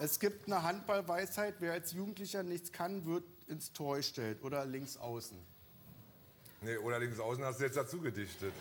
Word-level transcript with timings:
Es 0.00 0.18
gibt 0.20 0.46
eine 0.46 0.62
Handballweisheit, 0.62 1.56
wer 1.58 1.72
als 1.72 1.92
Jugendlicher 1.92 2.42
nichts 2.42 2.70
kann, 2.72 3.04
wird 3.04 3.24
ins 3.48 3.72
Tor 3.72 3.96
gestellt 3.96 4.42
oder 4.42 4.64
links 4.64 4.96
außen. 4.96 5.38
Nee, 6.60 6.76
oder 6.78 6.98
links 6.98 7.18
außen 7.18 7.44
hast 7.44 7.60
du 7.60 7.64
jetzt 7.64 7.76
dazu 7.76 8.00
gedichtet. 8.00 8.52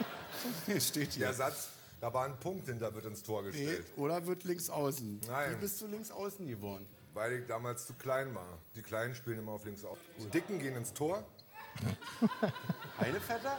Steht 0.80 1.12
hier. 1.12 1.26
Der 1.26 1.34
Satz, 1.34 1.68
da 2.00 2.12
war 2.12 2.24
ein 2.26 2.38
Punkt 2.38 2.66
hinter, 2.66 2.92
wird 2.94 3.04
ins 3.06 3.22
Tor 3.22 3.42
Nee, 3.42 3.50
gestellt. 3.50 3.86
oder 3.96 4.24
wird 4.26 4.44
links 4.44 4.70
außen. 4.70 5.20
Nein. 5.26 5.52
Wie 5.52 5.56
bist 5.56 5.80
du 5.80 5.86
links 5.86 6.10
außen 6.10 6.46
geworden? 6.46 6.86
Weil 7.14 7.32
ich 7.40 7.46
damals 7.46 7.86
zu 7.86 7.94
klein 7.94 8.32
war. 8.34 8.58
Die 8.76 8.82
Kleinen 8.82 9.14
spielen 9.14 9.38
immer 9.40 9.52
auf 9.52 9.64
links 9.64 9.84
außen. 9.84 10.02
Die 10.20 10.26
Dicken 10.30 10.58
gehen 10.60 10.76
ins 10.76 10.92
Tor. 10.92 11.24
Heinevetter? 13.00 13.58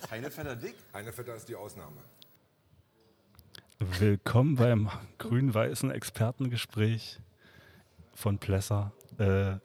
Ist 0.00 0.10
Heinevetter 0.10 0.56
dick? 0.56 0.74
Heinevetter 0.92 1.34
ist 1.36 1.48
die 1.48 1.54
Ausnahme. 1.54 1.96
Willkommen 3.80 4.54
beim 4.54 4.88
grün-weißen 5.18 5.90
Expertengespräch 5.90 7.18
von 8.14 8.38
Plesser. 8.38 8.92
Äh, 9.18 9.56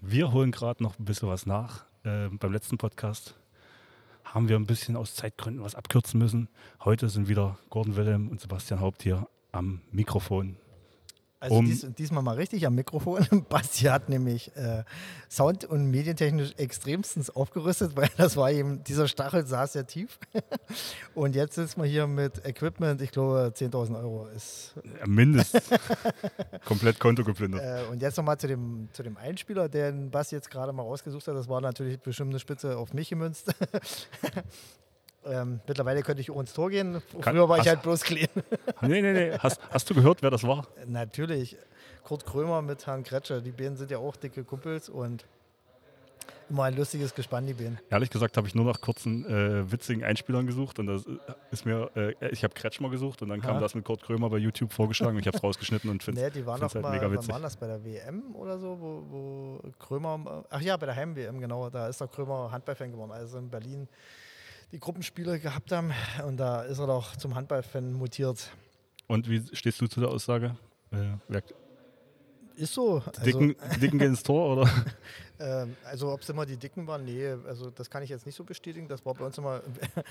wir 0.00 0.32
holen 0.32 0.52
gerade 0.52 0.80
noch 0.80 0.96
ein 0.98 1.04
bisschen 1.04 1.28
was 1.28 1.44
nach. 1.44 1.84
Äh, 2.04 2.28
beim 2.28 2.52
letzten 2.52 2.78
Podcast 2.78 3.34
haben 4.22 4.48
wir 4.48 4.54
ein 4.54 4.66
bisschen 4.66 4.94
aus 4.94 5.16
Zeitgründen 5.16 5.64
was 5.64 5.74
abkürzen 5.74 6.20
müssen. 6.20 6.48
Heute 6.84 7.08
sind 7.08 7.26
wieder 7.28 7.58
Gordon 7.68 7.96
Wilhelm 7.96 8.28
und 8.28 8.40
Sebastian 8.40 8.80
Haupt 8.80 9.02
hier 9.02 9.26
am 9.50 9.80
Mikrofon. 9.90 10.56
Also 11.40 11.54
Um- 11.56 11.66
dies, 11.66 11.86
diesmal 11.96 12.22
mal 12.22 12.34
richtig 12.34 12.66
am 12.66 12.74
Mikrofon. 12.74 13.24
Basti 13.48 13.84
hat 13.84 14.08
nämlich 14.08 14.54
äh, 14.56 14.82
sound- 15.30 15.64
und 15.64 15.88
medientechnisch 15.88 16.52
extremstens 16.56 17.30
aufgerüstet, 17.30 17.92
weil 17.96 18.08
das 18.16 18.36
war 18.36 18.50
eben, 18.50 18.82
dieser 18.82 19.06
Stachel 19.06 19.46
saß 19.46 19.74
sehr 19.74 19.86
tief. 19.86 20.18
und 21.14 21.36
jetzt 21.36 21.54
sitzen 21.54 21.80
wir 21.80 21.88
hier 21.88 22.08
mit 22.08 22.44
Equipment, 22.44 23.00
ich 23.02 23.12
glaube 23.12 23.52
10.000 23.54 24.00
Euro 24.00 24.26
ist. 24.34 24.74
Ja, 24.98 25.06
mindestens. 25.06 25.62
Komplett 26.64 26.98
Konto 26.98 27.22
geplündert. 27.22 27.62
Äh, 27.62 27.88
und 27.88 28.02
jetzt 28.02 28.16
nochmal 28.16 28.38
zu 28.38 28.48
dem, 28.48 28.88
zu 28.92 29.04
dem 29.04 29.16
Einspieler, 29.16 29.68
den 29.68 30.10
Basti 30.10 30.34
jetzt 30.34 30.50
gerade 30.50 30.72
mal 30.72 30.82
rausgesucht 30.82 31.28
hat. 31.28 31.36
Das 31.36 31.48
war 31.48 31.60
natürlich 31.60 32.00
bestimmt 32.00 32.30
eine 32.30 32.40
Spitze 32.40 32.76
auf 32.76 32.92
mich 32.94 33.10
gemünzt. 33.10 33.54
Ähm, 35.26 35.60
mittlerweile 35.66 36.02
könnte 36.02 36.20
ich 36.20 36.30
auch 36.30 36.40
ins 36.40 36.52
Tor 36.52 36.70
gehen. 36.70 37.02
Kann- 37.20 37.34
Früher 37.34 37.48
war 37.48 37.56
ich 37.56 37.60
hast- 37.62 37.68
halt 37.68 37.82
bloß 37.82 38.02
clean. 38.02 38.28
Nee, 38.82 39.02
nee, 39.02 39.12
nee. 39.12 39.32
Hast, 39.38 39.60
hast 39.70 39.90
du 39.90 39.94
gehört, 39.94 40.22
wer 40.22 40.30
das 40.30 40.44
war? 40.44 40.66
Natürlich. 40.86 41.56
Kurt 42.04 42.24
Krömer 42.24 42.62
mit 42.62 42.86
Herrn 42.86 43.02
Kretscher, 43.02 43.40
die 43.40 43.50
beiden 43.50 43.76
sind 43.76 43.90
ja 43.90 43.98
auch 43.98 44.16
dicke 44.16 44.42
Kumpels 44.44 44.88
und 44.88 45.26
immer 46.48 46.62
ein 46.64 46.74
lustiges 46.76 47.14
Gespann, 47.14 47.46
die 47.46 47.52
beiden. 47.52 47.78
Ehrlich 47.90 48.08
gesagt 48.08 48.38
habe 48.38 48.46
ich 48.46 48.54
nur 48.54 48.64
nach 48.64 48.80
kurzen, 48.80 49.26
äh, 49.26 49.70
witzigen 49.70 50.02
Einspielern 50.02 50.46
gesucht 50.46 50.78
und 50.78 50.86
das 50.86 51.04
ist 51.50 51.66
mir, 51.66 51.90
äh, 51.94 52.14
ich 52.30 52.42
habe 52.44 52.54
Kretschmer 52.54 52.88
gesucht 52.88 53.20
und 53.20 53.28
dann 53.28 53.42
kam 53.42 53.52
Aha. 53.56 53.60
das 53.60 53.74
mit 53.74 53.84
Kurt 53.84 54.02
Krömer 54.02 54.30
bei 54.30 54.38
YouTube 54.38 54.72
vorgeschlagen 54.72 55.16
und 55.16 55.20
ich 55.20 55.26
habe 55.26 55.36
es 55.36 55.42
rausgeschnitten 55.44 55.90
und 55.90 56.02
finde 56.02 56.22
Nee, 56.22 56.30
die 56.30 56.46
waren 56.46 56.54
es 56.62 56.68
doch 56.72 56.74
halt 56.76 56.82
mal, 56.84 56.92
mega 56.92 57.02
wann 57.06 57.12
witzig. 57.12 57.28
waren 57.30 57.42
das 57.42 57.56
bei 57.56 57.66
der 57.66 57.84
WM 57.84 58.34
oder 58.34 58.58
so, 58.58 58.78
wo, 58.80 59.02
wo 59.10 59.60
Krömer, 59.78 60.44
ach 60.48 60.60
ja, 60.62 60.76
bei 60.78 60.86
der 60.86 60.96
Heim-WM, 60.96 61.38
genau, 61.40 61.68
da 61.68 61.88
ist 61.88 62.00
der 62.00 62.08
Krömer 62.08 62.50
Handballfan 62.50 62.92
geworden, 62.92 63.10
also 63.12 63.36
in 63.36 63.50
Berlin 63.50 63.86
die 64.72 64.78
Gruppenspiele 64.78 65.38
gehabt 65.40 65.72
haben 65.72 65.92
und 66.26 66.36
da 66.36 66.62
ist 66.62 66.78
er 66.78 66.86
doch 66.86 67.16
zum 67.16 67.34
Handballfan 67.34 67.92
mutiert. 67.92 68.50
Und 69.06 69.28
wie 69.28 69.42
stehst 69.56 69.80
du 69.80 69.86
zu 69.86 70.00
der 70.00 70.10
Aussage? 70.10 70.56
Äh, 70.90 71.14
Ist 72.56 72.74
so. 72.74 73.02
die, 73.18 73.22
Dicken, 73.24 73.56
die 73.74 73.80
Dicken 73.80 73.98
gehen 73.98 74.08
ins 74.08 74.22
Tor, 74.22 74.56
oder? 74.56 74.70
Ähm, 75.40 75.76
also 75.84 76.10
ob 76.12 76.22
es 76.22 76.28
immer 76.30 76.44
die 76.46 76.56
Dicken 76.56 76.84
waren, 76.88 77.04
nee, 77.04 77.28
also 77.46 77.70
das 77.70 77.88
kann 77.88 78.02
ich 78.02 78.10
jetzt 78.10 78.26
nicht 78.26 78.34
so 78.34 78.42
bestätigen. 78.42 78.88
Das 78.88 79.06
war 79.06 79.14
bei 79.14 79.24
uns 79.24 79.38
immer, 79.38 79.62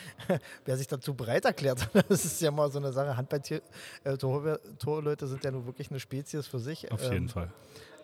wer 0.64 0.78
sich 0.78 0.88
dazu 0.88 1.14
bereit 1.14 1.44
erklärt, 1.44 1.90
das 2.08 2.24
ist 2.24 2.42
ja 2.42 2.50
mal 2.50 2.72
so 2.72 2.80
eine 2.80 2.94
Sache. 2.94 3.18
Handball-Torleute 3.18 5.28
sind 5.28 5.44
ja 5.44 5.52
nun 5.52 5.66
wirklich 5.66 5.90
eine 5.90 6.00
Spezies 6.00 6.48
für 6.48 6.60
sich. 6.60 6.90
Auf 6.94 7.04
Ähm, 7.08 7.12
jeden 7.12 7.28
Fall. 7.28 7.52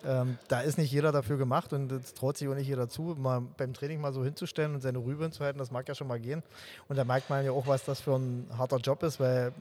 Ähm, 0.06 0.38
da 0.48 0.60
ist 0.60 0.78
nicht 0.78 0.92
jeder 0.92 1.12
dafür 1.12 1.38
gemacht 1.38 1.72
und 1.72 1.90
es 1.92 2.14
traut 2.14 2.36
sich 2.36 2.48
auch 2.48 2.54
nicht 2.54 2.68
jeder 2.68 2.88
zu, 2.88 3.16
mal 3.18 3.42
beim 3.56 3.72
Training 3.72 4.00
mal 4.00 4.12
so 4.12 4.24
hinzustellen 4.24 4.74
und 4.74 4.80
seine 4.80 4.98
Rübe 4.98 5.24
hinzuhalten, 5.24 5.58
das 5.58 5.70
mag 5.70 5.88
ja 5.88 5.94
schon 5.94 6.08
mal 6.08 6.20
gehen. 6.20 6.42
Und 6.88 6.96
da 6.96 7.04
merkt 7.04 7.30
man 7.30 7.44
ja 7.44 7.52
auch, 7.52 7.66
was 7.66 7.84
das 7.84 8.00
für 8.00 8.14
ein 8.14 8.46
harter 8.56 8.78
Job 8.78 9.02
ist, 9.02 9.20
weil 9.20 9.52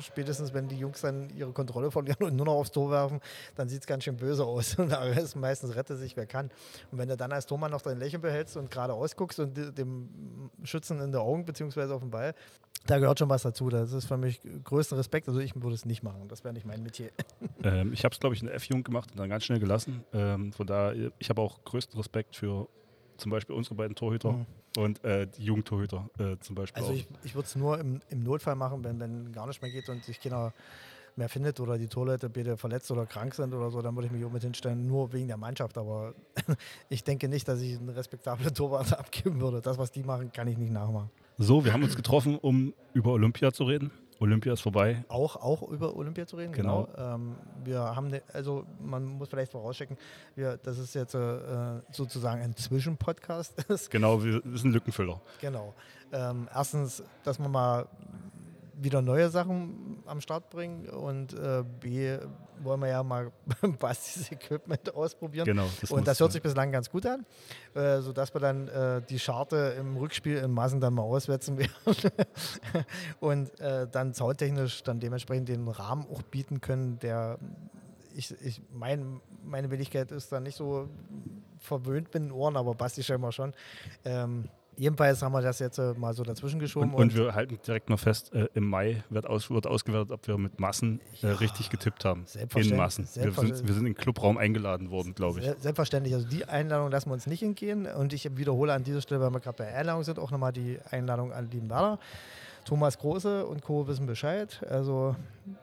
spätestens 0.00 0.52
wenn 0.52 0.68
die 0.68 0.76
Jungs 0.76 1.00
dann 1.00 1.30
ihre 1.30 1.52
Kontrolle 1.52 1.90
verlieren 1.90 2.24
und 2.26 2.36
nur 2.36 2.46
noch 2.46 2.54
aufs 2.54 2.72
Tor 2.72 2.90
werfen, 2.90 3.20
dann 3.54 3.68
sieht 3.68 3.80
es 3.80 3.86
ganz 3.86 4.04
schön 4.04 4.16
böse 4.16 4.44
aus. 4.44 4.74
Und 4.78 4.90
da 4.90 5.04
ist 5.04 5.36
meistens 5.36 5.74
rette 5.74 5.96
sich, 5.96 6.16
wer 6.16 6.26
kann. 6.26 6.50
Und 6.90 6.98
wenn 6.98 7.08
du 7.08 7.16
dann 7.16 7.32
als 7.32 7.46
Tormann 7.46 7.70
noch 7.70 7.82
dein 7.82 7.98
Lächeln 7.98 8.22
behältst 8.22 8.56
und 8.56 8.70
gerade 8.70 8.92
ausguckst 8.92 9.38
und 9.40 9.56
dem 9.78 10.50
Schützen 10.64 11.00
in 11.00 11.12
der 11.12 11.20
Augen 11.20 11.44
beziehungsweise 11.44 11.94
auf 11.94 12.00
dem 12.00 12.10
Ball, 12.10 12.34
da 12.86 12.98
gehört 12.98 13.18
schon 13.18 13.28
was 13.28 13.42
dazu. 13.42 13.68
Das 13.68 13.92
ist 13.92 14.06
für 14.06 14.16
mich 14.16 14.40
größten 14.64 14.96
Respekt. 14.96 15.28
Also 15.28 15.40
ich 15.40 15.54
würde 15.54 15.74
es 15.74 15.84
nicht 15.84 16.02
machen. 16.02 16.28
Das 16.28 16.44
wäre 16.44 16.54
nicht 16.54 16.66
mein 16.66 16.82
Metier. 16.82 17.10
Ähm, 17.64 17.92
ich 17.92 18.04
habe 18.04 18.12
es, 18.12 18.20
glaube 18.20 18.36
ich, 18.36 18.40
in 18.40 18.46
der 18.46 18.54
F-Jugend 18.54 18.84
gemacht 18.84 19.10
und 19.10 19.18
dann 19.18 19.28
ganz 19.28 19.42
schnell 19.44 19.58
gelassen. 19.58 20.04
Ähm, 20.12 20.52
von 20.52 20.64
daher, 20.64 21.10
ich 21.18 21.28
habe 21.28 21.42
auch 21.42 21.64
größten 21.64 21.96
Respekt 21.98 22.36
für 22.36 22.68
zum 23.16 23.32
Beispiel 23.32 23.56
unsere 23.56 23.74
beiden 23.74 23.96
Torhüter 23.96 24.30
Mhm. 24.32 24.46
Und 24.78 25.04
äh, 25.04 25.26
die 25.26 25.44
Jugendtorhüter 25.44 26.08
äh, 26.18 26.36
zum 26.38 26.54
Beispiel 26.54 26.80
Also 26.80 26.92
auch. 26.92 26.96
ich, 26.96 27.08
ich 27.24 27.34
würde 27.34 27.46
es 27.46 27.56
nur 27.56 27.78
im, 27.78 28.00
im 28.10 28.22
Notfall 28.22 28.54
machen, 28.54 28.84
wenn, 28.84 29.00
wenn 29.00 29.32
gar 29.32 29.46
nicht 29.46 29.60
mehr 29.60 29.70
geht 29.70 29.88
und 29.88 30.04
sich 30.04 30.20
keiner 30.20 30.52
mehr 31.16 31.28
findet 31.28 31.58
oder 31.58 31.76
die 31.78 31.88
Torleute 31.88 32.30
bitte 32.30 32.56
verletzt 32.56 32.90
oder 32.92 33.04
krank 33.04 33.34
sind 33.34 33.52
oder 33.52 33.70
so, 33.70 33.82
dann 33.82 33.96
würde 33.96 34.06
ich 34.06 34.12
mich 34.12 34.24
auch 34.24 34.30
mit 34.30 34.42
hinstellen, 34.42 34.86
nur 34.86 35.12
wegen 35.12 35.26
der 35.26 35.36
Mannschaft. 35.36 35.76
Aber 35.76 36.14
ich 36.88 37.02
denke 37.02 37.28
nicht, 37.28 37.48
dass 37.48 37.60
ich 37.60 37.76
einen 37.76 37.88
respektablen 37.88 38.54
Torwart 38.54 38.92
abgeben 38.98 39.40
würde. 39.40 39.60
Das, 39.60 39.78
was 39.78 39.90
die 39.90 40.04
machen, 40.04 40.30
kann 40.32 40.46
ich 40.46 40.56
nicht 40.56 40.72
nachmachen. 40.72 41.10
So, 41.36 41.64
wir 41.64 41.72
haben 41.72 41.82
uns 41.82 41.96
getroffen, 41.96 42.38
um 42.38 42.72
über 42.94 43.12
Olympia 43.12 43.52
zu 43.52 43.64
reden. 43.64 43.90
Olympia 44.20 44.52
ist 44.52 44.60
vorbei. 44.62 45.04
Auch, 45.08 45.36
auch 45.36 45.62
über 45.68 45.94
Olympia 45.94 46.26
zu 46.26 46.36
reden, 46.36 46.52
Genau. 46.52 46.84
genau. 46.96 47.14
Ähm, 47.14 47.36
wir 47.64 47.80
haben, 47.80 48.08
ne, 48.08 48.22
also 48.32 48.64
man 48.80 49.04
muss 49.04 49.28
vielleicht 49.28 49.52
vorausschicken, 49.52 49.96
wir, 50.34 50.56
das 50.56 50.78
ist 50.78 50.94
jetzt 50.94 51.14
äh, 51.14 51.80
sozusagen 51.92 52.42
ein 52.42 52.56
Zwischenpodcast 52.56 53.64
ist. 53.70 53.90
Genau, 53.98 54.22
wir, 54.22 54.42
sind 54.56 54.72
Lückenfüller. 54.72 55.20
Genau. 55.40 55.74
Ähm, 56.12 56.48
erstens, 56.54 57.02
dass 57.24 57.38
wir 57.38 57.48
mal 57.48 57.86
wieder 58.80 59.02
neue 59.02 59.28
Sachen 59.28 60.02
am 60.06 60.20
Start 60.20 60.50
bringen 60.50 60.88
und 60.88 61.34
äh, 61.34 61.64
B, 61.80 62.18
wollen 62.60 62.80
wir 62.80 62.88
ja 62.88 63.02
mal 63.02 63.32
Bastis 63.78 64.30
Equipment 64.30 64.94
ausprobieren. 64.94 65.46
Genau. 65.46 65.66
Das 65.80 65.90
und 65.90 66.06
das 66.06 66.20
hört 66.20 66.32
sich 66.32 66.42
bislang 66.42 66.72
ganz 66.72 66.90
gut 66.90 67.06
an, 67.06 67.26
äh, 67.74 68.00
sodass 68.00 68.34
wir 68.34 68.40
dann 68.40 68.68
äh, 68.68 69.02
die 69.08 69.18
Scharte 69.18 69.76
im 69.78 69.96
Rückspiel 69.96 70.36
in 70.38 70.52
Massen 70.52 70.80
dann 70.80 70.94
mal 70.94 71.02
auswetzen 71.02 71.58
werden 71.58 72.14
und 73.20 73.60
äh, 73.60 73.86
dann 73.90 74.14
soundtechnisch 74.14 74.82
dann 74.82 75.00
dementsprechend 75.00 75.48
den 75.48 75.68
Rahmen 75.68 76.06
auch 76.12 76.22
bieten 76.22 76.60
können, 76.60 76.98
der 76.98 77.38
ich, 78.14 78.34
ich 78.44 78.60
mein, 78.72 79.20
meine 79.44 79.70
Willigkeit 79.70 80.10
ist 80.10 80.32
da 80.32 80.40
nicht 80.40 80.56
so 80.56 80.88
verwöhnt 81.58 82.12
mit 82.12 82.14
den 82.14 82.32
Ohren, 82.32 82.56
aber 82.56 82.74
Basti 82.74 83.02
scheinbar 83.02 83.32
schon. 83.32 83.54
Ähm, 84.04 84.48
jedenfalls 84.78 85.20
haben 85.22 85.32
wir 85.32 85.42
das 85.42 85.58
jetzt 85.58 85.78
äh, 85.78 85.92
mal 85.94 86.14
so 86.14 86.22
dazwischen 86.22 86.58
geschoben. 86.58 86.94
Und, 86.94 87.02
und 87.02 87.16
wir 87.16 87.34
halten 87.34 87.58
direkt 87.66 87.90
mal 87.90 87.96
fest, 87.96 88.32
äh, 88.32 88.48
im 88.54 88.64
Mai 88.68 89.02
wird, 89.10 89.26
aus, 89.26 89.50
wird 89.50 89.66
ausgewertet, 89.66 90.12
ob 90.12 90.26
wir 90.26 90.38
mit 90.38 90.58
Massen 90.60 91.00
äh, 91.22 91.26
richtig 91.26 91.68
getippt 91.70 92.04
haben. 92.04 92.20
In 92.22 92.26
selbstverständlich, 92.26 92.78
Massen. 92.78 93.02
Wir 93.04 93.06
sind, 93.08 93.22
selbstverständlich. 93.22 93.66
wir 93.68 93.74
sind 93.74 93.86
in 93.86 93.92
den 93.92 93.98
Clubraum 94.00 94.38
eingeladen 94.38 94.90
worden, 94.90 95.14
glaube 95.14 95.40
ich. 95.40 95.44
Se- 95.44 95.56
Selbstverständlich. 95.60 96.14
Also 96.14 96.26
die 96.28 96.44
Einladung 96.46 96.90
lassen 96.90 97.10
wir 97.10 97.14
uns 97.14 97.26
nicht 97.26 97.42
entgehen. 97.42 97.86
Und 97.86 98.12
ich 98.12 98.36
wiederhole 98.36 98.72
an 98.72 98.84
dieser 98.84 99.00
Stelle, 99.02 99.20
weil 99.20 99.30
wir 99.30 99.40
gerade 99.40 99.56
bei 99.58 99.74
Einladung 99.74 100.04
sind, 100.04 100.18
auch 100.18 100.30
nochmal 100.30 100.52
die 100.52 100.78
Einladung 100.90 101.32
an 101.32 101.50
lieben 101.50 101.68
Werder. 101.68 101.98
Thomas 102.64 102.98
Große 102.98 103.46
und 103.46 103.62
Co. 103.62 103.86
wissen 103.88 104.06
Bescheid. 104.06 104.60
Also 104.68 105.16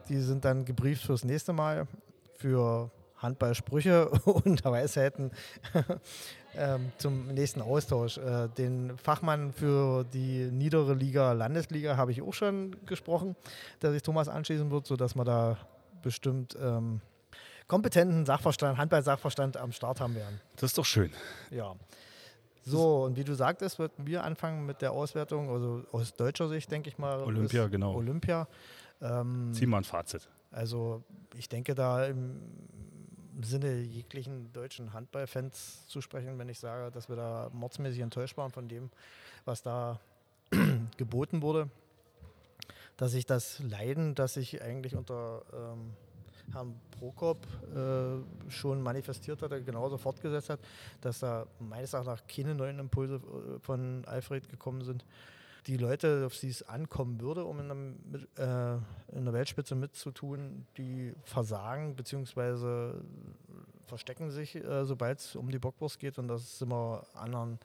die 0.09 0.17
sind 0.19 0.43
dann 0.43 0.65
gebrieft 0.65 1.03
fürs 1.03 1.23
nächste 1.23 1.53
Mal 1.53 1.87
für 2.37 2.89
Handballsprüche 3.25 4.09
und 4.25 4.63
Weisheiten 4.63 5.31
ähm, 6.57 6.91
zum 6.97 7.27
nächsten 7.27 7.61
Austausch. 7.61 8.17
Äh, 8.17 8.49
den 8.57 8.97
Fachmann 8.97 9.51
für 9.51 10.05
die 10.05 10.49
niedere 10.51 10.93
Liga, 10.93 11.33
Landesliga, 11.33 11.97
habe 11.97 12.11
ich 12.11 12.21
auch 12.21 12.33
schon 12.33 12.75
gesprochen, 12.85 13.35
der 13.81 13.91
sich 13.91 14.01
Thomas 14.01 14.29
anschließen 14.29 14.71
wird, 14.71 14.87
sodass 14.87 15.15
wir 15.15 15.25
da 15.25 15.57
bestimmt 16.01 16.55
ähm, 16.61 17.01
kompetenten 17.67 18.25
Sachverstand, 18.25 18.77
Handball-Sachverstand 18.77 19.57
am 19.57 19.71
Start 19.71 19.99
haben 19.99 20.15
werden. 20.15 20.39
Das 20.55 20.71
ist 20.71 20.77
doch 20.77 20.85
schön. 20.85 21.11
Ja. 21.49 21.75
So, 22.67 23.03
und 23.03 23.15
wie 23.15 23.23
du 23.23 23.35
sagtest, 23.35 23.77
würden 23.77 24.07
wir 24.07 24.23
anfangen 24.23 24.65
mit 24.65 24.81
der 24.81 24.91
Auswertung, 24.91 25.49
also 25.49 25.83
aus 25.91 26.13
deutscher 26.13 26.47
Sicht, 26.47 26.71
denke 26.71 26.89
ich 26.89 26.97
mal. 26.97 27.21
Olympia, 27.21 27.67
genau. 27.67 27.93
Olympia. 27.93 28.47
Ähm, 29.01 29.51
Zieh 29.53 29.67
mal 29.67 29.77
ein 29.77 29.83
Fazit. 29.83 30.27
also, 30.51 31.03
ich 31.37 31.47
denke 31.47 31.75
da 31.75 32.05
im 32.05 32.41
Sinne 33.43 33.79
jeglichen 33.81 34.51
deutschen 34.53 34.93
Handballfans 34.93 35.87
zu 35.87 36.01
sprechen, 36.01 36.37
wenn 36.39 36.49
ich 36.49 36.59
sage, 36.59 36.91
dass 36.91 37.09
wir 37.09 37.15
da 37.15 37.49
mordsmäßig 37.53 38.01
enttäuscht 38.01 38.37
waren 38.37 38.51
von 38.51 38.67
dem, 38.67 38.89
was 39.45 39.61
da 39.61 39.99
geboten 40.97 41.41
wurde. 41.41 41.69
Dass 42.97 43.11
sich 43.11 43.25
das 43.25 43.59
Leiden, 43.59 44.15
das 44.15 44.35
sich 44.35 44.61
eigentlich 44.61 44.95
unter 44.95 45.41
ähm, 45.53 45.93
Herrn 46.53 46.79
Prokop 46.91 47.45
äh, 47.75 48.51
schon 48.51 48.81
manifestiert 48.81 49.41
hatte, 49.41 49.61
genauso 49.63 49.97
fortgesetzt 49.97 50.49
hat, 50.49 50.59
dass 51.01 51.19
da 51.19 51.45
meines 51.59 51.93
Erachtens 51.93 52.33
keine 52.33 52.55
neuen 52.55 52.79
Impulse 52.79 53.15
äh, 53.15 53.59
von 53.59 54.05
Alfred 54.05 54.47
gekommen 54.49 54.81
sind. 54.83 55.05
Die 55.67 55.77
Leute, 55.77 56.23
auf 56.25 56.37
die 56.39 56.49
es 56.49 56.61
ankommen 56.63 57.19
würde, 57.21 57.43
um 57.45 57.59
in 57.59 57.67
der, 58.37 58.77
äh, 58.77 59.15
in 59.17 59.25
der 59.25 59.33
Weltspitze 59.33 59.75
mitzutun, 59.75 60.65
die 60.77 61.13
versagen 61.23 61.95
bzw. 61.95 62.93
verstecken 63.87 64.29
sich, 64.31 64.55
äh, 64.55 64.85
sobald 64.85 65.19
es 65.19 65.35
um 65.35 65.49
die 65.49 65.59
Bockwurst 65.59 65.99
geht. 65.99 66.19
Und 66.19 66.27
das 66.27 66.59
sind 66.59 66.69
wir 66.69 67.03
anderen 67.15 67.59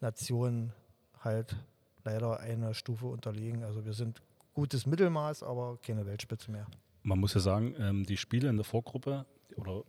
Nationen 0.00 0.72
halt 1.20 1.56
leider 2.04 2.40
eine 2.40 2.74
Stufe 2.74 3.06
unterlegen. 3.06 3.62
Also 3.64 3.84
wir 3.84 3.92
sind 3.92 4.20
gutes 4.54 4.86
Mittelmaß, 4.86 5.42
aber 5.42 5.78
keine 5.84 6.06
Weltspitze 6.06 6.50
mehr. 6.50 6.66
Man 7.02 7.18
muss 7.18 7.34
ja 7.34 7.40
sagen, 7.40 7.74
ähm, 7.78 8.04
die 8.04 8.16
Spiele 8.16 8.48
in 8.48 8.56
der 8.56 8.64
Vorgruppe 8.64 9.26
oder 9.56 9.82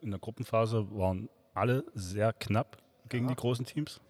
in 0.00 0.10
der 0.10 0.18
Gruppenphase 0.20 0.86
waren 0.96 1.28
alle 1.54 1.84
sehr 1.94 2.32
knapp 2.32 2.78
gegen 3.08 3.24
Ja. 3.26 3.30
die 3.34 3.36
großen 3.36 3.64
Teams. 3.64 4.00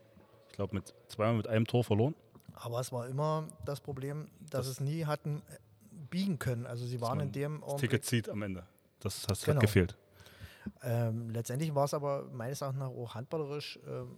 Ich 0.49 0.55
glaube, 0.57 0.75
mit 0.77 0.95
zweimal 1.09 1.37
mit 1.37 1.47
einem 1.47 1.67
Tor 1.67 1.85
verloren. 1.85 2.15
Aber 2.55 2.81
es 2.81 2.93
war 2.93 3.07
immer 3.09 3.49
das 3.65 3.81
Problem, 3.81 4.29
dass 4.51 4.67
es 4.67 4.81
nie 4.81 5.05
hatten 5.07 5.43
äh, 5.51 5.57
biegen 6.11 6.39
können. 6.39 6.67
Also 6.67 6.85
sie 6.87 7.01
waren 7.01 7.21
in 7.21 7.33
dem 7.33 7.63
Das 7.67 7.77
Ticket 7.81 8.05
zieht 8.05 8.29
am 8.29 8.43
Ende. 8.43 8.65
Das, 9.01 9.23
das 9.23 9.43
Genau. 9.43 9.57
hat 9.57 9.61
gefehlt. 9.63 9.97
Ähm, 10.83 11.31
letztendlich 11.31 11.75
war 11.75 11.85
es 11.87 11.95
aber 11.95 12.25
meines 12.33 12.61
Erachtens 12.61 12.81
nach 12.81 12.89
auch 12.91 13.15
handballerisch, 13.15 13.79
ähm, 13.87 14.17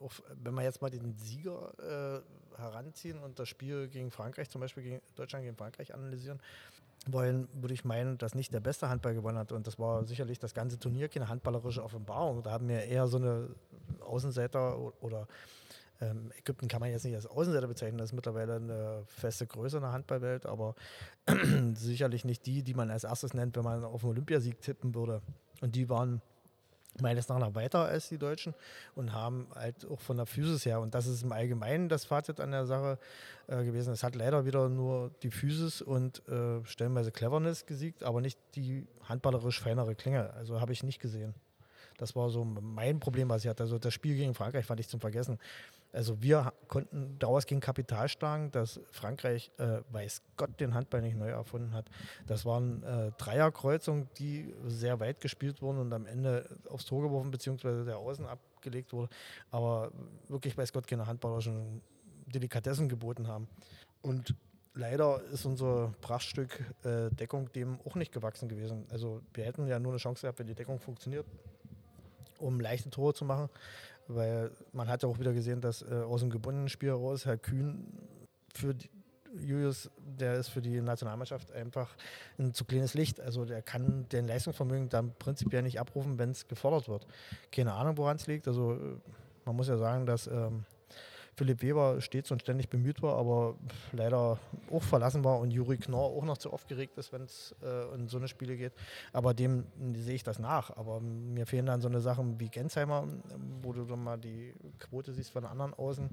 auch, 0.00 0.12
wenn 0.42 0.54
wir 0.54 0.62
jetzt 0.62 0.82
mal 0.82 0.90
den 0.90 1.16
Sieger 1.16 1.72
äh, 2.18 2.60
heranziehen 2.60 3.18
und 3.18 3.38
das 3.38 3.48
Spiel 3.48 3.88
gegen 3.88 4.10
Frankreich, 4.10 4.50
zum 4.50 4.60
Beispiel 4.60 4.82
gegen 4.82 5.00
Deutschland 5.14 5.44
gegen 5.44 5.56
Frankreich 5.56 5.94
analysieren 5.94 6.40
wollen, 7.06 7.48
würde 7.54 7.74
ich 7.74 7.84
meinen, 7.84 8.18
dass 8.18 8.34
nicht 8.34 8.52
der 8.52 8.60
beste 8.60 8.88
Handball 8.88 9.14
gewonnen 9.14 9.38
hat. 9.38 9.50
Und 9.52 9.66
das 9.66 9.78
war 9.78 10.04
sicherlich 10.04 10.38
das 10.38 10.54
ganze 10.54 10.78
Turnier 10.78 11.08
keine 11.08 11.28
handballerische 11.28 11.82
Offenbarung. 11.82 12.42
Da 12.42 12.52
haben 12.52 12.68
wir 12.68 12.82
eher 12.84 13.06
so 13.08 13.16
eine 13.16 13.48
Außenseiter 14.00 14.78
oder 15.02 15.26
ähm, 16.02 16.32
Ägypten 16.36 16.68
kann 16.68 16.80
man 16.80 16.90
jetzt 16.90 17.04
nicht 17.04 17.14
als 17.14 17.26
Außenseiter 17.26 17.68
bezeichnen, 17.68 17.98
das 17.98 18.10
ist 18.10 18.14
mittlerweile 18.14 18.56
eine 18.56 19.04
feste 19.06 19.46
Größe 19.46 19.76
in 19.76 19.82
der 19.82 19.92
Handballwelt, 19.92 20.46
aber 20.46 20.74
sicherlich 21.74 22.24
nicht 22.24 22.44
die, 22.46 22.62
die 22.62 22.74
man 22.74 22.90
als 22.90 23.04
erstes 23.04 23.34
nennt, 23.34 23.56
wenn 23.56 23.64
man 23.64 23.84
auf 23.84 24.02
einen 24.02 24.12
Olympiasieg 24.12 24.60
tippen 24.60 24.94
würde. 24.94 25.22
Und 25.60 25.76
die 25.76 25.88
waren 25.88 26.20
meines 27.00 27.30
Erachtens 27.30 27.54
weiter 27.54 27.86
als 27.86 28.08
die 28.08 28.18
Deutschen 28.18 28.54
und 28.94 29.12
haben 29.12 29.46
halt 29.54 29.86
auch 29.86 30.00
von 30.00 30.16
der 30.16 30.26
Physis 30.26 30.66
her, 30.66 30.80
und 30.80 30.94
das 30.94 31.06
ist 31.06 31.22
im 31.22 31.32
Allgemeinen 31.32 31.88
das 31.88 32.04
Fazit 32.04 32.40
an 32.40 32.50
der 32.50 32.66
Sache 32.66 32.98
äh, 33.46 33.64
gewesen, 33.64 33.92
es 33.92 34.02
hat 34.02 34.14
leider 34.14 34.44
wieder 34.44 34.68
nur 34.68 35.10
die 35.22 35.30
Physis 35.30 35.80
und 35.80 36.26
äh, 36.28 36.64
stellenweise 36.64 37.12
Cleverness 37.12 37.64
gesiegt, 37.64 38.02
aber 38.02 38.20
nicht 38.20 38.38
die 38.56 38.86
handballerisch 39.04 39.60
feinere 39.60 39.94
Klinge. 39.94 40.32
Also 40.34 40.60
habe 40.60 40.72
ich 40.72 40.82
nicht 40.82 41.00
gesehen. 41.00 41.34
Das 41.98 42.16
war 42.16 42.30
so 42.30 42.44
mein 42.44 43.00
Problem, 43.00 43.28
was 43.28 43.44
ich 43.44 43.48
hatte. 43.48 43.62
Also 43.64 43.78
das 43.78 43.94
Spiel 43.94 44.16
gegen 44.16 44.34
Frankreich 44.34 44.66
fand 44.66 44.80
ich 44.80 44.88
zum 44.88 45.00
Vergessen. 45.00 45.38
Also 45.92 46.22
wir 46.22 46.54
konnten 46.68 47.16
daraus 47.18 47.44
gegen 47.44 47.60
Kapital 47.60 48.08
schlagen, 48.08 48.50
dass 48.50 48.80
Frankreich, 48.92 49.50
äh, 49.58 49.80
weiß 49.90 50.22
Gott, 50.36 50.58
den 50.58 50.72
Handball 50.72 51.02
nicht 51.02 51.16
neu 51.16 51.28
erfunden 51.28 51.74
hat. 51.74 51.84
Das 52.26 52.46
waren 52.46 52.82
äh, 52.82 53.12
Dreierkreuzungen, 53.18 54.08
die 54.18 54.54
sehr 54.66 55.00
weit 55.00 55.20
gespielt 55.20 55.60
wurden 55.60 55.78
und 55.78 55.92
am 55.92 56.06
Ende 56.06 56.48
aufs 56.70 56.86
Tor 56.86 57.02
geworfen 57.02 57.30
bzw. 57.30 57.84
der 57.84 57.98
Außen 57.98 58.24
abgelegt 58.24 58.94
wurde. 58.94 59.10
Aber 59.50 59.92
wirklich, 60.28 60.56
weiß 60.56 60.72
Gott, 60.72 60.86
keine 60.86 61.06
handballerischen 61.06 61.82
Delikatessen 62.26 62.88
geboten 62.88 63.28
haben. 63.28 63.46
Und 64.00 64.34
leider 64.74 65.22
ist 65.32 65.44
unser 65.44 65.92
Prachtstück 66.00 66.58
äh, 66.84 67.10
Deckung 67.10 67.52
dem 67.52 67.78
auch 67.84 67.96
nicht 67.96 68.12
gewachsen 68.12 68.48
gewesen. 68.48 68.86
Also 68.90 69.20
wir 69.34 69.44
hätten 69.44 69.66
ja 69.66 69.78
nur 69.78 69.92
eine 69.92 69.98
Chance 69.98 70.22
gehabt, 70.22 70.38
wenn 70.38 70.46
die 70.46 70.54
Deckung 70.54 70.78
funktioniert, 70.78 71.26
um 72.42 72.60
leichte 72.60 72.90
Tore 72.90 73.14
zu 73.14 73.24
machen. 73.24 73.48
Weil 74.08 74.50
man 74.72 74.88
hat 74.88 75.02
ja 75.02 75.08
auch 75.08 75.18
wieder 75.18 75.32
gesehen, 75.32 75.60
dass 75.60 75.82
äh, 75.82 75.94
aus 75.94 76.20
dem 76.20 76.30
gebundenen 76.30 76.68
Spiel 76.68 76.90
heraus 76.90 77.24
Herr 77.24 77.38
Kühn 77.38 77.86
für 78.54 78.74
die, 78.74 78.90
Julius, 79.34 79.90
der 79.96 80.34
ist 80.34 80.48
für 80.48 80.60
die 80.60 80.80
Nationalmannschaft 80.80 81.52
einfach 81.52 81.94
ein 82.38 82.52
zu 82.52 82.64
kleines 82.64 82.94
Licht. 82.94 83.20
Also 83.20 83.44
der 83.44 83.62
kann 83.62 84.06
den 84.10 84.26
Leistungsvermögen 84.26 84.88
dann 84.88 85.14
prinzipiell 85.18 85.62
nicht 85.62 85.80
abrufen, 85.80 86.18
wenn 86.18 86.30
es 86.30 86.48
gefordert 86.48 86.88
wird. 86.88 87.06
Keine 87.50 87.72
Ahnung, 87.72 87.96
woran 87.96 88.16
es 88.16 88.26
liegt. 88.26 88.46
Also 88.46 88.74
äh, 88.74 88.96
man 89.44 89.56
muss 89.56 89.68
ja 89.68 89.76
sagen, 89.76 90.06
dass 90.06 90.26
ähm, 90.26 90.64
Philipp 91.34 91.62
Weber 91.62 92.00
stets 92.00 92.30
und 92.30 92.42
ständig 92.42 92.68
bemüht 92.68 93.02
war, 93.02 93.16
aber 93.16 93.56
leider 93.92 94.38
auch 94.70 94.82
verlassen 94.82 95.24
war 95.24 95.38
und 95.38 95.50
Juri 95.50 95.78
Knorr 95.78 96.10
auch 96.16 96.24
noch 96.24 96.36
zu 96.36 96.52
aufgeregt 96.52 96.98
ist, 96.98 97.12
wenn 97.12 97.22
es 97.22 97.54
äh, 97.62 97.94
in 97.94 98.06
so 98.06 98.18
eine 98.18 98.28
Spiele 98.28 98.56
geht. 98.56 98.72
Aber 99.12 99.32
dem 99.32 99.64
sehe 99.94 100.14
ich 100.14 100.22
das 100.22 100.38
nach. 100.38 100.76
Aber 100.76 101.00
mir 101.00 101.46
fehlen 101.46 101.66
dann 101.66 101.80
so 101.80 101.88
eine 101.88 102.00
Sachen 102.00 102.38
wie 102.38 102.48
Gensheimer, 102.48 103.08
wo 103.62 103.72
du 103.72 103.84
dann 103.84 104.04
mal 104.04 104.18
die 104.18 104.52
Quote 104.78 105.12
siehst 105.12 105.30
von 105.30 105.46
anderen 105.46 105.72
Außen, 105.72 106.10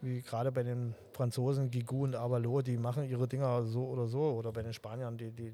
wie 0.00 0.22
gerade 0.22 0.50
bei 0.50 0.62
den 0.62 0.94
Franzosen, 1.12 1.70
Gigou 1.70 2.04
und 2.04 2.16
Avalo, 2.16 2.62
die 2.62 2.78
machen 2.78 3.08
ihre 3.08 3.28
Dinger 3.28 3.64
so 3.64 3.86
oder 3.86 4.06
so. 4.06 4.22
Oder 4.32 4.50
bei 4.52 4.62
den 4.62 4.72
Spaniern, 4.72 5.18
die, 5.18 5.30
die 5.30 5.52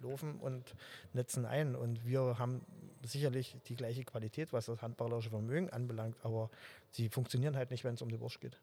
laufen 0.00 0.38
und 0.38 0.76
netzen 1.12 1.46
ein. 1.46 1.74
Und 1.74 2.06
wir 2.06 2.38
haben 2.38 2.60
sicherlich 3.04 3.56
die 3.66 3.74
gleiche 3.74 4.04
Qualität, 4.04 4.52
was 4.52 4.66
das 4.66 4.82
handballerische 4.82 5.30
Vermögen 5.30 5.70
anbelangt, 5.70 6.16
aber 6.22 6.50
sie 6.90 7.08
funktionieren 7.08 7.56
halt 7.56 7.70
nicht, 7.70 7.84
wenn 7.84 7.94
es 7.94 8.02
um 8.02 8.08
die 8.08 8.20
Wurst 8.20 8.40
geht. 8.40 8.58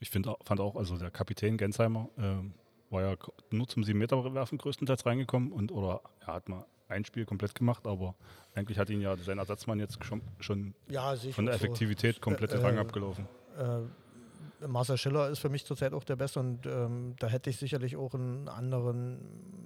Ich 0.00 0.10
find, 0.10 0.28
fand 0.44 0.60
auch, 0.60 0.76
also 0.76 0.96
der 0.96 1.10
Kapitän 1.10 1.56
Gensheimer 1.56 2.08
ähm, 2.18 2.54
war 2.90 3.02
ja 3.02 3.16
nur 3.50 3.68
zum 3.68 3.82
7-Meter-Werfen 3.82 4.58
größtenteils 4.58 5.06
reingekommen 5.06 5.52
und 5.52 5.72
oder 5.72 6.02
er 6.20 6.34
hat 6.34 6.48
mal 6.48 6.64
ein 6.88 7.04
Spiel 7.04 7.24
komplett 7.24 7.54
gemacht, 7.54 7.86
aber 7.86 8.14
eigentlich 8.54 8.78
hat 8.78 8.90
ihn 8.90 9.00
ja 9.00 9.16
sein 9.16 9.38
Ersatzmann 9.38 9.78
jetzt 9.78 10.04
schon, 10.04 10.20
schon 10.40 10.74
Ja, 10.88 11.14
ich 11.14 11.34
von 11.34 11.46
der 11.46 11.54
auch 11.54 11.58
so. 11.58 11.64
Effektivität 11.64 12.20
komplett 12.20 12.52
den 12.52 12.60
Äh, 12.60 12.64
Rang 12.64 12.76
äh, 12.76 12.80
abgelaufen. 12.80 13.26
Äh, 13.56 14.66
Marcel 14.66 14.96
Schiller 14.96 15.28
ist 15.28 15.40
für 15.40 15.48
mich 15.48 15.64
zurzeit 15.64 15.92
auch 15.92 16.04
der 16.04 16.16
Beste 16.16 16.38
und 16.40 16.66
ähm, 16.66 17.14
da 17.18 17.28
hätte 17.28 17.50
ich 17.50 17.56
sicherlich 17.56 17.96
auch 17.96 18.14
einen 18.14 18.48
anderen 18.48 19.18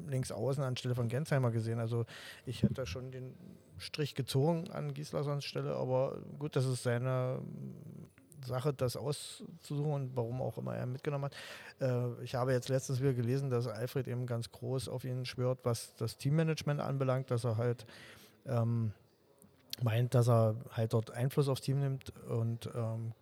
Linksaußen 0.08 0.62
anstelle 0.62 0.94
von 0.94 1.08
Gensheimer 1.08 1.50
gesehen. 1.50 1.78
Also 1.80 2.06
ich 2.46 2.62
hätte 2.62 2.86
schon 2.86 3.10
den 3.10 3.34
Strich 3.78 4.14
gezogen 4.14 4.70
an 4.70 4.94
Gislassons 4.94 5.44
Stelle, 5.44 5.76
aber 5.76 6.19
gut, 6.38 6.56
das 6.56 6.64
ist 6.64 6.82
seine 6.82 7.40
Sache, 8.44 8.73
das 8.73 8.96
auszusuchen 8.96 9.93
und 9.93 10.17
warum 10.17 10.40
auch 10.40 10.56
immer 10.58 10.75
er 10.75 10.87
mitgenommen 10.87 11.26
hat. 11.26 11.34
Äh, 11.81 12.23
ich 12.23 12.34
habe 12.34 12.52
jetzt 12.52 12.69
letztens 12.69 13.00
wieder 13.00 13.12
gelesen, 13.12 13.50
dass 13.50 13.67
Alfred 13.67 14.08
eben 14.08 14.26
ganz 14.26 14.50
groß 14.50 14.88
auf 14.88 15.05
ihn 15.05 15.25
schwört, 15.26 15.61
was 15.64 15.94
das 15.96 16.17
Teammanagement 16.17 16.81
anbelangt, 16.81 17.31
dass 17.31 17.44
er 17.44 17.56
halt 17.56 17.87
ähm, 18.46 18.93
meint, 19.82 20.14
dass 20.14 20.28
er 20.28 20.56
halt 20.70 20.93
dort 20.93 21.11
Einfluss 21.11 21.49
aufs 21.49 21.61
Team 21.61 21.81
nimmt 21.81 22.12
und 22.28 22.70
ähm, 22.75 23.12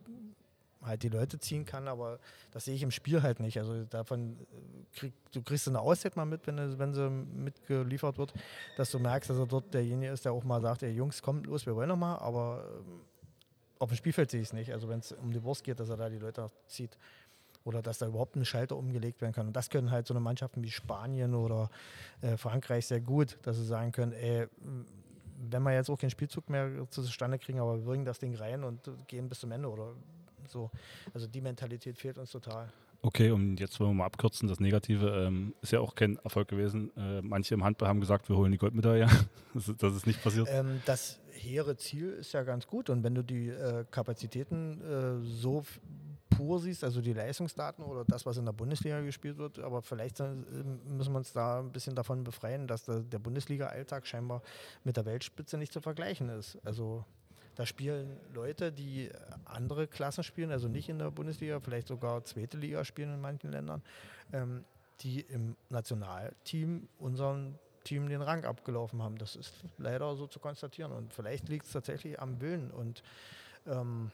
halt 0.87 1.03
die 1.03 1.09
Leute 1.09 1.39
ziehen 1.39 1.65
kann, 1.65 1.89
aber 1.89 2.19
das 2.53 2.65
sehe 2.65 2.75
ich 2.75 2.83
im 2.83 2.91
Spiel 2.91 3.23
halt 3.23 3.41
nicht. 3.41 3.59
Also 3.59 3.85
davon 3.85 4.39
äh, 4.41 4.97
krieg, 4.97 5.13
du 5.33 5.43
kriegst 5.43 5.69
eine 5.69 5.81
Auszeit 5.81 6.17
mal 6.17 6.25
mit, 6.25 6.47
wenn, 6.47 6.79
wenn 6.79 6.95
sie 6.95 7.09
mitgeliefert 7.11 8.19
wird, 8.19 8.35
dass 8.77 8.91
du 8.91 8.99
merkst, 8.99 9.31
dass 9.31 9.39
er 9.39 9.47
dort 9.47 9.73
derjenige 9.75 10.13
ist, 10.13 10.25
der 10.25 10.33
auch 10.33 10.45
mal 10.45 10.61
sagt, 10.61 10.83
ey 10.83 10.93
Jungs, 10.93 11.23
kommt 11.23 11.47
los, 11.47 11.67
wir 11.67 11.75
wollen 11.75 11.89
noch 11.89 11.97
mal, 11.97 12.17
aber 12.17 12.65
ähm, 12.81 13.01
auf 13.79 13.91
dem 13.91 13.97
Spielfeld 13.97 14.31
sehe 14.31 14.41
ich 14.41 14.49
es 14.49 14.53
nicht. 14.53 14.73
Also 14.73 14.89
wenn 14.89 15.01
es 15.01 15.13
um 15.13 15.33
die 15.33 15.43
Wurst 15.43 15.65
geht, 15.65 15.81
dass 15.81 15.89
er 15.89 15.97
da 15.97 16.09
die 16.09 16.19
Leute 16.19 16.51
zieht. 16.67 16.97
Oder 17.65 17.81
dass 17.81 17.99
da 17.99 18.07
überhaupt 18.07 18.37
ein 18.37 18.45
Schalter 18.45 18.77
umgelegt 18.77 19.23
werden 19.23 19.33
kann. 19.33 19.47
Und 19.47 19.57
das 19.57 19.71
können 19.71 19.91
halt 19.91 20.07
so 20.07 20.13
eine 20.13 20.21
Mannschaften 20.21 20.63
wie 20.63 20.71
Spanien 20.71 21.35
oder 21.35 21.71
äh, 22.21 22.37
Frankreich 22.37 22.87
sehr 22.87 23.01
gut, 23.01 23.39
dass 23.43 23.57
sie 23.57 23.65
sagen 23.65 23.91
können, 23.91 24.13
ey, 24.13 24.49
wenn 25.51 25.63
wir 25.63 25.73
jetzt 25.73 25.91
auch 25.91 25.99
keinen 25.99 26.11
Spielzug 26.11 26.49
mehr 26.51 26.71
zustande 26.91 27.39
kriegen, 27.39 27.61
aber 27.61 27.79
wir 27.79 27.85
bringen 27.85 28.05
das 28.05 28.19
Ding 28.19 28.35
rein 28.35 28.65
und 28.65 28.91
gehen 29.07 29.29
bis 29.29 29.41
zum 29.41 29.53
Ende 29.53 29.71
oder 29.71 29.95
so. 30.49 30.71
Also 31.13 31.27
die 31.27 31.41
Mentalität 31.41 31.99
fehlt 31.99 32.19
uns 32.19 32.31
total. 32.31 32.73
Okay, 33.03 33.31
und 33.33 33.61
jetzt 33.61 33.79
wollen 33.81 33.91
wir 33.91 33.95
mal 33.97 34.07
abkürzen. 34.07 34.49
Das 34.49 34.61
Negative 34.61 35.27
ähm, 35.27 35.55
ist 35.61 35.73
ja 35.73 35.81
auch 35.81 35.95
kein 35.95 36.17
Erfolg 36.25 36.49
gewesen. 36.49 36.91
Äh, 36.97 37.21
manche 37.21 37.53
im 37.53 37.63
Handball 37.63 37.89
haben 37.89 38.01
gesagt, 38.01 38.31
wir 38.31 38.37
holen 38.37 38.51
die 38.51 38.57
Goldmedaille. 38.57 39.07
das, 39.55 39.69
ist, 39.69 39.83
das 39.83 39.95
ist 39.95 40.07
nicht 40.07 40.23
passiert. 40.23 40.49
Ähm, 40.51 40.81
das 40.87 41.21
hehre 41.33 41.77
Ziel 41.77 42.11
ist 42.11 42.33
ja 42.33 42.43
ganz 42.45 42.67
gut 42.67 42.89
und 42.89 43.05
wenn 43.05 43.15
du 43.15 43.23
die 43.23 43.49
äh, 43.49 43.85
Kapazitäten 43.91 44.81
äh, 44.81 45.23
so 45.23 45.65
pur 46.31 46.59
siehst, 46.61 46.83
also 46.83 47.01
die 47.01 47.13
Leistungsdaten 47.13 47.85
oder 47.85 48.05
das, 48.07 48.27
was 48.27 48.37
in 48.39 48.45
der 48.45 48.53
Bundesliga 48.53 49.01
gespielt 49.01 49.39
wird, 49.39 49.59
aber 49.59 49.83
vielleicht 49.83 50.21
äh, 50.21 50.35
müssen 50.89 51.13
wir 51.13 51.19
uns 51.19 51.33
da 51.33 51.61
ein 51.61 51.73
bisschen 51.73 51.95
davon 51.95 52.25
befreien, 52.25 52.67
dass 52.67 52.85
der, 52.85 53.01
der 53.01 53.19
Bundesliga-Alltag 53.19 54.07
scheinbar 54.07 54.43
mit 54.83 54.97
der 54.97 55.05
Weltspitze 55.05 55.59
nicht 55.59 55.73
zu 55.73 55.81
vergleichen 55.81 56.29
ist. 56.31 56.59
Also 56.65 57.05
da 57.55 57.67
spielen 57.67 58.19
Leute, 58.33 58.73
die 58.73 59.11
andere 59.45 59.87
Klassen 59.87 60.25
spielen, 60.25 60.51
also 60.51 60.69
nicht 60.69 60.89
in 60.89 60.99
der 60.99 61.11
Bundesliga, 61.11 61.61
vielleicht 61.61 61.89
sogar 61.89 62.25
zweite 62.25 62.57
Liga 62.57 62.85
spielen 62.85 63.15
in 63.15 63.21
manchen 63.21 63.51
Ländern, 63.51 63.83
ähm, 64.33 64.65
die 65.01 65.21
im 65.21 65.57
Nationalteam 65.71 66.89
unseren 66.99 67.59
Team 67.85 68.09
den 68.09 68.23
Rang 68.23 68.45
abgelaufen 68.45 69.03
haben. 69.03 69.19
Das 69.19 69.37
ist 69.37 69.55
leider 69.79 70.17
so 70.17 70.27
zu 70.27 70.41
konstatieren. 70.41 70.93
Und 70.93 71.13
vielleicht 71.13 71.49
liegt 71.49 71.67
es 71.67 71.73
tatsächlich 71.73 72.21
am 72.21 72.41
Willen 72.41 72.71
und 72.71 73.03
ähm, 73.67 74.11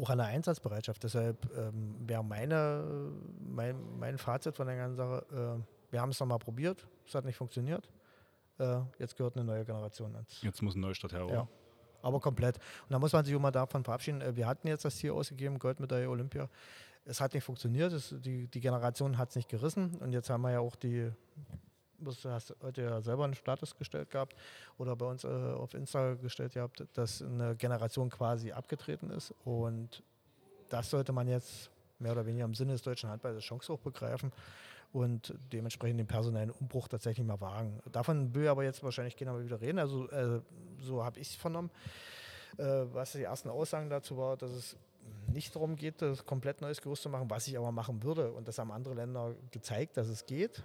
auch 0.00 0.10
an 0.10 0.18
der 0.18 0.26
Einsatzbereitschaft. 0.28 1.02
Deshalb 1.04 1.36
ähm, 1.56 1.96
wäre 2.00 2.24
meine, 2.24 3.12
mein, 3.40 3.98
mein 3.98 4.18
Fazit 4.18 4.56
von 4.56 4.66
der 4.66 4.76
ganzen 4.76 4.96
Sache, 4.96 5.24
äh, 5.60 5.92
wir 5.92 6.00
haben 6.00 6.10
es 6.10 6.18
nochmal 6.18 6.38
probiert, 6.38 6.86
es 7.06 7.14
hat 7.14 7.24
nicht 7.24 7.36
funktioniert. 7.36 7.88
Äh, 8.58 8.80
jetzt 8.98 9.16
gehört 9.16 9.36
eine 9.36 9.44
neue 9.44 9.64
Generation 9.64 10.14
ans. 10.14 10.42
Jetzt 10.42 10.62
muss 10.62 10.74
ein 10.74 10.80
Neustadt 10.80 11.12
her. 11.12 11.24
oder? 11.26 11.34
Ja. 11.34 11.48
Aber 12.04 12.20
komplett. 12.20 12.56
Und 12.56 12.90
da 12.90 12.98
muss 12.98 13.12
man 13.12 13.24
sich 13.24 13.36
mal 13.38 13.50
davon 13.50 13.82
verabschieden. 13.82 14.20
äh, 14.20 14.36
Wir 14.36 14.46
hatten 14.46 14.68
jetzt 14.68 14.84
das 14.84 14.96
Ziel 14.96 15.12
ausgegeben, 15.12 15.58
Goldmedaille 15.58 16.08
Olympia. 16.08 16.48
es 17.06 17.20
hat 17.20 17.34
nicht 17.34 17.44
funktioniert, 17.44 17.92
es, 17.92 18.14
die, 18.18 18.46
die 18.46 18.60
Generation 18.60 19.16
hat 19.18 19.30
es 19.30 19.36
nicht 19.36 19.48
gerissen 19.48 19.94
und 20.00 20.12
jetzt 20.12 20.30
haben 20.30 20.42
wir 20.42 20.52
ja 20.52 20.60
auch 20.60 20.76
die, 20.76 21.10
du 21.98 22.12
hast 22.24 22.54
heute 22.62 22.82
ja 22.82 23.00
selber 23.00 23.24
einen 23.24 23.34
Status 23.34 23.74
gestellt 23.76 24.10
gehabt 24.10 24.34
oder 24.78 24.96
bei 24.96 25.06
uns 25.06 25.24
äh, 25.24 25.28
auf 25.28 25.74
Insta 25.74 26.14
gestellt 26.14 26.54
gehabt, 26.54 26.84
dass 26.94 27.22
eine 27.22 27.56
Generation 27.56 28.10
quasi 28.10 28.52
abgetreten 28.52 29.10
ist 29.10 29.34
und 29.44 30.02
das 30.68 30.90
sollte 30.90 31.12
man 31.12 31.28
jetzt 31.28 31.70
mehr 31.98 32.12
oder 32.12 32.26
weniger 32.26 32.44
im 32.44 32.54
Sinne 32.54 32.72
des 32.72 32.82
deutschen 32.82 33.10
Handballs 33.10 33.36
als 33.36 33.44
Chance 33.44 33.72
auch 33.72 33.80
begreifen 33.80 34.32
und 34.94 35.34
dementsprechend 35.52 35.98
den 35.98 36.06
personellen 36.06 36.50
Umbruch 36.50 36.86
tatsächlich 36.86 37.26
mal 37.26 37.40
wagen. 37.40 37.80
Davon 37.90 38.32
will 38.32 38.46
aber 38.46 38.62
jetzt 38.62 38.82
wahrscheinlich 38.84 39.20
mal 39.20 39.44
wieder 39.44 39.60
reden, 39.60 39.80
also 39.80 40.08
äh, 40.08 40.40
so 40.78 41.04
habe 41.04 41.18
ich 41.18 41.30
es 41.30 41.34
vernommen. 41.34 41.70
Äh, 42.58 42.84
was 42.92 43.12
die 43.12 43.24
ersten 43.24 43.48
Aussagen 43.48 43.90
dazu 43.90 44.16
war, 44.16 44.36
dass 44.36 44.52
es 44.52 44.76
nicht 45.26 45.54
darum 45.54 45.74
geht, 45.74 46.00
das 46.00 46.24
komplett 46.24 46.60
neues 46.60 46.80
Gerüst 46.80 47.02
zu 47.02 47.08
machen, 47.08 47.28
was 47.28 47.48
ich 47.48 47.58
aber 47.58 47.72
machen 47.72 48.04
würde. 48.04 48.30
Und 48.30 48.46
das 48.46 48.58
haben 48.58 48.70
andere 48.70 48.94
Länder 48.94 49.34
gezeigt, 49.50 49.96
dass 49.96 50.06
es 50.06 50.26
geht. 50.26 50.62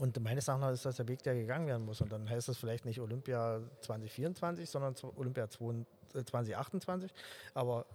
Und 0.00 0.20
meines 0.20 0.48
Erachtens 0.48 0.78
ist 0.78 0.84
das 0.84 0.96
der 0.96 1.06
Weg, 1.06 1.22
der 1.22 1.34
gegangen 1.34 1.68
werden 1.68 1.84
muss. 1.84 2.00
Und 2.00 2.10
dann 2.10 2.28
heißt 2.28 2.48
das 2.48 2.56
vielleicht 2.56 2.84
nicht 2.86 3.00
Olympia 3.00 3.60
2024, 3.82 4.68
sondern 4.68 4.96
Olympia 5.16 5.48
2028. 5.48 7.10
Äh, 7.10 7.14
aber 7.54 7.86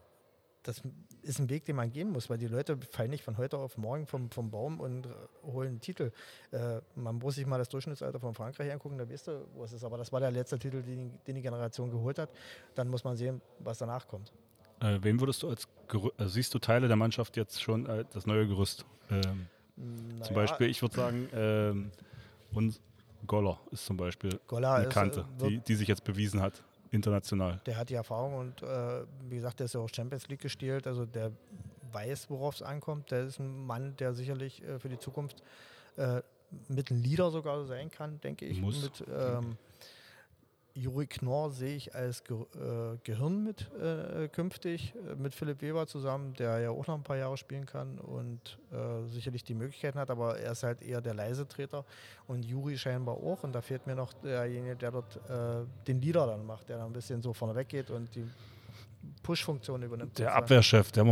das 0.63 0.81
ist 1.21 1.39
ein 1.39 1.49
Weg, 1.49 1.65
den 1.65 1.75
man 1.75 1.89
gehen 1.89 2.09
muss, 2.09 2.29
weil 2.29 2.37
die 2.37 2.47
Leute 2.47 2.77
fallen 2.91 3.09
nicht 3.09 3.23
von 3.23 3.37
heute 3.37 3.57
auf 3.57 3.77
morgen 3.77 4.05
vom, 4.05 4.29
vom 4.31 4.51
Baum 4.51 4.79
und 4.79 5.07
holen 5.43 5.69
einen 5.69 5.79
Titel. 5.79 6.11
Äh, 6.51 6.81
man 6.95 7.15
muss 7.17 7.35
sich 7.35 7.45
mal 7.45 7.57
das 7.57 7.69
Durchschnittsalter 7.69 8.19
von 8.19 8.33
Frankreich 8.33 8.71
angucken, 8.71 8.97
da 8.97 9.09
weißt 9.09 9.27
du, 9.27 9.47
wo 9.53 9.63
es 9.63 9.73
ist. 9.73 9.83
Aber 9.83 9.97
das 9.97 10.11
war 10.11 10.19
der 10.19 10.31
letzte 10.31 10.59
Titel, 10.59 10.81
den, 10.81 11.13
den 11.25 11.35
die 11.35 11.41
Generation 11.41 11.89
geholt 11.89 12.19
hat. 12.19 12.29
Dann 12.75 12.89
muss 12.89 13.03
man 13.03 13.15
sehen, 13.15 13.41
was 13.59 13.77
danach 13.77 14.07
kommt. 14.07 14.31
Äh, 14.79 14.99
wen 15.01 15.19
würdest 15.19 15.43
du 15.43 15.49
als 15.49 15.67
Gerü 15.87 16.09
äh, 16.17 16.27
siehst 16.27 16.53
du 16.53 16.59
Teile 16.59 16.87
der 16.87 16.97
Mannschaft 16.97 17.35
jetzt 17.37 17.61
schon 17.61 17.85
äh, 17.85 18.05
das 18.13 18.25
neue 18.25 18.47
Gerüst? 18.47 18.85
Ähm, 19.09 19.47
naja. 19.75 20.23
Zum 20.23 20.35
Beispiel, 20.35 20.67
ich 20.67 20.81
würde 20.81 20.95
sagen, 20.95 21.29
ähm, 21.33 21.91
und 22.53 22.79
Goller 23.25 23.59
ist 23.71 23.85
zum 23.85 23.97
Beispiel 23.97 24.39
Goller 24.47 24.73
eine 24.73 24.89
Kante, 24.89 25.25
ist, 25.37 25.43
äh, 25.43 25.49
die, 25.49 25.59
die 25.59 25.75
sich 25.75 25.87
jetzt 25.87 26.03
bewiesen 26.03 26.41
hat, 26.41 26.63
international. 26.91 27.59
Der 27.65 27.77
hat 27.77 27.89
die 27.89 27.95
Erfahrung 27.95 28.35
und 28.35 28.63
äh, 28.63 29.03
wie 29.29 29.35
gesagt, 29.35 29.59
der 29.59 29.65
ist 29.65 29.73
ja 29.73 29.79
auch 29.79 29.89
Champions 29.93 30.27
League 30.27 30.41
gespielt, 30.41 30.87
also 30.87 31.05
der 31.05 31.31
weiß, 31.91 32.29
worauf 32.29 32.55
es 32.55 32.61
ankommt. 32.61 33.11
Der 33.11 33.23
ist 33.23 33.39
ein 33.39 33.65
Mann, 33.65 33.95
der 33.97 34.13
sicherlich 34.13 34.63
äh, 34.63 34.79
für 34.79 34.89
die 34.89 34.99
Zukunft 34.99 35.43
äh, 35.97 36.21
mit 36.67 36.91
einem 36.91 37.01
Leader 37.01 37.31
sogar 37.31 37.65
sein 37.65 37.91
kann, 37.91 38.19
denke 38.21 38.45
ich. 38.45 38.59
Muss. 38.61 38.81
Mit, 38.83 39.03
ähm, 39.09 39.57
Juri 40.77 41.07
Knorr 41.07 41.49
sehe 41.51 41.75
ich 41.75 41.95
als 41.95 42.23
Ge 42.23 42.37
äh, 42.37 42.97
Gehirn 43.03 43.43
mit 43.43 43.69
äh, 43.81 44.27
künftig, 44.27 44.93
äh, 44.95 45.15
mit 45.15 45.33
Philipp 45.33 45.61
Weber 45.61 45.87
zusammen, 45.87 46.33
der 46.35 46.59
ja 46.59 46.69
auch 46.69 46.85
noch 46.85 46.95
ein 46.95 47.03
paar 47.03 47.17
Jahre 47.17 47.35
spielen 47.37 47.65
kann 47.65 47.97
und 47.97 48.59
äh, 48.71 49.07
sicherlich 49.07 49.43
die 49.43 49.55
Möglichkeiten 49.55 49.97
hat, 49.97 50.11
aber 50.11 50.37
er 50.37 50.51
ist 50.51 50.63
halt 50.63 50.81
eher 50.81 51.01
der 51.01 51.15
leise 51.15 51.47
Treter 51.47 51.83
und 52.27 52.45
Juri 52.45 52.77
scheinbar 52.77 53.15
auch 53.15 53.43
und 53.43 53.53
da 53.53 53.61
fehlt 53.61 53.87
mir 53.87 53.95
noch 53.95 54.13
derjenige, 54.13 54.75
der 54.75 54.91
dort 54.91 55.15
äh, 55.29 55.65
den 55.87 55.99
Leader 55.99 56.27
dann 56.27 56.45
macht, 56.45 56.69
der 56.69 56.77
dann 56.77 56.87
ein 56.87 56.93
bisschen 56.93 57.21
so 57.21 57.33
vorne 57.33 57.55
weg 57.55 57.69
geht 57.69 57.89
und 57.89 58.13
die 58.13 58.27
Push-Funktion 59.23 59.81
übernimmt. 59.81 60.19
Der 60.19 60.35
Abwehrchef, 60.35 60.91
der, 60.91 61.05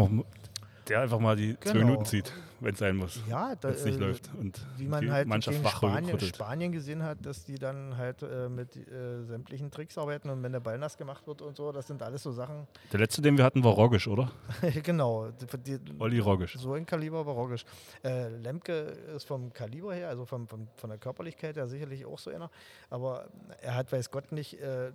der 0.90 1.02
einfach 1.02 1.20
mal 1.20 1.36
die 1.36 1.56
genau. 1.60 1.72
zwei 1.72 1.80
Minuten 1.80 2.06
zieht, 2.06 2.32
wenn 2.60 2.74
es 2.74 2.80
sein 2.80 2.96
muss. 2.96 3.22
Ja, 3.30 3.56
wenn 3.62 3.72
es 3.72 3.86
nicht 3.86 3.98
äh, 3.98 4.04
läuft. 4.04 4.30
Und 4.40 4.60
wie 4.78 4.88
man 4.88 5.12
halt 5.12 5.28
Mannschaft 5.28 5.58
gegen 5.58 5.70
Spanien, 5.70 6.20
Spanien, 6.20 6.72
gesehen 6.72 7.04
hat, 7.04 7.26
dass 7.26 7.46
die 7.46 7.56
dann 7.56 7.98
halt 7.98 8.22
äh, 8.24 8.50
mit 8.50 8.76
äh, 8.76 9.24
sämtlichen 9.24 9.72
Tricks 9.72 9.98
arbeiten 9.98 10.30
und 10.30 10.44
wenn 10.44 10.52
der 10.52 10.60
Ball 10.60 10.78
nass 10.78 10.98
gemacht 10.98 11.26
wird 11.28 11.42
und 11.42 11.58
so, 11.58 11.72
das 11.72 11.88
sind 11.88 12.02
alles 12.02 12.24
so 12.24 12.32
Sachen. 12.32 12.68
Der 12.92 13.00
letzte, 13.00 13.22
den 13.22 13.38
wir 13.38 13.44
hatten, 13.44 13.64
war 13.64 13.74
Roggisch, 13.74 14.08
oder? 14.08 14.32
genau. 14.84 15.30
Die, 15.66 15.80
Olli 16.00 16.20
Roggisch. 16.20 16.58
So 16.58 16.74
ein 16.74 16.86
Kaliber 16.86 17.26
war 17.26 17.34
Roggisch. 17.34 17.66
Äh, 18.04 18.30
Lemke 18.30 18.74
ist 19.16 19.26
vom 19.26 19.54
Kaliber 19.54 19.94
her, 19.94 20.10
also 20.10 20.26
vom, 20.26 20.48
vom, 20.48 20.68
von 20.76 20.90
der 20.90 21.00
Körperlichkeit 21.00 21.56
her 21.56 21.68
sicherlich 21.68 22.06
auch 22.06 22.20
so 22.20 22.32
einer, 22.32 22.50
aber 22.90 23.28
er 23.62 23.76
hat, 23.76 23.92
weiß 23.92 24.12
Gott 24.12 24.32
nicht, 24.32 24.60
äh, 24.62 24.92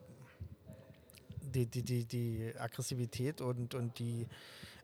die, 1.54 1.66
die, 1.66 1.82
die, 1.82 2.04
die 2.04 2.52
Aggressivität 2.59 3.40
und, 3.40 3.75
und 3.75 3.99
die 3.99 4.26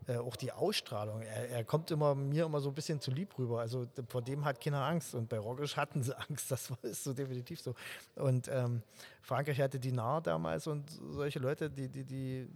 äh, 0.09 0.19
auch 0.19 0.37
die 0.37 0.53
Ausstrahlung. 0.53 1.23
Er, 1.23 1.51
er, 1.51 1.65
kommt 1.65 1.91
immer 1.91 2.15
mir 2.15 2.45
immer 2.45 2.61
so 2.61 2.69
ein 2.69 2.75
bisschen 2.75 3.01
zu 3.01 3.11
lieb 3.11 3.37
rüber. 3.39 3.61
Also 3.61 3.87
vor 4.09 4.23
dem 4.23 4.45
hat 4.45 4.61
keiner 4.61 4.85
Angst. 4.85 5.15
Und 5.15 5.29
bei 5.29 5.39
Rogisch 5.39 5.77
hatten 5.77 6.03
sie 6.03 6.17
Angst. 6.29 6.51
Das 6.51 6.71
ist 6.83 7.05
so 7.05 7.13
definitiv 7.13 7.61
so. 7.61 7.75
Und 8.15 8.49
ähm, 8.49 8.83
Frankreich 9.23 9.61
hatte 9.61 9.81
die 9.81 9.93
Nahe 9.93 10.23
damals 10.23 10.67
und 10.67 10.89
solche 11.11 11.41
Leute, 11.41 11.71
die, 11.71 11.89
die, 11.89 12.05
die, 12.05 12.49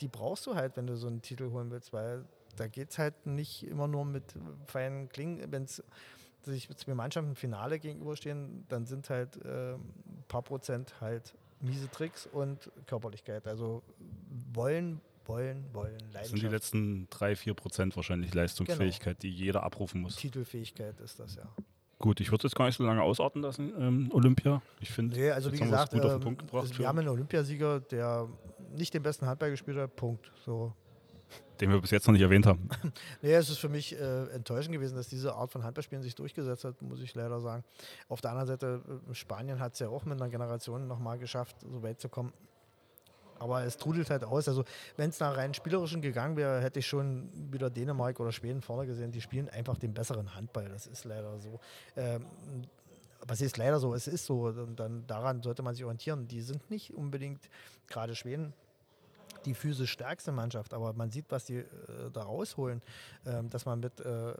die 0.00 0.08
brauchst 0.08 0.46
du 0.46 0.54
halt, 0.54 0.76
wenn 0.76 0.86
du 0.86 0.96
so 0.96 1.06
einen 1.06 1.22
Titel 1.22 1.50
holen 1.50 1.70
willst, 1.70 1.92
weil 1.92 2.24
da 2.56 2.66
geht 2.66 2.90
es 2.90 2.98
halt 2.98 3.26
nicht 3.26 3.66
immer 3.66 3.88
nur 3.88 4.04
mit 4.04 4.34
feinen 4.66 5.08
Klingen. 5.08 5.50
Wenn 5.50 5.64
es 5.64 5.82
sich 6.42 6.68
zwei 6.76 6.94
Mannschaften 6.94 7.30
im 7.30 7.36
Finale 7.36 7.78
gegenüberstehen, 7.78 8.66
dann 8.68 8.84
sind 8.84 9.08
halt 9.08 9.42
äh, 9.44 9.74
ein 9.74 10.24
paar 10.28 10.42
Prozent 10.42 11.00
halt 11.00 11.34
miese 11.60 11.88
Tricks 11.90 12.26
und 12.26 12.70
Körperlichkeit. 12.86 13.46
Also 13.46 13.82
wollen 14.52 15.00
wollen, 15.26 15.64
wollen, 15.72 15.92
Leidenschaft. 15.92 16.24
Das 16.24 16.28
sind 16.28 16.42
die 16.42 16.48
letzten 16.48 17.06
drei, 17.10 17.36
vier 17.36 17.54
Prozent 17.54 17.96
wahrscheinlich 17.96 18.34
Leistungsfähigkeit, 18.34 19.20
genau. 19.20 19.34
die 19.34 19.38
jeder 19.38 19.62
abrufen 19.62 20.00
muss. 20.00 20.16
Titelfähigkeit 20.16 21.00
ist 21.00 21.18
das, 21.18 21.36
ja. 21.36 21.48
Gut, 21.98 22.20
ich 22.20 22.32
würde 22.32 22.38
es 22.38 22.50
jetzt 22.50 22.56
gar 22.56 22.66
nicht 22.66 22.76
so 22.76 22.84
lange 22.84 23.00
ausarten 23.00 23.42
lassen, 23.42 23.72
ähm, 23.78 24.10
Olympia. 24.12 24.60
Ich 24.80 24.90
finde, 24.90 25.16
nee, 25.16 25.30
also 25.30 25.52
wie 25.52 25.58
gesagt, 25.58 25.92
gut 25.92 26.04
auf 26.04 26.10
den 26.10 26.16
ähm, 26.16 26.20
Punkt 26.20 26.40
gebracht. 26.40 26.62
Also 26.62 26.78
wir 26.78 26.88
haben 26.88 26.98
einen 26.98 27.08
Olympiasieger, 27.08 27.78
der 27.80 28.28
nicht 28.76 28.92
den 28.92 29.02
besten 29.02 29.26
Handball 29.26 29.50
gespielt 29.50 29.76
hat, 29.76 29.94
Punkt. 29.94 30.32
So. 30.44 30.72
Den 31.60 31.70
wir 31.70 31.80
bis 31.80 31.92
jetzt 31.92 32.08
noch 32.08 32.12
nicht 32.12 32.22
erwähnt 32.22 32.44
haben. 32.44 32.68
nee, 33.22 33.32
es 33.32 33.48
ist 33.48 33.58
für 33.58 33.68
mich 33.68 33.94
äh, 33.94 34.24
enttäuschend 34.34 34.74
gewesen, 34.74 34.96
dass 34.96 35.08
diese 35.08 35.34
Art 35.34 35.52
von 35.52 35.62
Handballspielen 35.62 36.02
sich 36.02 36.16
durchgesetzt 36.16 36.64
hat, 36.64 36.82
muss 36.82 37.00
ich 37.00 37.14
leider 37.14 37.40
sagen. 37.40 37.62
Auf 38.08 38.20
der 38.20 38.32
anderen 38.32 38.48
Seite, 38.48 38.82
äh, 39.08 39.14
Spanien 39.14 39.60
hat 39.60 39.74
es 39.74 39.78
ja 39.78 39.88
auch 39.88 40.04
mit 40.04 40.20
einer 40.20 40.28
Generation 40.28 40.88
nochmal 40.88 41.18
geschafft, 41.18 41.56
so 41.60 41.84
weit 41.84 42.00
zu 42.00 42.08
kommen 42.08 42.32
aber 43.42 43.64
es 43.64 43.76
trudelt 43.76 44.08
halt 44.10 44.24
aus. 44.24 44.48
Also 44.48 44.64
wenn 44.96 45.10
es 45.10 45.20
nach 45.20 45.36
rein 45.36 45.52
spielerischen 45.52 46.00
gegangen 46.00 46.36
wäre, 46.36 46.60
hätte 46.60 46.78
ich 46.78 46.86
schon 46.86 47.28
wieder 47.52 47.68
Dänemark 47.70 48.20
oder 48.20 48.32
Schweden 48.32 48.62
vorne 48.62 48.86
gesehen. 48.86 49.10
Die 49.10 49.20
spielen 49.20 49.48
einfach 49.48 49.76
den 49.76 49.92
besseren 49.92 50.34
Handball. 50.34 50.68
Das 50.68 50.86
ist 50.86 51.04
leider 51.04 51.38
so. 51.38 51.60
Ähm, 51.96 52.26
aber 53.20 53.34
es 53.34 53.40
ist 53.40 53.56
leider 53.56 53.78
so, 53.78 53.94
es 53.94 54.06
ist 54.06 54.24
so. 54.24 54.46
Und 54.46 54.78
dann 54.78 55.06
daran 55.06 55.42
sollte 55.42 55.62
man 55.62 55.74
sich 55.74 55.84
orientieren. 55.84 56.28
Die 56.28 56.40
sind 56.40 56.70
nicht 56.70 56.94
unbedingt, 56.94 57.40
gerade 57.88 58.14
Schweden, 58.14 58.54
die 59.44 59.54
physisch 59.54 59.90
stärkste 59.90 60.32
Mannschaft, 60.32 60.72
aber 60.72 60.92
man 60.92 61.10
sieht, 61.10 61.26
was 61.30 61.46
die 61.46 61.58
äh, 61.58 61.66
da 62.12 62.22
rausholen, 62.22 62.80
ähm, 63.26 63.50
dass 63.50 63.66
man 63.66 63.80
mit 63.80 64.00
äh, 64.00 64.34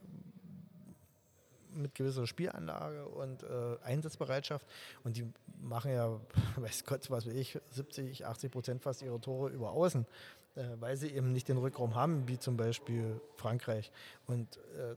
mit 1.74 1.94
gewisser 1.94 2.26
Spielanlage 2.26 3.06
und 3.06 3.42
äh, 3.42 3.76
Einsatzbereitschaft. 3.82 4.66
Und 5.04 5.16
die 5.16 5.30
machen 5.60 5.92
ja, 5.92 6.20
weiß 6.56 6.84
Gott, 6.84 7.10
was 7.10 7.26
weiß 7.26 7.34
ich, 7.34 7.58
70, 7.70 8.26
80 8.26 8.52
Prozent 8.52 8.82
fast 8.82 9.02
ihrer 9.02 9.20
Tore 9.20 9.50
über 9.50 9.72
Außen, 9.72 10.06
äh, 10.54 10.64
weil 10.80 10.96
sie 10.96 11.08
eben 11.08 11.32
nicht 11.32 11.48
den 11.48 11.58
Rückraum 11.58 11.94
haben, 11.94 12.28
wie 12.28 12.38
zum 12.38 12.56
Beispiel 12.56 13.20
Frankreich. 13.36 13.90
Und 14.26 14.56
äh, 14.76 14.96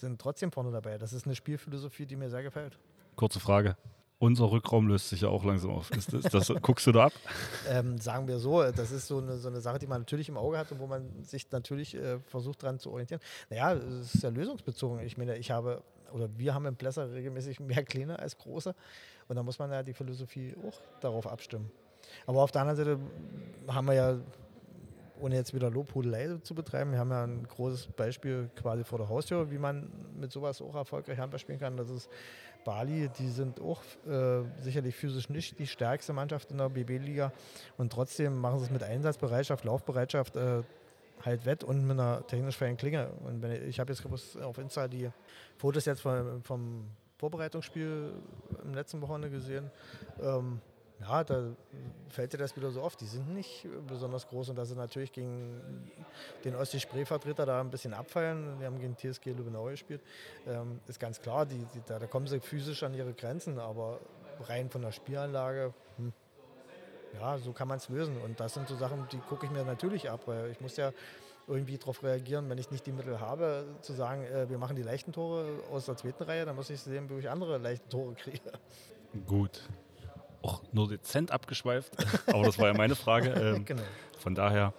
sind 0.00 0.20
trotzdem 0.20 0.50
vorne 0.50 0.70
dabei. 0.70 0.98
Das 0.98 1.12
ist 1.12 1.26
eine 1.26 1.34
Spielphilosophie, 1.34 2.06
die 2.06 2.16
mir 2.16 2.30
sehr 2.30 2.42
gefällt. 2.42 2.78
Kurze 3.16 3.38
Frage. 3.38 3.76
Unser 4.22 4.50
Rückraum 4.50 4.86
löst 4.86 5.08
sich 5.08 5.22
ja 5.22 5.28
auch 5.28 5.44
langsam 5.44 5.70
auf. 5.70 5.90
Ist 5.92 6.12
das, 6.12 6.24
das 6.24 6.52
guckst 6.60 6.86
du 6.86 6.92
da 6.92 7.06
ab? 7.06 7.12
Ähm, 7.68 7.98
sagen 7.98 8.28
wir 8.28 8.38
so, 8.38 8.62
das 8.70 8.90
ist 8.90 9.06
so 9.06 9.16
eine, 9.16 9.38
so 9.38 9.48
eine 9.48 9.62
Sache, 9.62 9.78
die 9.78 9.86
man 9.86 10.02
natürlich 10.02 10.28
im 10.28 10.36
Auge 10.36 10.58
hat 10.58 10.70
und 10.72 10.78
wo 10.78 10.86
man 10.86 11.24
sich 11.24 11.50
natürlich 11.50 11.94
äh, 11.94 12.18
versucht, 12.20 12.62
daran 12.62 12.78
zu 12.78 12.90
orientieren. 12.90 13.22
Naja, 13.48 13.72
es 13.72 14.14
ist 14.14 14.22
ja 14.22 14.28
lösungsbezogen. 14.28 15.00
Ich 15.00 15.16
meine, 15.16 15.38
ich 15.38 15.50
habe 15.50 15.82
oder 16.12 16.28
wir 16.36 16.54
haben 16.54 16.66
im 16.66 16.76
Plesser 16.76 17.10
regelmäßig 17.10 17.60
mehr 17.60 17.82
kleine 17.82 18.18
als 18.18 18.36
große. 18.36 18.74
Und 19.28 19.36
da 19.36 19.42
muss 19.42 19.58
man 19.58 19.70
ja 19.70 19.82
die 19.82 19.94
Philosophie 19.94 20.54
auch 20.68 20.78
darauf 21.00 21.26
abstimmen. 21.26 21.70
Aber 22.26 22.42
auf 22.42 22.50
der 22.50 22.62
anderen 22.62 22.76
Seite 22.76 22.98
haben 23.68 23.86
wir 23.86 23.94
ja, 23.94 24.18
ohne 25.20 25.34
jetzt 25.34 25.54
wieder 25.54 25.70
Lobhudelei 25.70 26.38
zu 26.42 26.54
betreiben, 26.54 26.92
wir 26.92 26.98
haben 26.98 27.10
ja 27.10 27.24
ein 27.24 27.46
großes 27.46 27.88
Beispiel 27.88 28.50
quasi 28.56 28.84
vor 28.84 28.98
der 28.98 29.08
Haustür, 29.08 29.50
wie 29.50 29.58
man 29.58 29.90
mit 30.18 30.32
sowas 30.32 30.60
auch 30.60 30.74
erfolgreich 30.74 31.18
Handball 31.18 31.38
spielen 31.38 31.58
kann. 31.58 31.76
Das 31.76 31.90
ist 31.90 32.08
Bali, 32.64 33.08
die 33.18 33.28
sind 33.28 33.60
auch 33.60 33.82
äh, 34.06 34.42
sicherlich 34.62 34.94
physisch 34.94 35.28
nicht 35.28 35.58
die 35.58 35.66
stärkste 35.66 36.12
Mannschaft 36.12 36.50
in 36.50 36.58
der 36.58 36.68
BB-Liga 36.68 37.32
und 37.78 37.92
trotzdem 37.92 38.38
machen 38.38 38.58
sie 38.58 38.66
es 38.66 38.70
mit 38.70 38.82
Einsatzbereitschaft, 38.82 39.64
Laufbereitschaft 39.64 40.36
äh, 40.36 40.62
halt 41.24 41.44
wett 41.44 41.64
und 41.64 41.86
mit 41.86 41.98
einer 41.98 42.26
technisch 42.26 42.56
freien 42.56 42.76
Klinge. 42.76 43.10
Und 43.24 43.44
ich, 43.44 43.62
ich 43.62 43.80
habe 43.80 43.92
jetzt 43.92 44.04
auf 44.42 44.58
Insta 44.58 44.88
die 44.88 45.10
Fotos 45.56 45.84
jetzt 45.84 46.00
vom, 46.00 46.42
vom 46.42 46.84
Vorbereitungsspiel 47.18 48.12
im 48.64 48.74
letzten 48.74 49.00
Wochenende 49.02 49.30
gesehen. 49.30 49.70
Ähm, 50.22 50.60
ja, 51.00 51.24
da 51.24 51.44
fällt 52.08 52.32
dir 52.32 52.38
das 52.38 52.56
wieder 52.56 52.70
so 52.70 52.82
auf. 52.82 52.96
Die 52.96 53.06
sind 53.06 53.32
nicht 53.34 53.66
besonders 53.88 54.28
groß 54.28 54.50
und 54.50 54.56
da 54.56 54.64
sind 54.64 54.76
natürlich 54.76 55.12
gegen 55.12 55.90
den 56.44 56.54
Ostsee-Spree-Vertreter 56.54 57.46
da 57.46 57.60
ein 57.60 57.70
bisschen 57.70 57.94
abfallen. 57.94 58.58
Die 58.60 58.66
haben 58.66 58.78
gegen 58.78 58.96
TSG 58.96 59.32
Lübbenau 59.32 59.64
gespielt. 59.66 60.02
Ähm, 60.46 60.80
ist 60.86 61.00
ganz 61.00 61.20
klar, 61.20 61.46
die, 61.46 61.64
die, 61.74 61.80
da, 61.86 61.98
da, 61.98 62.06
kommen 62.06 62.26
sie 62.26 62.40
physisch 62.40 62.82
an 62.82 62.94
ihre 62.94 63.14
Grenzen, 63.14 63.58
aber 63.58 63.98
rein 64.40 64.68
von 64.68 64.82
der 64.82 64.92
Spielanlage, 64.92 65.72
hm, 65.96 66.12
ja, 67.18 67.38
so 67.38 67.52
kann 67.52 67.68
man 67.68 67.78
es 67.78 67.88
lösen. 67.88 68.18
Und 68.18 68.38
das 68.38 68.54
sind 68.54 68.68
so 68.68 68.76
Sachen, 68.76 69.06
die 69.10 69.18
gucke 69.18 69.46
ich 69.46 69.52
mir 69.52 69.64
natürlich 69.64 70.10
ab, 70.10 70.22
weil 70.26 70.50
ich 70.50 70.60
muss 70.60 70.76
ja 70.76 70.92
irgendwie 71.48 71.78
darauf 71.78 72.02
reagieren, 72.02 72.48
wenn 72.50 72.58
ich 72.58 72.70
nicht 72.70 72.86
die 72.86 72.92
Mittel 72.92 73.20
habe, 73.20 73.64
zu 73.80 73.94
sagen, 73.94 74.22
äh, 74.24 74.50
wir 74.50 74.58
machen 74.58 74.76
die 74.76 74.82
leichten 74.82 75.12
Tore 75.12 75.46
aus 75.72 75.86
der 75.86 75.96
zweiten 75.96 76.22
Reihe, 76.22 76.44
dann 76.44 76.56
muss 76.56 76.68
ich 76.68 76.80
sehen, 76.80 77.08
wie 77.08 77.18
ich 77.18 77.30
andere 77.30 77.56
leichte 77.56 77.88
Tore 77.88 78.14
kriege. 78.14 78.52
Gut. 79.26 79.62
Auch 80.42 80.62
nur 80.72 80.88
dezent 80.88 81.30
abgeschweift, 81.30 81.92
aber 82.26 82.44
das 82.44 82.58
war 82.58 82.68
ja 82.68 82.74
meine 82.74 82.96
Frage. 82.96 83.30
Ähm, 83.40 83.64
genau. 83.64 83.82
Von 84.18 84.34
daher 84.34 84.72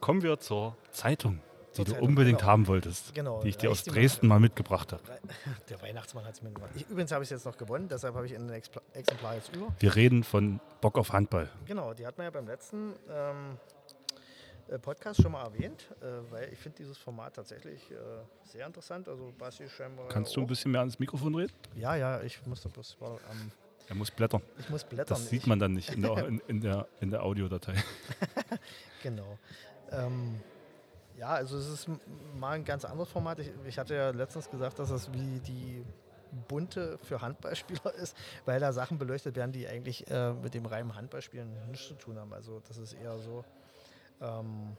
kommen 0.00 0.22
wir 0.22 0.38
zur 0.38 0.76
Zeitung, 0.90 1.40
die 1.70 1.76
Zur 1.76 1.84
du 1.84 1.92
Zeitung, 1.92 2.08
unbedingt 2.08 2.38
genau. 2.38 2.50
haben 2.50 2.66
wolltest, 2.66 3.14
Genau, 3.14 3.42
die 3.42 3.48
ich 3.48 3.56
dir 3.56 3.70
aus 3.70 3.82
die. 3.84 3.90
Dresden 3.90 4.26
mal 4.28 4.40
mitgebracht 4.40 4.92
habe. 4.92 5.02
Der 5.68 5.80
Weihnachtsmann 5.82 6.24
hat 6.24 6.34
es 6.34 6.42
mir 6.42 6.50
gemacht. 6.50 6.70
Ich, 6.74 6.88
übrigens 6.88 7.12
habe 7.12 7.22
ich 7.22 7.28
es 7.28 7.30
jetzt 7.30 7.44
noch 7.46 7.56
gewonnen, 7.56 7.88
deshalb 7.88 8.14
habe 8.14 8.26
ich 8.26 8.34
ein 8.34 8.50
Exemplar 8.94 9.34
jetzt 9.34 9.54
über. 9.54 9.68
Wir 9.78 9.94
reden 9.94 10.24
von 10.24 10.60
Bock 10.80 10.98
auf 10.98 11.12
Handball. 11.12 11.48
Genau, 11.66 11.94
die 11.94 12.06
hat 12.06 12.16
man 12.18 12.24
ja 12.24 12.30
beim 12.30 12.46
letzten 12.46 12.94
ähm, 13.10 13.56
äh, 14.68 14.78
Podcast 14.78 15.22
schon 15.22 15.32
mal 15.32 15.44
erwähnt, 15.44 15.86
äh, 16.00 16.06
weil 16.30 16.52
ich 16.52 16.58
finde 16.58 16.78
dieses 16.78 16.98
Format 16.98 17.36
tatsächlich 17.36 17.90
äh, 17.90 17.94
sehr 18.44 18.66
interessant. 18.66 19.08
Also 19.08 19.32
Basti 19.38 19.68
scheinbar. 19.68 20.08
Kannst 20.08 20.34
du 20.36 20.40
ein 20.40 20.46
bisschen 20.46 20.72
mehr 20.72 20.80
ans 20.80 20.98
Mikrofon 20.98 21.34
reden? 21.34 21.52
Ja, 21.74 21.94
ja, 21.96 22.20
ich 22.22 22.44
musste 22.46 22.68
bloß 22.68 22.96
mal, 23.00 23.18
ähm, 23.32 23.50
Er 23.88 23.94
muss 23.94 24.10
blättern. 24.10 24.42
ich 24.58 24.68
muss 24.68 24.84
blättern. 24.84 25.06
Das 25.08 25.28
sieht 25.28 25.42
ich, 25.42 25.46
man 25.46 25.58
dann 25.58 25.72
nicht 25.72 25.90
in 25.90 26.02
der, 26.02 26.26
in, 26.26 26.40
in 26.46 26.60
der, 26.60 26.86
in 27.00 27.10
der 27.10 27.22
Audiodatei. 27.22 27.74
Genau. 29.00 29.38
Ähm, 29.92 30.40
ja, 31.16 31.28
also 31.28 31.56
es 31.56 31.68
ist 31.68 31.88
mal 32.36 32.56
ein 32.56 32.64
ganz 32.64 32.84
anderes 32.84 33.08
Format. 33.08 33.38
Ich, 33.38 33.50
ich 33.64 33.78
hatte 33.78 33.94
ja 33.94 34.10
letztens 34.10 34.50
gesagt, 34.50 34.80
dass 34.80 34.88
das 34.88 35.12
wie 35.12 35.38
die 35.38 35.84
bunte 36.48 36.98
für 36.98 37.20
Handballspieler 37.20 37.94
ist, 38.02 38.16
weil 38.44 38.60
da 38.60 38.72
Sachen 38.72 38.98
beleuchtet 38.98 39.36
werden, 39.36 39.52
die 39.52 39.66
eigentlich 39.66 40.10
äh, 40.10 40.32
mit 40.32 40.54
dem 40.54 40.66
reinen 40.66 40.94
Handballspielen 40.94 41.70
nichts 41.70 41.88
zu 41.88 41.94
tun 41.94 42.18
haben. 42.18 42.32
Also 42.32 42.60
das 42.66 42.76
ist 42.76 42.92
eher 42.94 43.18
so 43.18 43.44
ähm, 44.20 44.76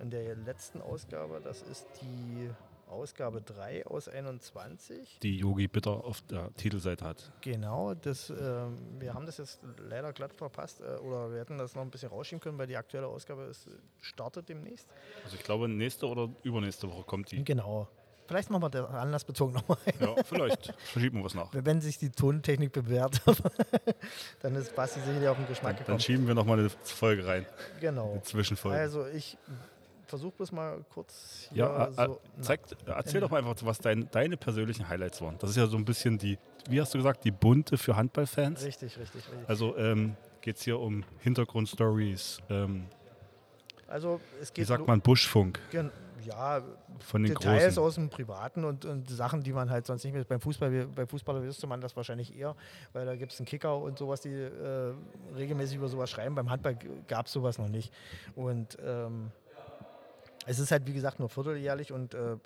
in 0.00 0.10
der 0.10 0.36
letzten 0.36 0.80
Ausgabe, 0.80 1.40
das 1.42 1.62
ist 1.62 1.86
die 2.00 2.50
Ausgabe 2.90 3.40
3 3.40 3.86
aus 3.86 4.08
21. 4.08 5.18
Die 5.22 5.38
Yogi 5.38 5.68
Bitter 5.68 6.04
auf 6.04 6.20
der 6.22 6.52
Titelseite 6.54 7.04
hat. 7.04 7.32
Genau, 7.40 7.94
das, 7.94 8.30
ähm, 8.30 8.76
wir 8.98 9.14
haben 9.14 9.26
das 9.26 9.38
jetzt 9.38 9.60
leider 9.88 10.12
glatt 10.12 10.32
verpasst 10.34 10.80
äh, 10.80 10.96
oder 10.98 11.30
wir 11.32 11.40
hätten 11.40 11.58
das 11.58 11.74
noch 11.74 11.82
ein 11.82 11.90
bisschen 11.90 12.08
rausschieben 12.10 12.40
können, 12.40 12.58
weil 12.58 12.66
die 12.66 12.76
aktuelle 12.76 13.06
Ausgabe 13.06 13.42
ist, 13.44 13.68
startet 14.00 14.48
demnächst. 14.48 14.86
Also 15.24 15.36
ich 15.36 15.42
glaube, 15.44 15.68
nächste 15.68 16.06
oder 16.06 16.28
übernächste 16.42 16.88
Woche 16.90 17.04
kommt 17.04 17.30
die. 17.30 17.44
Genau. 17.44 17.88
Vielleicht 18.26 18.48
machen 18.48 18.62
wir 18.62 18.70
das 18.70 18.88
anlassbezogen 18.90 19.54
nochmal. 19.54 19.78
Ja, 19.98 20.14
vielleicht 20.22 20.72
verschieben 20.92 21.18
wir 21.18 21.24
was 21.24 21.34
nach. 21.34 21.48
Wenn 21.52 21.80
sich 21.80 21.98
die 21.98 22.10
Tontechnik 22.10 22.70
bewährt, 22.70 23.20
dann 24.40 24.54
ist 24.54 24.74
Basti 24.76 25.00
sicherlich 25.00 25.26
auf 25.28 25.36
den 25.36 25.48
Geschmack 25.48 25.76
Dann 25.78 25.84
gekommen. 25.84 25.98
schieben 26.00 26.26
wir 26.28 26.34
nochmal 26.36 26.60
eine 26.60 26.70
Folge 26.70 27.26
rein, 27.26 27.44
Genau. 27.80 28.12
eine 28.12 28.22
Zwischenfolge. 28.22 28.78
Also 28.78 29.04
ich 29.08 29.36
versuche 30.10 30.32
bloß 30.36 30.52
mal 30.52 30.84
kurz 30.92 31.46
hier 31.50 31.64
ja, 31.64 31.86
äh, 31.86 31.92
so. 31.92 32.02
äh, 32.36 32.40
zeig, 32.42 32.60
erzähl 32.86 33.20
doch 33.20 33.30
mal 33.30 33.38
einfach, 33.38 33.56
was 33.64 33.78
dein, 33.78 34.08
deine 34.10 34.36
persönlichen 34.36 34.88
Highlights 34.88 35.20
waren. 35.22 35.38
Das 35.38 35.50
ist 35.50 35.56
ja 35.56 35.66
so 35.66 35.76
ein 35.76 35.84
bisschen 35.84 36.18
die, 36.18 36.38
wie 36.68 36.80
hast 36.80 36.92
du 36.92 36.98
gesagt, 36.98 37.24
die 37.24 37.30
bunte 37.30 37.78
für 37.78 37.96
Handballfans. 37.96 38.62
richtig, 38.64 38.98
richtig, 38.98 39.22
richtig. 39.30 39.48
Also 39.48 39.76
ähm, 39.78 40.16
geht 40.42 40.56
es 40.56 40.62
hier 40.62 40.78
um 40.78 41.04
Hintergrundstories, 41.20 42.40
ähm, 42.50 42.86
Also 43.88 44.20
es 44.40 44.50
wie 44.50 44.54
geht 44.54 44.66
sagt 44.66 44.80
lo- 44.80 44.86
man, 44.86 45.00
Buschfunk 45.00 45.58
gen- 45.70 45.90
ja, 46.26 46.60
von 46.98 47.22
den 47.22 47.32
Details 47.32 47.64
Großen. 47.76 47.82
aus 47.82 47.94
dem 47.94 48.10
Privaten 48.10 48.64
und, 48.64 48.84
und 48.84 49.08
Sachen, 49.08 49.42
die 49.42 49.54
man 49.54 49.70
halt 49.70 49.86
sonst 49.86 50.04
nicht 50.04 50.12
mehr. 50.12 50.22
Beim 50.24 50.40
Fußball, 50.40 50.70
wie- 50.70 50.84
bei 50.84 51.06
Fußballer 51.06 51.42
wüsste 51.42 51.66
man 51.66 51.80
das 51.80 51.96
wahrscheinlich 51.96 52.36
eher, 52.36 52.54
weil 52.92 53.06
da 53.06 53.16
gibt 53.16 53.32
es 53.32 53.40
einen 53.40 53.46
Kicker 53.46 53.78
und 53.78 53.96
sowas, 53.98 54.20
die 54.20 54.28
äh, 54.34 54.92
regelmäßig 55.34 55.76
über 55.78 55.88
sowas 55.88 56.10
schreiben. 56.10 56.34
Beim 56.34 56.50
Handball 56.50 56.76
gab 57.08 57.24
es 57.26 57.32
sowas 57.32 57.58
noch 57.58 57.68
nicht. 57.68 57.90
Und 58.36 58.76
ähm, 58.84 59.30
es 60.50 60.58
ist 60.58 60.72
halt, 60.72 60.84
wie 60.86 60.92
gesagt, 60.92 61.20
nur 61.20 61.28
vierteljährlich 61.28 61.92
und 61.92 62.12
äh, 62.12 62.36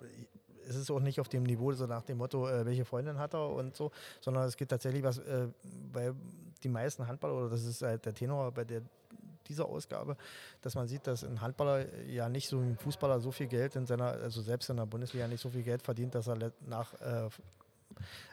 es 0.67 0.75
ist 0.75 0.91
auch 0.91 0.99
nicht 0.99 1.19
auf 1.19 1.27
dem 1.27 1.43
Niveau, 1.43 1.71
so 1.73 1.87
nach 1.87 2.03
dem 2.03 2.19
Motto, 2.19 2.47
äh, 2.47 2.63
welche 2.65 2.85
Freundin 2.85 3.17
hat 3.17 3.33
er 3.33 3.49
und 3.49 3.75
so, 3.75 3.91
sondern 4.21 4.43
es 4.43 4.55
geht 4.55 4.69
tatsächlich 4.69 5.01
was, 5.01 5.17
äh, 5.17 5.47
weil 5.91 6.13
die 6.63 6.69
meisten 6.69 7.07
Handballer, 7.07 7.33
oder 7.33 7.49
das 7.49 7.63
ist 7.63 7.81
halt 7.81 8.05
der 8.05 8.13
Tenor 8.13 8.51
bei 8.51 8.63
der, 8.63 8.81
dieser 9.47 9.65
Ausgabe, 9.65 10.17
dass 10.61 10.75
man 10.75 10.87
sieht, 10.87 11.07
dass 11.07 11.23
ein 11.23 11.41
Handballer 11.41 11.85
ja 12.05 12.29
nicht 12.29 12.47
so 12.47 12.59
ein 12.59 12.77
Fußballer 12.77 13.19
so 13.19 13.31
viel 13.31 13.47
Geld 13.47 13.75
in 13.75 13.87
seiner, 13.87 14.05
also 14.05 14.41
selbst 14.41 14.69
in 14.69 14.77
der 14.77 14.85
Bundesliga 14.85 15.27
nicht 15.27 15.41
so 15.41 15.49
viel 15.49 15.63
Geld 15.63 15.81
verdient, 15.81 16.13
dass 16.13 16.27
er 16.27 16.51
nach 16.67 16.93
äh, 17.01 17.29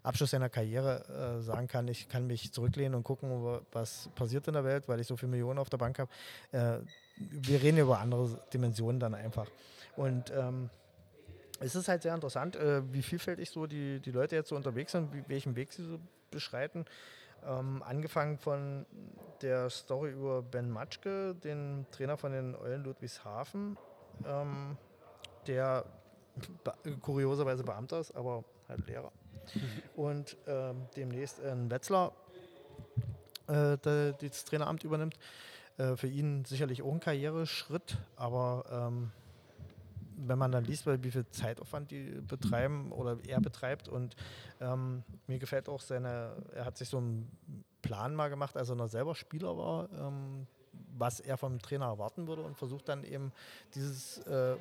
Abschluss 0.03 0.31
seiner 0.31 0.51
Karriere 0.51 1.39
äh, 1.39 1.43
sagen 1.43 1.67
kann, 1.67 1.89
ich 1.89 2.09
kann 2.09 2.27
mich 2.27 2.53
zurücklehnen 2.53 2.95
und 2.95 3.05
gucken, 3.05 3.61
was 3.73 4.11
passiert 4.15 4.47
in 4.49 4.55
der 4.55 4.65
Welt, 4.65 4.87
weil 4.89 5.01
ich 5.01 5.07
so 5.07 5.17
viele 5.17 5.31
Millionen 5.31 5.59
auf 5.59 5.71
der 5.71 5.79
Bank 5.79 5.99
habe. 5.99 6.11
Äh, 6.53 6.81
wir 7.17 7.63
reden 7.63 7.79
über 7.79 7.99
andere 7.99 8.41
Dimensionen 8.53 9.01
dann 9.01 9.15
einfach. 9.15 9.49
Und 9.97 10.33
ähm, 10.35 10.71
es 11.61 11.75
ist 11.75 11.89
halt 11.89 12.03
sehr 12.03 12.15
interessant, 12.15 12.57
äh, 12.57 12.83
wie 12.93 13.03
vielfältig 13.03 13.51
so 13.51 13.67
die, 13.67 14.01
die 14.01 14.11
Leute 14.11 14.37
jetzt 14.37 14.49
so 14.49 14.57
unterwegs 14.57 14.93
sind, 14.93 15.13
wie, 15.13 15.23
welchen 15.29 15.55
Weg 15.57 15.73
sie 15.73 15.85
so 15.85 15.99
beschreiten. 16.31 16.85
Ähm, 17.47 17.83
angefangen 17.83 18.39
von 18.39 18.87
der 19.43 19.69
Story 19.71 20.11
über 20.11 20.43
Ben 20.43 20.71
Matschke, 20.71 21.35
den 21.35 21.87
Trainer 21.91 22.17
von 22.17 22.33
den 22.33 22.55
Eulen 22.55 22.85
Ludwigshafen, 22.85 23.77
ähm, 24.25 24.77
der 25.47 25.85
be 26.65 26.73
kurioserweise 27.01 27.65
Beamter 27.65 28.01
ist, 28.01 28.13
aber 28.13 28.45
halt 28.69 28.87
Lehrer. 28.87 29.13
Und 29.97 30.37
ähm, 30.47 30.87
demnächst 30.97 31.43
ein 31.45 31.71
Wetzlar 31.71 32.13
äh, 33.49 33.77
der, 33.79 34.13
das 34.13 34.45
Traineramt 34.45 34.85
übernimmt. 34.85 35.19
Äh, 35.79 35.97
für 35.97 36.07
ihn 36.07 36.45
sicherlich 36.45 36.83
auch 36.83 36.93
ein 36.93 37.01
Karriereschritt, 37.01 37.97
aber 38.17 38.65
ähm, 38.71 39.11
wenn 40.17 40.39
man 40.39 40.53
dann 40.53 40.65
liest, 40.65 40.87
wie 40.87 41.11
viel 41.11 41.27
Zeitaufwand 41.31 41.91
die 41.91 42.05
betreiben 42.27 42.93
oder 42.93 43.19
er 43.27 43.41
betreibt 43.41 43.89
und 43.89 44.15
ähm, 44.61 45.03
mir 45.27 45.39
gefällt 45.39 45.69
auch 45.69 45.81
seine, 45.81 46.33
er 46.55 46.65
hat 46.65 46.77
sich 46.77 46.89
so 46.89 46.99
einen 46.99 47.31
Plan 47.81 48.15
mal 48.15 48.29
gemacht, 48.29 48.57
als 48.57 48.69
er 48.69 48.77
noch 48.77 48.89
selber 48.89 49.15
Spieler 49.15 49.57
war, 49.57 49.89
ähm, 49.93 50.47
was 50.97 51.21
er 51.21 51.37
vom 51.37 51.59
Trainer 51.61 51.87
erwarten 51.87 52.27
würde 52.29 52.43
und 52.43 52.57
versucht 52.57 52.89
dann 52.89 53.05
eben 53.05 53.33
dieses 53.75 54.19
äh, 54.27 54.57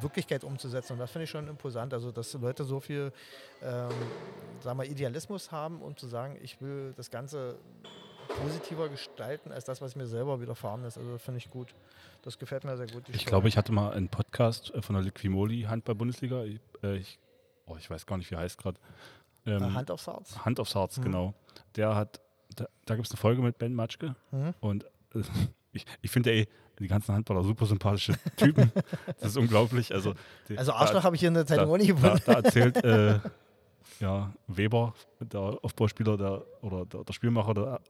Wirklichkeit 0.00 0.44
umzusetzen. 0.44 0.94
Und 0.94 0.98
das 0.98 1.10
finde 1.10 1.24
ich 1.24 1.30
schon 1.30 1.48
imposant. 1.48 1.94
Also, 1.94 2.12
dass 2.12 2.32
Leute 2.34 2.64
so 2.64 2.80
viel 2.80 3.12
ähm, 3.62 3.88
sagen 4.60 4.78
wir, 4.78 4.86
Idealismus 4.86 5.50
haben, 5.50 5.80
um 5.80 5.96
zu 5.96 6.06
sagen, 6.06 6.36
ich 6.42 6.60
will 6.60 6.92
das 6.96 7.10
Ganze 7.10 7.56
positiver 8.36 8.88
gestalten 8.88 9.52
als 9.52 9.64
das, 9.64 9.80
was 9.80 9.96
mir 9.96 10.06
selber 10.06 10.40
widerfahren 10.40 10.84
ist. 10.84 10.98
Also, 10.98 11.18
finde 11.18 11.38
ich 11.38 11.50
gut. 11.50 11.74
Das 12.22 12.38
gefällt 12.38 12.64
mir 12.64 12.76
sehr 12.76 12.86
gut. 12.86 13.04
Ich 13.08 13.16
Story. 13.16 13.24
glaube, 13.26 13.48
ich 13.48 13.56
hatte 13.56 13.72
mal 13.72 13.92
einen 13.92 14.08
Podcast 14.08 14.72
äh, 14.74 14.82
von 14.82 14.94
der 14.94 15.02
Liquimoli 15.04 15.62
Handball-Bundesliga. 15.62 16.44
Ich, 16.44 16.60
äh, 16.82 16.96
ich, 16.96 17.18
oh, 17.66 17.76
ich 17.78 17.88
weiß 17.90 18.06
gar 18.06 18.16
nicht, 18.18 18.30
wie 18.30 18.34
er 18.34 18.40
heißt 18.40 18.58
gerade. 18.58 18.78
Äh, 19.46 19.52
Ähm, 19.52 19.74
Hand 19.74 19.90
aufs 19.90 20.06
Herz. 20.06 20.36
Hand 20.44 20.60
aufs 20.60 20.74
Herz, 20.74 20.98
Mhm. 20.98 21.02
genau. 21.04 21.34
Der 21.76 21.94
hat, 21.94 22.20
da, 22.56 22.66
da 22.84 22.94
gibt 22.94 23.06
es 23.06 23.12
eine 23.12 23.18
Folge 23.18 23.40
mit 23.42 23.58
Ben 23.58 23.74
Matschke 23.74 24.14
Mhm. 24.32 24.54
und 24.60 24.84
äh, 25.14 25.22
ich, 25.72 25.84
ich 26.02 26.10
finde 26.10 26.30
ey, 26.32 26.48
die 26.78 26.88
ganzen 26.88 27.14
Handballer 27.14 27.42
super 27.42 27.66
sympathische 27.66 28.14
Typen. 28.36 28.72
das 29.20 29.30
ist 29.32 29.36
unglaublich. 29.36 29.92
Also, 29.94 30.14
die, 30.48 30.56
Also 30.58 30.72
da- 30.72 30.78
Arschloch 30.78 31.04
habe 31.04 31.14
ich 31.16 31.20
hier 31.20 31.28
in 31.28 31.34
der 31.34 31.46
Zeitung 31.46 31.66
da, 31.66 31.72
auch 31.72 31.76
nicht 31.78 31.90
da, 31.90 31.94
gefunden. 31.94 32.22
da 32.26 32.32
erzählt 32.32 32.76
äh, 32.84 33.20
ja, 33.98 34.32
Weber, 34.46 34.94
der 35.20 35.40
Aufbauspieler 35.62 36.16
der, 36.16 36.42
oder 36.62 36.86
der, 36.86 37.04
der 37.04 37.12
Spielmacher 37.12 37.52
der 37.54 37.80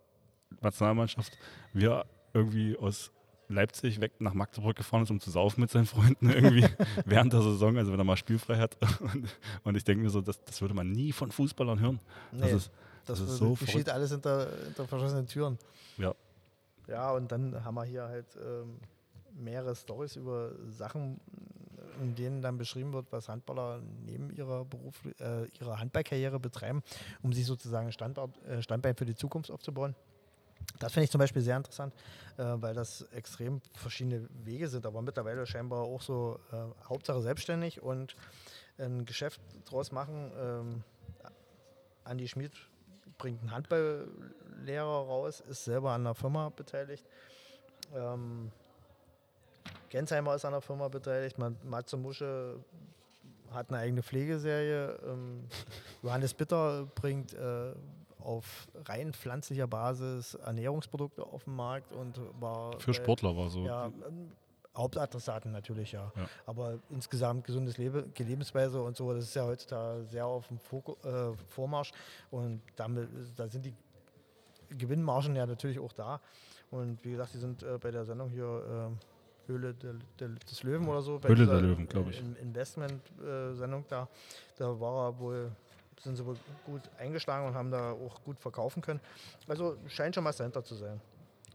Nationalmannschaft, 0.61 1.37
wie 1.73 1.87
er 1.87 2.07
irgendwie 2.35 2.77
aus 2.77 3.11
Leipzig 3.49 4.01
weg 4.01 4.13
nach 4.21 4.33
Magdeburg 4.35 4.77
gefahren 4.77 5.03
ist, 5.03 5.11
um 5.11 5.19
zu 5.21 5.31
saufen 5.31 5.61
mit 5.61 5.71
seinen 5.71 5.87
Freunden 5.87 6.31
irgendwie 6.31 6.65
während 7.05 7.33
der 7.33 7.43
Saison, 7.43 7.77
also 7.77 7.91
wenn 7.93 7.99
er 7.99 8.05
mal 8.05 8.17
spielfrei 8.17 8.59
hat. 8.59 8.77
Und, 9.01 9.29
und 9.65 9.77
ich 9.77 9.83
denke 9.85 10.03
mir 10.05 10.11
so, 10.11 10.21
das, 10.21 10.43
das 10.45 10.61
würde 10.61 10.75
man 10.75 10.91
nie 10.93 11.11
von 11.13 11.33
Fußballern 11.33 11.81
hören. 11.81 11.99
Das 12.33 12.41
Nee, 12.41 12.57
ist, 12.57 12.71
Das, 13.07 13.19
das 13.19 13.29
ist 13.31 13.37
so 13.39 13.51
geschieht 13.55 13.69
verrückt. 13.71 13.89
alles 13.91 14.11
hinter, 14.13 14.49
hinter 14.67 14.87
verschlossenen 14.87 15.27
Türen. 15.27 15.59
Ja. 15.99 16.15
Ja, 16.87 17.11
und 17.13 17.31
dann 17.33 17.65
haben 17.65 17.75
wir 17.75 17.85
hier 17.85 18.05
halt 18.05 18.27
ähm, 18.37 18.79
mehrere 19.35 19.75
Stories 19.75 20.15
über 20.17 20.53
Sachen, 20.69 21.21
in 22.01 22.15
denen 22.15 22.43
dann 22.43 22.57
beschrieben 22.57 22.93
wird, 22.93 23.07
was 23.11 23.29
Handballer 23.29 23.81
neben 24.07 24.31
ihrer 24.31 24.65
Beruf, 24.65 24.95
äh, 25.19 25.47
ihrer 25.61 25.79
Handballkarriere 25.81 26.39
betreiben, 26.39 26.83
um 27.23 27.33
sich 27.33 27.47
sozusagen 27.47 27.91
Standort, 27.93 28.31
äh, 28.45 28.63
Standbein 28.63 28.95
für 28.97 29.05
die 29.07 29.15
Zukunft 29.17 29.51
aufzubauen. 29.51 29.95
Das 30.79 30.92
finde 30.92 31.05
ich 31.05 31.11
zum 31.11 31.18
Beispiel 31.18 31.42
sehr 31.42 31.57
interessant, 31.57 31.94
äh, 32.37 32.44
weil 32.57 32.75
das 32.75 33.03
extrem 33.12 33.61
verschiedene 33.75 34.29
Wege 34.44 34.68
sind, 34.68 34.87
aber 34.87 35.03
mittlerweile 35.03 35.46
scheinbar 35.46 35.81
auch 35.81 36.01
so 36.01 36.40
äh, 36.53 36.88
Hauptsache 36.88 37.20
selbstständig 37.20 37.83
und 37.83 38.16
ein 38.79 39.05
Geschäft 39.05 39.40
draus 39.66 39.92
machen. 39.92 40.33
Ähm, 40.38 40.85
Andi 42.05 42.29
Schmid 42.29 42.53
bringt 43.18 43.40
einen 43.40 43.51
Handballlehrer 43.51 45.07
raus, 45.07 45.40
ist 45.40 45.64
selber 45.64 45.92
an 45.92 46.05
der 46.05 46.14
Firma 46.14 46.49
beteiligt. 46.49 47.05
Ähm, 47.94 48.51
Gensheimer 49.90 50.35
ist 50.35 50.44
an 50.44 50.53
der 50.53 50.61
Firma 50.62 50.88
beteiligt. 50.88 51.37
Matze 51.38 51.96
Musche 51.96 52.59
hat 53.53 53.68
eine 53.68 53.79
eigene 53.79 54.03
Pflegeserie. 54.03 54.99
Ähm, 55.07 55.46
Johannes 56.03 56.33
Bitter 56.33 56.87
bringt 56.94 57.35
äh, 57.35 57.73
auf 58.22 58.68
rein 58.87 59.12
pflanzlicher 59.12 59.66
Basis 59.66 60.35
Ernährungsprodukte 60.35 61.22
auf 61.24 61.44
den 61.44 61.56
Markt 61.56 61.92
und 61.92 62.20
war 62.40 62.78
für 62.78 62.88
bei- 62.88 62.92
Sportler 62.92 63.37
war 63.37 63.48
so. 63.48 63.64
ja, 63.64 63.87
ähm, 63.87 64.33
Hauptadressaten 64.76 65.50
natürlich, 65.50 65.92
ja. 65.92 66.12
Ja. 66.16 66.26
Aber 66.46 66.78
insgesamt 66.90 67.44
gesundes 67.44 67.76
Lebe, 67.76 68.06
Lebensweise 68.16 68.80
und 68.80 68.96
so, 68.96 69.12
das 69.12 69.24
ist 69.24 69.35
ja 69.35 69.44
heutzutage 69.44 70.04
sehr 70.04 70.24
auf 70.26 70.46
dem 70.46 70.59
Foku, 70.59 70.92
äh, 71.06 71.35
Vormarsch. 71.48 71.90
Und 72.30 72.62
damit, 72.76 73.09
da 73.37 73.48
sind 73.48 73.64
die 73.66 73.74
Gewinnmargen 74.78 75.35
ja 75.35 75.44
natürlich 75.46 75.78
auch 75.80 75.92
da. 75.92 76.20
Und 76.70 77.04
wie 77.04 77.11
gesagt, 77.11 77.35
die 77.35 77.38
sind 77.38 77.62
äh, 77.64 77.78
bei 77.78 77.90
der 77.90 78.04
Sendung 78.04 78.30
hier 78.30 78.90
äh, 78.94 79.48
Höhle 79.50 79.74
der, 79.74 79.94
der, 80.20 80.28
des 80.28 80.62
Löwen 80.62 80.87
oder 80.87 81.02
so. 81.02 81.20
Höhle 81.20 81.46
der 81.46 81.61
Löwen, 81.61 81.88
glaub 81.88 82.09
ich. 82.09 82.20
In, 82.20 82.37
Investment-Sendung 82.37 83.85
da. 83.88 84.09
Da 84.56 84.78
war 84.80 85.09
er 85.09 85.18
wohl, 85.18 85.50
sind 86.03 86.17
sie 86.17 86.25
wohl 86.25 86.37
gut 86.67 86.83
eingeschlagen 86.99 87.47
und 87.47 87.55
haben 87.55 87.71
da 87.71 87.93
auch 87.93 88.23
gut 88.25 88.39
verkaufen 88.41 88.83
können. 88.83 89.01
Also 89.47 89.77
scheint 89.89 90.15
schon 90.15 90.25
was 90.25 90.37
dahinter 90.37 90.65
zu 90.65 90.75
sein. 90.75 91.01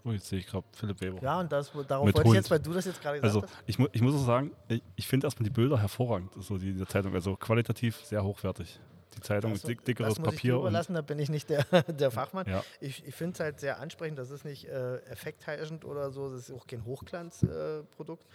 Oh, 0.03 0.11
jetzt 0.11 0.27
sehe 0.27 0.37
ich 0.39 0.45
gerade 0.45 0.63
Philipp 0.71 1.01
Weber. 1.01 1.19
Ja, 1.23 1.39
und 1.39 1.51
das, 1.51 1.71
darauf 1.87 2.05
Mit 2.05 2.15
wollte 2.15 2.29
ich 2.29 2.35
jetzt, 2.35 2.51
weil 2.51 2.59
du 2.59 2.73
das 2.73 2.85
jetzt 2.85 3.01
gerade 3.01 3.19
gesagt 3.19 3.35
Also 3.35 3.41
hast. 3.41 3.63
ich, 3.65 3.79
mu 3.79 3.87
ich 3.91 4.01
muss 4.01 4.13
auch 4.13 4.25
sagen, 4.25 4.51
ich, 4.67 4.83
ich 4.95 5.07
finde 5.07 5.25
erstmal 5.25 5.45
die 5.45 5.49
Bilder 5.53 5.79
hervorragend, 5.79 6.31
so 6.43 6.57
die, 6.59 6.73
die 6.73 6.85
Zeitung. 6.85 7.13
Also 7.15 7.35
qualitativ 7.35 8.05
sehr 8.05 8.23
hochwertig. 8.23 8.79
Die 9.17 9.21
Zeitung 9.21 9.53
Das- 9.53 9.63
mit 9.63 9.69
dick, 9.79 9.85
dickeres 9.85 10.09
das 10.15 10.19
muss 10.19 10.27
ich 10.27 10.35
Papier. 10.35 10.55
Und, 10.55 10.61
überlassen, 10.61 10.93
da 10.93 11.01
bin 11.01 11.17
ich 11.17 11.29
nicht 11.29 11.49
der, 11.49 11.63
der 11.87 12.11
Fachmann. 12.11 12.45
ja, 12.47 12.63
Ich, 12.81 13.03
ich 13.07 13.15
finde 13.15 13.33
es 13.33 13.39
halt 13.39 13.59
sehr 13.59 13.79
ansprechend, 13.79 14.19
das 14.19 14.29
ist 14.29 14.45
nicht 14.45 14.65
äh, 14.67 14.97
effektheischend 15.09 15.85
oder 15.85 16.11
so, 16.11 16.29
das 16.29 16.49
ist 16.49 16.51
auch 16.55 16.67
kein 16.67 16.85
Hochglanzprodukt, 16.85 18.23
äh, 18.23 18.27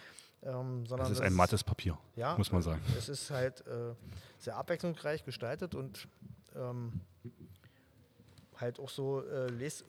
ähm, 0.42 0.86
sondern 0.86 1.08
das 1.08 1.18
ist 1.18 1.20
ein 1.20 1.34
mattes 1.34 1.62
Papier, 1.62 1.98
ja, 2.16 2.36
muss 2.36 2.50
man 2.50 2.62
sagen. 2.62 2.80
Es 2.96 3.08
ist 3.08 3.30
halt 3.30 3.66
äh, 3.66 3.94
sehr 4.38 4.56
abwechslungsreich 4.56 5.24
gestaltet 5.24 5.74
und 5.74 6.08
ähm, 6.56 7.00
halt 8.60 8.78
auch 8.78 8.88
so 8.88 9.22
äh, 9.22 9.48
les, 9.48 9.84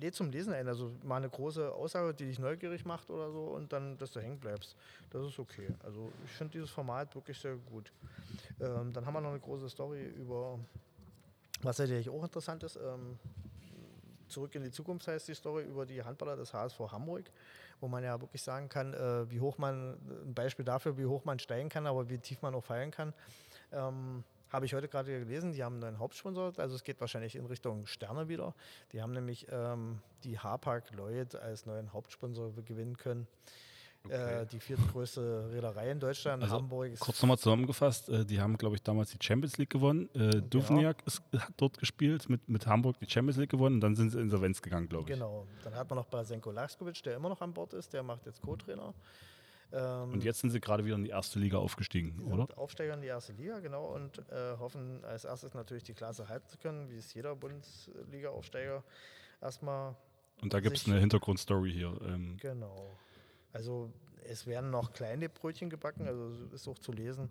lädt 0.00 0.14
zum 0.14 0.30
Lesen 0.30 0.52
ein. 0.52 0.68
Also 0.68 0.92
mal 1.02 1.16
eine 1.16 1.28
große 1.28 1.72
Aussage, 1.72 2.14
die 2.14 2.26
dich 2.26 2.38
neugierig 2.38 2.84
macht 2.84 3.10
oder 3.10 3.30
so 3.30 3.44
und 3.44 3.72
dann, 3.72 3.96
dass 3.98 4.12
du 4.12 4.20
hängen 4.20 4.38
bleibst. 4.38 4.76
Das 5.10 5.26
ist 5.26 5.38
okay. 5.38 5.68
Also 5.82 6.12
ich 6.24 6.32
finde 6.32 6.52
dieses 6.52 6.70
Format 6.70 7.14
wirklich 7.14 7.38
sehr 7.38 7.56
gut. 7.56 7.92
Ähm, 8.60 8.92
dann 8.92 9.06
haben 9.06 9.14
wir 9.14 9.20
noch 9.20 9.30
eine 9.30 9.40
große 9.40 9.68
Story 9.68 10.04
über, 10.04 10.58
was 11.62 11.78
natürlich 11.78 12.08
auch 12.08 12.22
interessant 12.22 12.62
ist. 12.62 12.76
Ähm, 12.76 13.18
Zurück 14.28 14.54
in 14.54 14.62
die 14.62 14.70
Zukunft 14.70 15.06
heißt 15.06 15.28
die 15.28 15.34
Story 15.34 15.64
über 15.64 15.86
die 15.86 16.02
Handballer 16.02 16.36
des 16.36 16.52
HSV 16.52 16.78
Hamburg, 16.90 17.30
wo 17.80 17.88
man 17.88 18.02
ja 18.04 18.20
wirklich 18.20 18.42
sagen 18.42 18.68
kann, 18.68 18.94
äh, 18.94 19.30
wie 19.30 19.40
hoch 19.40 19.58
man, 19.58 19.96
ein 20.24 20.34
Beispiel 20.34 20.64
dafür, 20.64 20.96
wie 20.98 21.06
hoch 21.06 21.24
man 21.24 21.38
steigen 21.38 21.68
kann, 21.68 21.86
aber 21.86 22.08
wie 22.08 22.18
tief 22.18 22.42
man 22.42 22.54
auch 22.54 22.64
fallen 22.64 22.90
kann. 22.90 23.12
Ähm, 23.72 24.24
habe 24.50 24.64
ich 24.64 24.74
heute 24.74 24.88
gerade 24.88 25.18
gelesen, 25.20 25.52
die 25.52 25.64
haben 25.64 25.74
einen 25.74 25.80
neuen 25.80 25.98
Hauptsponsor, 25.98 26.52
also 26.56 26.76
es 26.76 26.84
geht 26.84 27.00
wahrscheinlich 27.00 27.34
in 27.36 27.46
Richtung 27.46 27.86
Sterne 27.86 28.28
wieder. 28.28 28.54
Die 28.92 29.02
haben 29.02 29.12
nämlich 29.12 29.46
ähm, 29.50 30.00
die 30.24 30.38
Hapag 30.38 30.90
Lloyd 30.92 31.34
als 31.34 31.66
neuen 31.66 31.92
Hauptsponsor 31.92 32.52
gewinnen 32.64 32.96
können. 32.96 33.26
Äh, 34.10 34.46
die 34.46 34.60
viertgrößte 34.60 35.50
Reederei 35.52 35.90
in 35.90 36.00
Deutschland, 36.00 36.42
Also, 36.42 36.56
Hamburg 36.56 36.92
ist 36.92 37.00
Kurz 37.00 37.20
nochmal 37.22 37.38
zusammengefasst, 37.38 38.08
äh, 38.08 38.24
die 38.24 38.40
haben, 38.40 38.56
glaube 38.56 38.76
ich, 38.76 38.82
damals 38.82 39.10
die 39.10 39.18
Champions 39.20 39.58
League 39.58 39.70
gewonnen. 39.70 40.08
Äh, 40.14 40.42
Duvniak 40.42 41.02
ist, 41.06 41.22
hat 41.36 41.52
dort 41.56 41.78
gespielt, 41.78 42.28
mit, 42.28 42.48
mit 42.48 42.66
Hamburg 42.66 42.98
die 42.98 43.08
Champions 43.08 43.36
League 43.38 43.50
gewonnen 43.50 43.76
und 43.76 43.80
dann 43.80 43.94
sind 43.96 44.10
sie 44.10 44.18
in 44.18 44.24
Insolvenz 44.24 44.62
gegangen, 44.62 44.88
glaube 44.88 45.10
ich. 45.10 45.14
Genau. 45.18 45.46
Dann 45.64 45.74
hat 45.74 45.88
man 45.90 45.98
noch 45.98 46.06
Basenko 46.06 46.50
Laskovic, 46.50 47.02
der 47.02 47.16
immer 47.16 47.28
noch 47.28 47.40
an 47.40 47.52
Bord 47.52 47.72
ist, 47.74 47.92
der 47.92 48.02
macht 48.02 48.26
jetzt 48.26 48.40
Co-Trainer. 48.42 48.94
Ähm, 49.72 50.12
Und 50.12 50.24
jetzt 50.24 50.40
sind 50.40 50.50
sie 50.50 50.60
gerade 50.60 50.84
wieder 50.84 50.94
in 50.94 51.02
die 51.02 51.10
erste 51.10 51.40
Liga 51.40 51.58
aufgestiegen, 51.58 52.20
oder? 52.32 52.46
Aufsteiger 52.56 52.94
in 52.94 53.00
die 53.00 53.08
erste 53.08 53.32
Liga, 53.32 53.58
genau, 53.58 53.86
und 53.94 54.18
äh, 54.30 54.56
hoffen 54.58 55.04
als 55.04 55.24
erstes 55.24 55.54
natürlich 55.54 55.82
die 55.82 55.94
Klasse 55.94 56.28
halten 56.28 56.46
zu 56.48 56.56
können, 56.58 56.88
wie 56.88 56.96
es 56.96 57.12
jeder 57.14 57.34
Bundesliga-Aufsteiger 57.34 58.84
erstmal 59.40 59.96
Und 60.42 60.54
da 60.54 60.60
gibt 60.60 60.76
es 60.76 60.86
eine 60.86 61.00
Hintergrundstory 61.00 61.72
hier. 61.72 61.98
Ähm, 62.02 62.36
Genau. 62.40 62.96
Also 63.56 63.90
es 64.28 64.46
werden 64.46 64.70
noch 64.70 64.92
kleine 64.92 65.30
Brötchen 65.30 65.70
gebacken, 65.70 66.06
also 66.06 66.28
es 66.28 66.52
ist 66.52 66.68
auch 66.68 66.78
zu 66.78 66.92
lesen, 66.92 67.30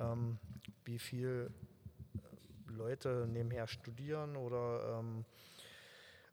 ähm, 0.00 0.36
wie 0.84 0.98
viel 0.98 1.50
äh, 2.14 2.72
Leute 2.72 3.26
nebenher 3.26 3.66
studieren 3.66 4.36
oder 4.36 4.98
ähm, 5.00 5.24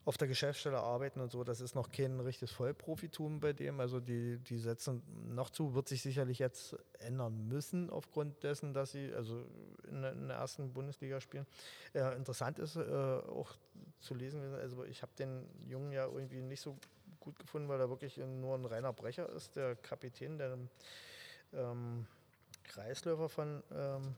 auf 0.03 0.17
der 0.17 0.27
Geschäftsstelle 0.27 0.79
arbeiten 0.79 1.21
und 1.21 1.31
so. 1.31 1.45
Das 1.45 1.61
ist 1.61 1.73
noch 1.73 1.89
kein 1.89 2.19
richtiges 2.19 2.51
Vollprofitum 2.51 3.39
bei 3.39 3.53
dem. 3.53 3.79
Also 3.79 4.01
die, 4.01 4.39
die 4.39 4.57
setzen 4.57 5.03
noch 5.33 5.51
zu, 5.51 5.73
wird 5.73 5.87
sich 5.87 6.01
sicherlich 6.01 6.39
jetzt 6.39 6.75
ändern 6.99 7.47
müssen 7.47 7.89
aufgrund 7.89 8.43
dessen, 8.43 8.73
dass 8.73 8.91
sie 8.91 9.13
also 9.13 9.45
in, 9.89 10.01
der- 10.01 10.11
in 10.13 10.27
der 10.27 10.37
ersten 10.37 10.73
Bundesliga 10.73 11.21
spielen. 11.21 11.45
Äh, 11.93 12.13
interessant 12.17 12.59
ist 12.59 12.75
äh, 12.75 12.81
auch 12.81 13.51
zu 14.01 14.15
lesen, 14.15 14.41
also 14.55 14.83
ich 14.83 15.01
habe 15.01 15.11
den 15.17 15.45
Jungen 15.65 15.91
ja 15.93 16.05
irgendwie 16.07 16.41
nicht 16.41 16.61
so 16.61 16.75
gut 17.19 17.37
gefunden, 17.39 17.69
weil 17.69 17.79
er 17.79 17.89
wirklich 17.89 18.17
nur 18.17 18.55
ein 18.55 18.65
reiner 18.65 18.93
Brecher 18.93 19.29
ist. 19.29 19.55
Der 19.55 19.75
Kapitän, 19.75 20.37
der 20.37 20.57
ähm, 21.53 22.07
Kreisläufer 22.63 23.29
von, 23.29 23.63
ähm, 23.71 24.15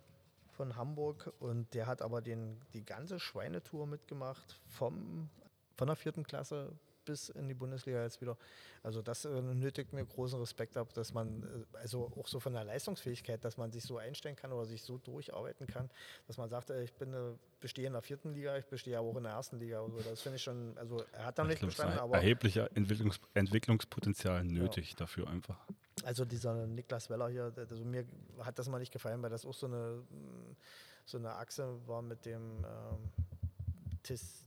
von 0.52 0.76
Hamburg 0.76 1.32
und 1.40 1.74
der 1.74 1.88
hat 1.88 2.02
aber 2.02 2.22
den, 2.22 2.62
die 2.74 2.86
ganze 2.86 3.20
Schweinetour 3.20 3.88
mitgemacht 3.88 4.60
vom, 4.68 5.30
von 5.78 5.88
der 5.88 5.96
vierten 5.96 6.24
Klasse 6.24 6.72
bis 7.12 7.28
in 7.30 7.50
die 7.50 7.54
Bundesliga 7.54 8.02
jetzt 8.04 8.22
wieder. 8.22 8.38
Also 8.84 9.02
das 9.02 9.26
äh, 9.26 9.42
nötigt 9.42 9.92
mir 9.92 10.06
großen 10.06 10.40
Respekt 10.40 10.78
ab, 10.78 10.94
dass 10.94 11.14
man, 11.14 11.44
äh, 11.44 11.78
also 11.78 12.10
auch 12.18 12.28
so 12.28 12.40
von 12.40 12.54
der 12.54 12.64
Leistungsfähigkeit, 12.64 13.44
dass 13.44 13.58
man 13.58 13.70
sich 13.72 13.84
so 13.84 13.98
einstellen 13.98 14.38
kann 14.38 14.54
oder 14.54 14.66
sich 14.66 14.82
so 14.82 14.98
durcharbeiten 14.98 15.68
kann, 15.68 15.90
dass 16.28 16.38
man 16.38 16.50
sagt, 16.50 16.70
äh, 16.70 16.84
ich 16.84 16.94
bin, 16.94 17.14
äh, 17.14 17.34
bestehe 17.60 17.86
in 17.88 17.94
der 17.94 18.02
vierten 18.02 18.34
Liga, 18.34 18.58
ich 18.58 18.66
bestehe 18.66 18.98
aber 18.98 19.10
auch 19.10 19.18
in 19.18 19.24
der 19.24 19.34
ersten 19.34 19.60
Liga. 19.60 19.82
Also 19.84 20.00
das 20.10 20.22
finde 20.22 20.38
ich 20.38 20.44
schon, 20.44 20.78
also 20.78 21.04
er 21.12 21.26
hat 21.26 21.38
da 21.38 21.44
ich 21.44 21.50
nicht 21.50 21.66
bestanden, 21.66 22.00
aber 22.00 22.16
erheblicher 22.16 22.70
Entwicklungs 22.76 23.20
Entwicklungspotenzial 23.34 24.46
nötig 24.46 24.96
dafür 24.96 25.28
einfach. 25.28 25.58
Also 26.06 26.24
dieser 26.24 26.66
Niklas 26.66 27.10
Weller 27.10 27.28
hier, 27.28 27.54
also 27.58 27.84
mir 27.84 28.06
hat 28.40 28.58
das 28.58 28.70
mal 28.70 28.80
nicht 28.80 28.94
gefallen, 28.94 29.22
weil 29.22 29.30
das 29.30 29.46
auch 29.46 29.54
so 29.54 29.68
eine, 29.68 30.04
mm, 30.10 30.56
so 31.06 31.18
eine 31.18 31.34
Achse 31.34 31.78
war 31.86 32.02
mit 32.02 32.26
dem 32.26 32.64
ähm, 32.64 33.12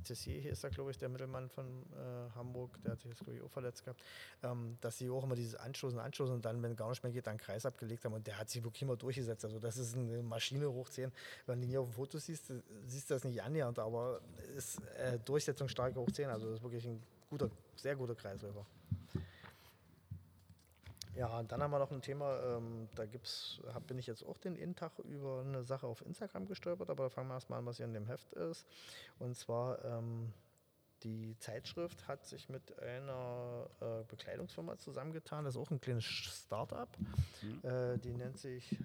Tissier, 0.04 0.40
hier 0.40 0.52
ist 0.52 0.64
er, 0.64 0.70
glaube 0.70 0.90
ich, 0.90 0.98
der 0.98 1.08
Mittelmann 1.08 1.48
von 1.48 1.66
äh, 1.66 2.30
Hamburg, 2.34 2.78
der 2.82 2.92
hat 2.92 3.00
sich 3.00 3.10
jetzt, 3.10 3.24
glaube 3.24 3.36
ich, 3.36 3.42
auch 3.42 3.50
verletzt 3.50 3.84
gehabt, 3.84 4.02
ähm, 4.42 4.76
dass 4.80 4.98
sie 4.98 5.10
auch 5.10 5.24
immer 5.24 5.34
dieses 5.34 5.54
Anstoßen, 5.54 5.98
Anstoßen 5.98 6.34
und 6.34 6.44
dann, 6.44 6.62
wenn 6.62 6.76
gar 6.76 6.90
nicht 6.90 7.02
mehr 7.02 7.12
geht, 7.12 7.26
dann 7.26 7.32
einen 7.32 7.38
Kreis 7.38 7.66
abgelegt 7.66 8.04
haben 8.04 8.14
und 8.14 8.26
der 8.26 8.38
hat 8.38 8.50
sich 8.50 8.62
wirklich 8.62 8.82
immer 8.82 8.96
durchgesetzt. 8.96 9.44
Also 9.44 9.58
das 9.58 9.76
ist 9.76 9.96
eine 9.96 10.22
Maschine 10.22 10.70
hoch 10.70 10.88
10. 10.88 11.12
Wenn 11.46 11.60
du 11.60 11.66
ihn 11.66 11.70
hier 11.70 11.80
auf 11.80 11.88
dem 11.88 11.94
Foto 11.94 12.18
siehst, 12.18 12.52
siehst 12.86 13.10
du 13.10 13.14
das 13.14 13.24
nicht 13.24 13.42
annähernd, 13.42 13.78
aber 13.78 14.20
ist 14.56 14.80
äh, 14.96 15.18
durchsetzungsstark 15.24 15.94
hoch 15.96 16.10
10. 16.10 16.28
Also 16.28 16.46
das 16.46 16.56
ist 16.56 16.62
wirklich 16.62 16.86
ein 16.86 17.02
guter, 17.28 17.50
sehr 17.76 17.96
guter 17.96 18.14
Kreisläufer. 18.14 18.66
Ja, 21.16 21.38
und 21.38 21.52
dann 21.52 21.62
haben 21.62 21.70
wir 21.70 21.78
noch 21.78 21.92
ein 21.92 22.02
Thema, 22.02 22.40
ähm, 22.42 22.88
da 22.96 23.06
gibt's, 23.06 23.60
hab, 23.72 23.86
bin 23.86 23.98
ich 23.98 24.06
jetzt 24.06 24.24
auch 24.24 24.36
den 24.36 24.56
Intag 24.56 24.98
über 24.98 25.42
eine 25.46 25.62
Sache 25.62 25.86
auf 25.86 26.04
Instagram 26.04 26.46
gestolpert, 26.46 26.90
aber 26.90 27.04
da 27.04 27.10
fangen 27.10 27.28
wir 27.28 27.34
erstmal 27.34 27.60
an, 27.60 27.66
was 27.66 27.76
hier 27.76 27.86
in 27.86 27.94
dem 27.94 28.06
Heft 28.06 28.32
ist. 28.32 28.66
Und 29.20 29.36
zwar, 29.36 29.84
ähm, 29.84 30.32
die 31.04 31.36
Zeitschrift 31.38 32.08
hat 32.08 32.26
sich 32.26 32.48
mit 32.48 32.78
einer 32.80 33.68
äh, 33.80 34.02
Bekleidungsfirma 34.08 34.78
zusammengetan, 34.78 35.44
das 35.44 35.54
ist 35.54 35.60
auch 35.60 35.70
ein 35.70 35.80
kleines 35.80 36.04
Start-up, 36.04 36.96
äh, 37.62 37.96
die 37.98 38.12
nennt 38.14 38.38
sich 38.38 38.76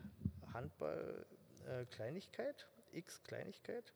Handball 0.54 1.26
äh, 1.68 1.86
Kleinigkeit, 1.86 2.68
X 2.92 3.24
Kleinigkeit. 3.24 3.94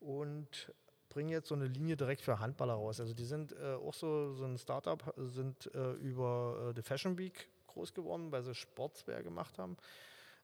Und 0.00 0.72
bringen 1.10 1.28
jetzt 1.28 1.48
so 1.48 1.54
eine 1.54 1.66
Linie 1.66 1.96
direkt 1.96 2.22
für 2.22 2.38
Handballer 2.38 2.74
raus. 2.74 3.00
Also 3.00 3.12
die 3.12 3.24
sind 3.24 3.52
äh, 3.52 3.74
auch 3.74 3.92
so, 3.92 4.32
so 4.32 4.44
ein 4.44 4.56
Startup, 4.56 5.12
sind 5.16 5.72
äh, 5.74 5.92
über 5.94 6.70
äh, 6.70 6.74
die 6.74 6.82
Fashion 6.82 7.18
Week 7.18 7.48
groß 7.66 7.92
geworden, 7.92 8.32
weil 8.32 8.42
sie 8.42 8.54
Sportswear 8.54 9.22
gemacht 9.22 9.58
haben, 9.58 9.76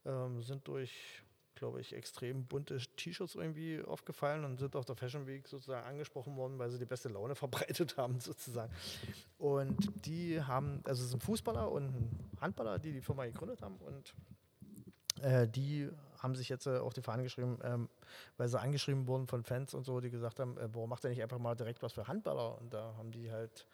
ähm, 0.04 0.42
sind 0.42 0.66
durch, 0.68 1.22
glaube 1.54 1.80
ich, 1.80 1.94
extrem 1.94 2.44
bunte 2.44 2.78
T-Shirts 2.78 3.36
irgendwie 3.36 3.80
aufgefallen 3.82 4.44
und 4.44 4.58
sind 4.58 4.76
auf 4.76 4.84
der 4.84 4.96
Fashion 4.96 5.26
Week 5.26 5.46
sozusagen 5.48 5.86
angesprochen 5.86 6.36
worden, 6.36 6.58
weil 6.58 6.70
sie 6.70 6.78
die 6.78 6.84
beste 6.84 7.08
Laune 7.08 7.34
verbreitet 7.36 7.96
haben 7.96 8.20
sozusagen. 8.20 8.72
Und 9.38 10.06
die 10.06 10.42
haben, 10.42 10.82
also 10.84 11.04
es 11.04 11.10
sind 11.10 11.22
Fußballer 11.22 11.70
und 11.70 12.10
Handballer, 12.40 12.78
die 12.78 12.92
die 12.92 13.00
Firma 13.00 13.24
gegründet 13.24 13.62
haben 13.62 13.76
und 13.76 14.14
äh, 15.22 15.48
die 15.48 15.88
haben 16.18 16.34
sich 16.34 16.48
jetzt 16.48 16.66
äh, 16.66 16.78
auf 16.78 16.94
die 16.94 17.02
Fahne 17.02 17.22
geschrieben, 17.22 17.58
ähm, 17.62 17.88
weil 18.36 18.48
sie 18.48 18.60
angeschrieben 18.60 19.06
wurden 19.06 19.26
von 19.26 19.44
Fans 19.44 19.74
und 19.74 19.84
so, 19.84 20.00
die 20.00 20.10
gesagt 20.10 20.40
haben, 20.40 20.56
äh, 20.58 20.68
warum 20.72 20.90
macht 20.90 21.04
ihr 21.04 21.10
nicht 21.10 21.22
einfach 21.22 21.38
mal 21.38 21.54
direkt 21.54 21.82
was 21.82 21.92
für 21.92 22.06
Handballer? 22.08 22.58
Und 22.60 22.72
da 22.72 22.94
haben 22.96 23.10
die 23.10 23.30
halt 23.30 23.66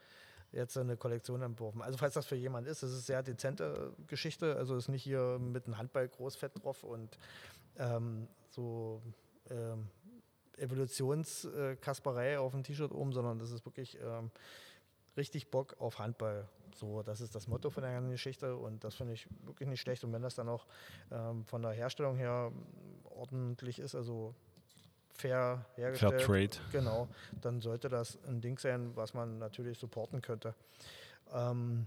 jetzt 0.52 0.76
eine 0.76 0.96
Kollektion 0.96 1.42
entworfen. 1.42 1.82
Also 1.82 1.98
falls 1.98 2.14
das 2.14 2.26
für 2.26 2.36
jemand 2.36 2.66
ist, 2.66 2.82
das 2.82 2.90
ist 2.90 2.96
eine 2.96 3.02
sehr 3.02 3.22
dezente 3.22 3.94
Geschichte, 4.06 4.56
also 4.56 4.76
ist 4.76 4.88
nicht 4.88 5.02
hier 5.02 5.38
mit 5.40 5.66
einem 5.66 5.78
Handball 5.78 6.08
großfett 6.08 6.62
drauf 6.62 6.84
und 6.84 7.18
ähm, 7.78 8.28
so 8.50 9.02
ähm, 9.50 9.88
Evolutionskasperei 10.58 12.38
auf 12.38 12.52
dem 12.52 12.62
T-Shirt 12.62 12.92
oben, 12.92 13.12
sondern 13.12 13.38
das 13.38 13.50
ist 13.50 13.64
wirklich 13.64 13.98
ähm, 14.00 14.30
richtig 15.16 15.50
Bock 15.50 15.76
auf 15.78 15.98
Handball. 15.98 16.48
So, 16.74 17.02
das 17.02 17.20
ist 17.20 17.34
das 17.34 17.46
Motto 17.48 17.70
von 17.70 17.82
der 17.82 17.92
ganzen 17.92 18.10
Geschichte 18.10 18.56
und 18.56 18.82
das 18.84 18.94
finde 18.94 19.14
ich 19.14 19.28
wirklich 19.44 19.68
nicht 19.68 19.80
schlecht. 19.80 20.04
Und 20.04 20.12
wenn 20.12 20.22
das 20.22 20.34
dann 20.34 20.48
auch 20.48 20.66
ähm, 21.10 21.44
von 21.44 21.62
der 21.62 21.72
Herstellung 21.72 22.16
her 22.16 22.52
ordentlich 23.04 23.78
ist, 23.78 23.94
also 23.94 24.34
fair 25.12 25.64
hergestellt, 25.74 26.22
Fair 26.22 26.26
Trade. 26.26 26.58
genau, 26.72 27.08
dann 27.40 27.60
sollte 27.60 27.88
das 27.88 28.18
ein 28.26 28.40
Ding 28.40 28.58
sein, 28.58 28.92
was 28.96 29.14
man 29.14 29.38
natürlich 29.38 29.78
supporten 29.78 30.22
könnte. 30.22 30.54
Ähm, 31.32 31.86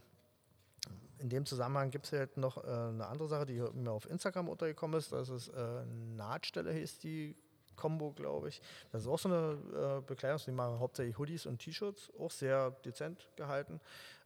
in 1.19 1.29
dem 1.29 1.45
Zusammenhang 1.45 1.91
gibt 1.91 2.05
es 2.05 2.11
halt 2.11 2.37
noch 2.37 2.63
äh, 2.63 2.67
eine 2.67 3.07
andere 3.07 3.27
Sache, 3.27 3.45
die 3.45 3.61
mir 3.73 3.91
auf 3.91 4.09
Instagram 4.09 4.49
untergekommen 4.49 4.97
ist. 4.99 5.11
Das 5.11 5.29
ist 5.29 5.49
äh, 5.49 5.85
Nahtstelle, 6.15 6.71
hieß 6.73 6.99
die 6.99 7.35
Combo, 7.75 8.11
glaube 8.11 8.49
ich. 8.49 8.61
Das 8.91 9.01
ist 9.01 9.07
auch 9.07 9.19
so 9.19 9.29
eine 9.29 9.99
äh, 9.99 10.01
Bekleidung, 10.01 10.39
die 10.45 10.51
machen 10.51 10.79
hauptsächlich 10.79 11.17
Hoodies 11.17 11.45
und 11.45 11.59
T-Shirts, 11.59 12.11
auch 12.19 12.31
sehr 12.31 12.71
dezent 12.83 13.27
gehalten. 13.35 13.79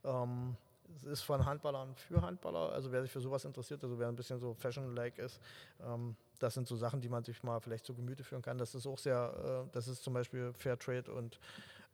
Ähm, 0.03 0.55
es 1.03 1.11
ist 1.11 1.21
von 1.21 1.45
Handballern 1.45 1.95
für 1.95 2.21
Handballer, 2.21 2.71
also 2.71 2.91
wer 2.91 3.01
sich 3.01 3.11
für 3.11 3.21
sowas 3.21 3.45
interessiert, 3.45 3.83
also 3.83 3.99
wer 3.99 4.07
ein 4.07 4.15
bisschen 4.15 4.39
so 4.39 4.53
Fashion-like 4.53 5.19
ist, 5.19 5.39
ähm, 5.85 6.15
das 6.39 6.53
sind 6.53 6.67
so 6.67 6.75
Sachen, 6.75 7.01
die 7.01 7.09
man 7.09 7.23
sich 7.23 7.43
mal 7.43 7.59
vielleicht 7.59 7.85
zu 7.85 7.93
Gemüte 7.93 8.23
führen 8.23 8.41
kann. 8.41 8.57
Das 8.57 8.73
ist 8.73 8.87
auch 8.87 8.97
sehr, 8.97 9.65
äh, 9.67 9.71
das 9.73 9.87
ist 9.87 10.03
zum 10.03 10.13
Beispiel 10.13 10.53
Fairtrade 10.53 11.11
und 11.11 11.39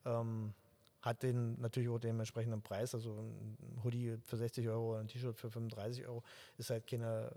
ähm, 0.06 0.54
hat 1.06 1.22
den 1.22 1.62
natürlich 1.62 1.88
auch 1.88 2.00
dementsprechenden 2.00 2.63
Preis. 2.63 2.96
Also 2.96 3.12
ein 3.12 3.58
Hoodie 3.84 4.18
für 4.24 4.38
60 4.38 4.68
Euro, 4.68 4.96
ein 4.96 5.08
T-Shirt 5.08 5.38
für 5.38 5.52
35 5.52 6.08
Euro 6.08 6.24
ist 6.58 6.72
halt 6.72 6.88
keine 6.88 7.30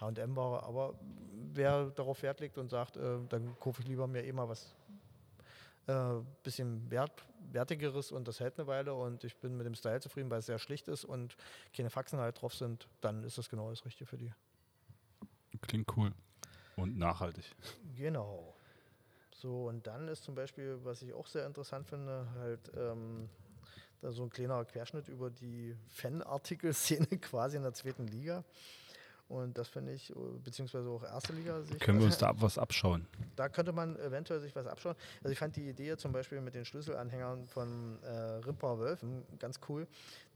äh, 0.00 0.04
HM-Ware. 0.04 0.62
Aber 0.62 0.98
wer 1.52 1.90
darauf 1.90 2.22
Wert 2.22 2.40
legt 2.40 2.56
und 2.56 2.70
sagt, 2.70 2.96
äh, 2.96 3.18
dann 3.28 3.58
kaufe 3.60 3.82
ich 3.82 3.88
lieber 3.88 4.06
mir 4.06 4.24
eh 4.24 4.32
mal 4.32 4.48
was 4.48 4.74
äh, 5.86 6.14
bisschen 6.42 6.90
wert, 6.90 7.22
wertigeres 7.52 8.10
und 8.10 8.26
das 8.26 8.40
hält 8.40 8.58
eine 8.58 8.66
Weile 8.66 8.94
und 8.94 9.22
ich 9.22 9.36
bin 9.36 9.54
mit 9.54 9.66
dem 9.66 9.74
Style 9.74 10.00
zufrieden, 10.00 10.30
weil 10.30 10.38
es 10.38 10.46
sehr 10.46 10.58
schlicht 10.58 10.88
ist 10.88 11.04
und 11.04 11.36
keine 11.76 11.90
Faxen 11.90 12.18
halt 12.18 12.40
drauf 12.40 12.54
sind, 12.54 12.88
dann 13.02 13.22
ist 13.22 13.36
das 13.36 13.50
genau 13.50 13.68
das 13.68 13.84
Richtige 13.84 14.06
für 14.06 14.16
die. 14.16 14.32
Klingt 15.60 15.94
cool. 15.96 16.12
Und 16.76 16.96
nachhaltig. 16.96 17.44
Genau. 17.96 18.54
So, 19.40 19.68
und 19.68 19.86
dann 19.86 20.06
ist 20.08 20.22
zum 20.22 20.34
Beispiel, 20.34 20.78
was 20.82 21.00
ich 21.00 21.14
auch 21.14 21.26
sehr 21.26 21.46
interessant 21.46 21.88
finde, 21.88 22.26
halt 22.38 22.60
ähm, 22.76 23.30
da 24.02 24.12
so 24.12 24.22
ein 24.24 24.30
kleiner 24.30 24.62
Querschnitt 24.66 25.08
über 25.08 25.30
die 25.30 25.74
Fanartikel-Szene 25.88 27.06
quasi 27.22 27.56
in 27.56 27.62
der 27.62 27.72
zweiten 27.72 28.06
Liga. 28.06 28.44
Und 29.30 29.56
das 29.56 29.68
finde 29.68 29.92
ich, 29.92 30.12
beziehungsweise 30.42 30.88
auch 30.88 31.04
erste 31.04 31.32
Liga. 31.32 31.62
Können 31.78 32.00
wir 32.00 32.06
uns 32.06 32.18
da 32.18 32.32
was 32.34 32.58
abschauen? 32.58 33.06
Da 33.36 33.48
könnte 33.48 33.72
man 33.72 33.96
eventuell 34.00 34.40
sich 34.40 34.56
was 34.56 34.66
abschauen. 34.66 34.96
Also 35.22 35.30
ich 35.30 35.38
fand 35.38 35.54
die 35.54 35.68
Idee 35.68 35.96
zum 35.96 36.10
Beispiel 36.10 36.40
mit 36.40 36.56
den 36.56 36.64
Schlüsselanhängern 36.64 37.46
von 37.46 38.02
äh, 38.02 38.10
Rimper 38.44 38.80
Wölfen 38.80 39.22
ganz 39.38 39.60
cool. 39.68 39.86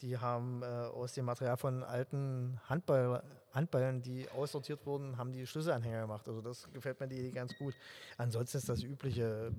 Die 0.00 0.16
haben 0.16 0.62
äh, 0.62 0.66
aus 0.66 1.12
dem 1.12 1.24
Material 1.24 1.56
von 1.56 1.82
alten 1.82 2.60
Handball, 2.68 3.24
Handballen, 3.50 4.00
die 4.00 4.28
aussortiert 4.30 4.86
wurden, 4.86 5.18
haben 5.18 5.32
die 5.32 5.44
Schlüsselanhänger 5.44 6.02
gemacht. 6.02 6.28
Also 6.28 6.40
das 6.40 6.70
gefällt 6.72 7.00
mir 7.00 7.08
die 7.08 7.18
Idee 7.18 7.32
ganz 7.32 7.58
gut. 7.58 7.74
Ansonsten 8.16 8.58
ist 8.58 8.68
das 8.68 8.84
übliche. 8.84 9.50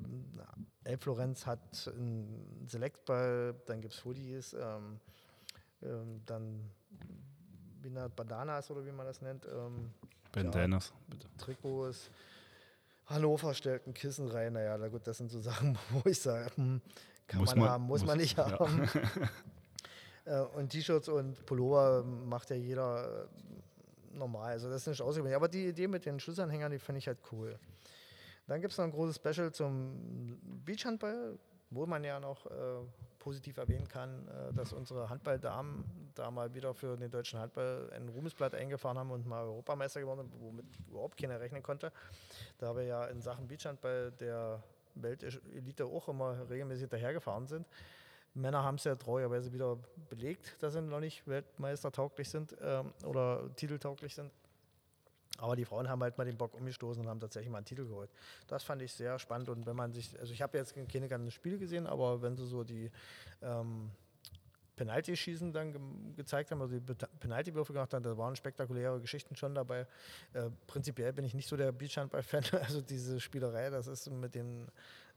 Elf 0.86 1.02
Florenz 1.02 1.45
hat 1.45 1.91
einen 1.93 2.65
Selectball, 2.67 3.54
dann 3.65 3.82
gibt 3.82 3.95
es 3.95 4.06
Hoodies, 4.06 4.54
ähm, 4.54 5.02
ähm, 5.82 6.21
dann 6.26 6.71
Binat 7.86 8.15
Bananas 8.15 8.71
oder 8.71 8.84
wie 8.84 8.91
man 8.91 9.06
das 9.06 9.21
nennt. 9.21 9.45
Ähm, 9.45 9.91
Bandanas, 10.32 10.89
ja, 10.89 10.95
bitte. 11.08 11.28
Trikots. 11.38 12.10
Hannover 13.06 13.54
stellt 13.54 13.86
ein 13.86 13.93
Kissen 13.93 14.28
rein. 14.28 14.54
Naja, 14.54 14.78
na 14.78 14.88
gut, 14.88 15.06
das 15.06 15.17
sind 15.17 15.30
so 15.30 15.39
Sachen, 15.50 15.78
wo 15.91 16.10
ich 16.10 16.19
sage, 16.19 16.50
hm, 16.56 16.82
kann 17.28 17.39
muss 17.39 17.52
man, 17.52 17.60
man, 17.60 17.69
haben, 17.69 17.84
muss, 17.84 18.02
muss 18.02 18.08
man 18.08 18.17
nicht 18.17 18.38
ja. 18.38 18.60
haben. 18.60 18.89
Äh, 20.28 20.39
und 20.39 20.69
T-Shirts 20.69 21.08
und 21.08 21.45
Pullover 21.45 22.04
macht 22.04 22.50
ja 22.50 22.56
jeder 22.56 23.28
äh, 24.12 24.17
normal. 24.17 24.54
Also 24.54 24.71
das 24.71 24.82
ist 24.82 24.88
nicht 24.88 25.02
ausgewählt. 25.04 25.36
Aber 25.36 25.48
die 25.48 25.67
Idee 25.67 25.88
mit 25.88 26.04
den 26.04 26.19
Schlüsselanhängern, 26.19 26.71
die 26.71 26.80
finde 26.80 26.98
ich 26.98 27.06
halt 27.06 27.19
cool. 27.32 27.60
Dann 28.48 28.60
gibt 28.60 28.71
es 28.71 28.80
noch 28.80 28.86
ein 28.86 28.91
großes 28.91 29.17
Special 29.17 29.52
zum 29.52 30.39
Beachhandball, 30.65 31.38
wo 31.69 31.86
man 31.86 32.04
ja 32.04 32.19
noch 32.19 32.48
äh, 32.48 32.50
positiv 33.26 33.58
erwähnen 33.58 33.88
kann, 33.88 34.28
äh, 34.28 34.54
dass 34.54 34.72
unsere 34.72 35.10
Handballdamen 35.10 35.84
da 36.14 36.30
mal 36.30 36.54
wieder 36.54 36.76
für 36.76 36.96
den 36.96 37.10
deutschen 37.10 37.40
Handball 37.40 37.90
ein 37.92 38.08
Ruhmesblatt 38.08 38.54
eingefahren 38.54 39.00
haben 39.00 39.10
und 39.10 39.26
mal 39.26 39.46
Europameister 39.46 40.00
geworden 40.00 40.30
sind, 40.30 40.40
womit 40.40 40.66
überhaupt 40.88 41.18
keiner 41.18 41.40
rechnen 41.40 41.64
konnte. 41.64 41.92
Da 42.60 42.76
wir 42.76 42.84
ja 42.84 43.06
in 43.06 43.22
Sachen 43.22 43.48
Beachhandball 43.48 44.12
der 44.12 44.62
Weltelite 44.94 45.86
auch 45.86 46.08
immer 46.08 46.48
regelmäßig 46.48 46.88
dahergefahren 46.88 47.48
sind. 47.48 47.68
Männer 48.36 48.64
haben 48.64 48.76
es 48.76 48.84
ja 48.84 48.96
traurigerweise 48.96 49.52
wieder 49.52 49.80
belegt, 50.08 50.62
dass 50.62 50.74
sie 50.74 50.82
noch 50.82 51.00
nicht 51.00 51.28
Weltmeistertauglich 51.28 52.30
sind 52.30 52.56
ähm, 52.62 52.94
oder 53.06 53.50
titeltauglich 53.56 54.14
sind. 54.14 54.32
Aber 55.38 55.56
die 55.56 55.65
Frauen 55.65 55.89
haben 55.89 56.02
halt 56.02 56.17
mal 56.17 56.26
den 56.26 56.38
Bock 56.38 56.54
umgestoßen 56.54 57.04
und 57.04 57.10
haben 57.10 57.19
tatsächlich 57.19 57.52
mal 57.52 57.58
einen 57.58 57.65
Titel 57.65 57.86
geholt. 57.86 58.10
Das 58.48 58.63
fand 58.63 58.82
ich 58.82 58.93
sehr 58.93 59.19
spannend. 59.19 59.50
Und 59.50 59.65
wenn 59.65 59.76
man 59.76 59.91
sich, 59.93 60.17
also 60.19 60.34
ich 60.34 60.41
habe 60.41 60.58
jetzt 60.58 60.76
keine 60.91 61.08
ganzen 61.08 61.32
Spiele 61.32 61.58
gesehen, 61.58 61.88
aber 61.88 62.21
wenn 62.21 62.36
sie 62.36 62.45
so 62.45 62.63
die 62.63 62.89
ähm, 63.41 63.91
Penalty-Schießen 64.76 65.52
dann 65.54 65.71
ge 65.71 65.82
gezeigt 66.15 66.52
haben, 66.52 66.62
also 66.62 66.80
die 66.80 66.93
Penalty-Würfe 67.19 67.74
gemacht 67.74 67.93
haben, 67.93 68.04
da 68.04 68.17
waren 68.17 68.36
spektakuläre 68.36 69.00
Geschichten 69.00 69.36
schon 69.36 69.56
dabei. 69.56 69.88
Äh, 70.34 70.50
prinzipiell 70.67 71.13
bin 71.13 71.26
ich 71.26 71.34
nicht 71.34 71.48
so 71.48 71.58
der 71.58 71.71
Beachhandball-Fan, 71.71 72.43
also 72.62 72.82
diese 72.82 73.19
Spielerei, 73.19 73.69
das 73.69 73.88
ist 73.88 74.10
mit 74.10 74.36
den 74.36 74.67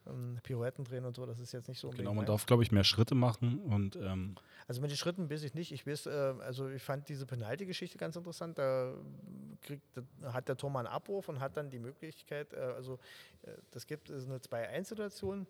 ähm, 0.06 0.38
Pirouetten 0.42 0.84
drehen 0.84 1.04
und 1.04 1.16
so, 1.16 1.26
das 1.26 1.40
ist 1.40 1.52
jetzt 1.52 1.68
nicht 1.68 1.78
so 1.78 1.90
Genau, 1.90 2.14
man 2.14 2.26
darf, 2.26 2.46
glaube 2.46 2.62
ich, 2.62 2.72
mehr 2.72 2.84
Schritte 2.84 3.14
machen 3.14 3.58
und 3.60 3.96
ähm 3.96 4.36
also 4.66 4.82
mit 4.82 4.90
den 4.90 4.98
Schritten 4.98 5.30
weiß 5.30 5.44
ich 5.44 5.54
nicht. 5.54 5.72
Ich 5.72 5.86
weiß, 5.86 6.06
äh, 6.06 6.34
also 6.40 6.68
ich 6.68 6.82
fand 6.82 7.08
diese 7.08 7.24
Penalty-Geschichte 7.24 7.96
ganz 7.96 8.16
interessant. 8.16 8.58
Da, 8.58 8.92
kriegt, 9.62 9.82
da 10.20 10.32
hat 10.34 10.46
der 10.48 10.56
Tormann 10.56 10.86
einen 10.86 10.94
Abruf 10.94 11.28
und 11.30 11.40
hat 11.40 11.56
dann 11.56 11.70
die 11.70 11.78
Möglichkeit, 11.78 12.52
äh, 12.52 12.58
also 12.58 12.98
äh, 13.42 13.52
das 13.70 13.86
gibt 13.86 14.10
es 14.10 14.26
eine 14.26 14.38
2-1-Situation. 14.38 15.46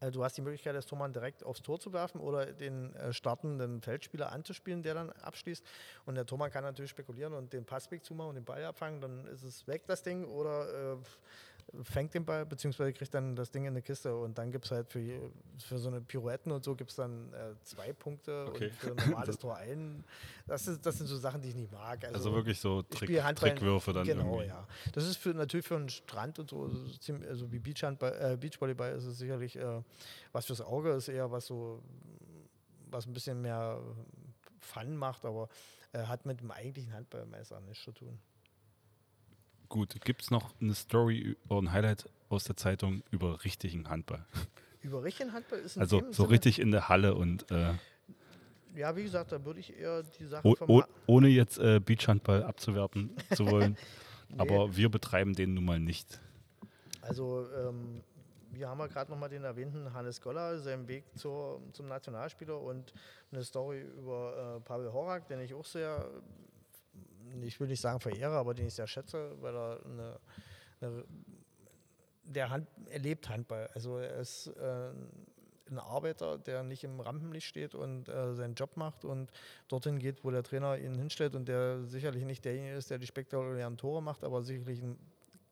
Also 0.00 0.18
du 0.18 0.24
hast 0.24 0.36
die 0.36 0.42
Möglichkeit, 0.42 0.74
das 0.74 0.86
Tormann 0.86 1.12
direkt 1.12 1.44
aufs 1.44 1.62
Tor 1.62 1.78
zu 1.78 1.92
werfen 1.92 2.20
oder 2.20 2.46
den 2.46 2.94
äh, 2.96 3.12
startenden 3.12 3.80
Feldspieler 3.80 4.32
anzuspielen, 4.32 4.82
der 4.82 4.94
dann 4.94 5.10
abschließt. 5.10 5.64
Und 6.04 6.16
der 6.16 6.26
Tormann 6.26 6.50
kann 6.50 6.64
natürlich 6.64 6.90
spekulieren 6.90 7.32
und 7.32 7.52
den 7.52 7.64
Passweg 7.64 8.04
zumachen 8.04 8.30
und 8.30 8.34
den 8.34 8.44
Ball 8.44 8.64
abfangen, 8.64 9.00
dann 9.00 9.26
ist 9.26 9.44
es 9.44 9.66
weg, 9.66 9.84
das 9.86 10.02
Ding. 10.02 10.24
Oder 10.24 10.94
äh, 10.94 10.96
fängt 11.82 12.14
den 12.14 12.24
Ball, 12.24 12.46
beziehungsweise 12.46 12.92
kriegt 12.92 13.12
dann 13.14 13.34
das 13.34 13.50
Ding 13.50 13.64
in 13.64 13.68
eine 13.68 13.82
Kiste 13.82 14.14
und 14.14 14.38
dann 14.38 14.50
gibt 14.50 14.64
es 14.66 14.70
halt 14.70 14.88
für, 14.88 15.00
für 15.58 15.78
so 15.78 15.88
eine 15.88 16.00
Pirouetten 16.00 16.52
und 16.52 16.64
so 16.64 16.74
gibt 16.74 16.90
es 16.90 16.96
dann 16.96 17.32
äh, 17.32 17.54
zwei 17.62 17.92
Punkte 17.92 18.46
okay. 18.48 18.66
und 18.66 18.74
für 18.74 18.90
ein 18.90 19.10
normales 19.10 19.38
Tor 19.40 19.56
ein. 19.56 20.04
Das, 20.46 20.66
ist, 20.68 20.84
das 20.84 20.98
sind 20.98 21.06
so 21.06 21.16
Sachen, 21.16 21.42
die 21.42 21.48
ich 21.48 21.54
nicht 21.54 21.72
mag. 21.72 22.04
Also, 22.04 22.16
also 22.16 22.32
wirklich 22.34 22.60
so 22.60 22.82
Trick, 22.82 23.10
Trickwürfe 23.36 23.92
dann 23.92 24.06
Genau, 24.06 24.40
irgendwie. 24.40 24.48
ja. 24.48 24.66
Das 24.92 25.06
ist 25.06 25.16
für, 25.16 25.34
natürlich 25.34 25.66
für 25.66 25.76
einen 25.76 25.88
Strand 25.88 26.38
und 26.38 26.50
so, 26.50 26.68
ziemlich, 27.00 27.28
also 27.28 27.50
wie 27.50 27.58
Beachhandball, 27.58 28.32
äh, 28.32 28.36
Beachvolleyball 28.36 28.92
ist 28.92 29.04
es 29.04 29.18
sicherlich 29.18 29.56
äh, 29.56 29.82
was 30.32 30.46
fürs 30.46 30.60
Auge, 30.60 30.90
ist 30.90 31.08
eher 31.08 31.30
was 31.30 31.46
so, 31.46 31.82
was 32.90 33.06
ein 33.06 33.12
bisschen 33.12 33.40
mehr 33.40 33.80
Fun 34.60 34.96
macht, 34.96 35.24
aber 35.24 35.48
äh, 35.92 36.04
hat 36.04 36.26
mit 36.26 36.40
dem 36.40 36.50
eigentlichen 36.50 36.92
Handball 36.92 37.26
nichts 37.26 37.84
zu 37.84 37.92
tun. 37.92 38.18
Gut, 39.74 40.00
gibt 40.04 40.22
es 40.22 40.30
noch 40.30 40.52
eine 40.60 40.72
Story 40.72 41.36
oder 41.48 41.62
ein 41.62 41.72
Highlight 41.72 42.08
aus 42.28 42.44
der 42.44 42.56
Zeitung 42.56 43.02
über 43.10 43.42
richtigen 43.42 43.90
Handball? 43.90 44.24
Über 44.82 45.02
richtigen 45.02 45.32
Handball 45.32 45.58
ist 45.58 45.76
ein 45.76 45.80
Also 45.80 45.98
so 46.12 46.22
Sinne 46.22 46.30
richtig 46.30 46.60
in 46.60 46.70
der 46.70 46.88
Halle 46.88 47.16
und 47.16 47.50
äh, 47.50 47.72
ja, 48.76 48.94
wie 48.94 49.02
gesagt, 49.02 49.32
da 49.32 49.44
würde 49.44 49.58
ich 49.58 49.76
eher 49.76 50.04
die 50.04 50.26
Sache 50.26 50.46
oh, 50.46 50.82
ohne 51.06 51.26
jetzt 51.26 51.58
äh, 51.58 51.80
Beachhandball 51.80 52.44
abzuwerten 52.44 53.16
zu 53.34 53.46
wollen. 53.50 53.76
nee. 54.28 54.38
Aber 54.38 54.76
wir 54.76 54.90
betreiben 54.90 55.34
den 55.34 55.54
nun 55.54 55.64
mal 55.64 55.80
nicht. 55.80 56.20
Also 57.00 57.48
ähm, 57.56 58.00
wir 58.52 58.68
haben 58.68 58.78
ja 58.78 58.86
gerade 58.86 59.10
nochmal 59.10 59.28
den 59.28 59.42
erwähnten 59.42 59.92
Hannes 59.92 60.20
Goller, 60.20 60.60
seinen 60.60 60.86
Weg 60.86 61.02
zur, 61.16 61.60
zum 61.72 61.88
Nationalspieler 61.88 62.60
und 62.60 62.94
eine 63.32 63.42
Story 63.42 63.80
über 63.80 64.58
äh, 64.58 64.60
Pavel 64.60 64.92
Horak, 64.92 65.26
den 65.26 65.40
ich 65.40 65.52
auch 65.52 65.64
sehr 65.64 66.08
ich 67.42 67.58
will 67.60 67.68
nicht 67.68 67.80
sagen 67.80 68.00
verehre, 68.00 68.36
aber 68.36 68.54
den 68.54 68.66
ich 68.66 68.74
sehr 68.74 68.86
schätze, 68.86 69.32
weil 69.40 69.54
er 69.54 69.80
eine, 69.84 70.20
eine 70.80 71.04
der 72.24 72.50
Hand, 72.50 72.68
er 72.90 73.00
lebt 73.00 73.28
Handball. 73.28 73.68
Also 73.74 73.98
er 73.98 74.16
ist 74.16 74.46
äh, 74.46 74.90
ein 75.70 75.78
Arbeiter, 75.78 76.38
der 76.38 76.62
nicht 76.62 76.84
im 76.84 77.00
Rampenlicht 77.00 77.46
steht 77.46 77.74
und 77.74 78.08
äh, 78.08 78.34
seinen 78.34 78.54
Job 78.54 78.76
macht 78.76 79.04
und 79.04 79.30
dorthin 79.68 79.98
geht, 79.98 80.24
wo 80.24 80.30
der 80.30 80.42
Trainer 80.42 80.78
ihn 80.78 80.94
hinstellt 80.94 81.34
und 81.34 81.46
der 81.46 81.84
sicherlich 81.84 82.24
nicht 82.24 82.44
derjenige 82.44 82.74
ist, 82.74 82.90
der 82.90 82.98
die 82.98 83.06
spektakulären 83.06 83.76
Tore 83.76 84.02
macht, 84.02 84.24
aber 84.24 84.42
sicherlich 84.42 84.82
ein 84.82 84.98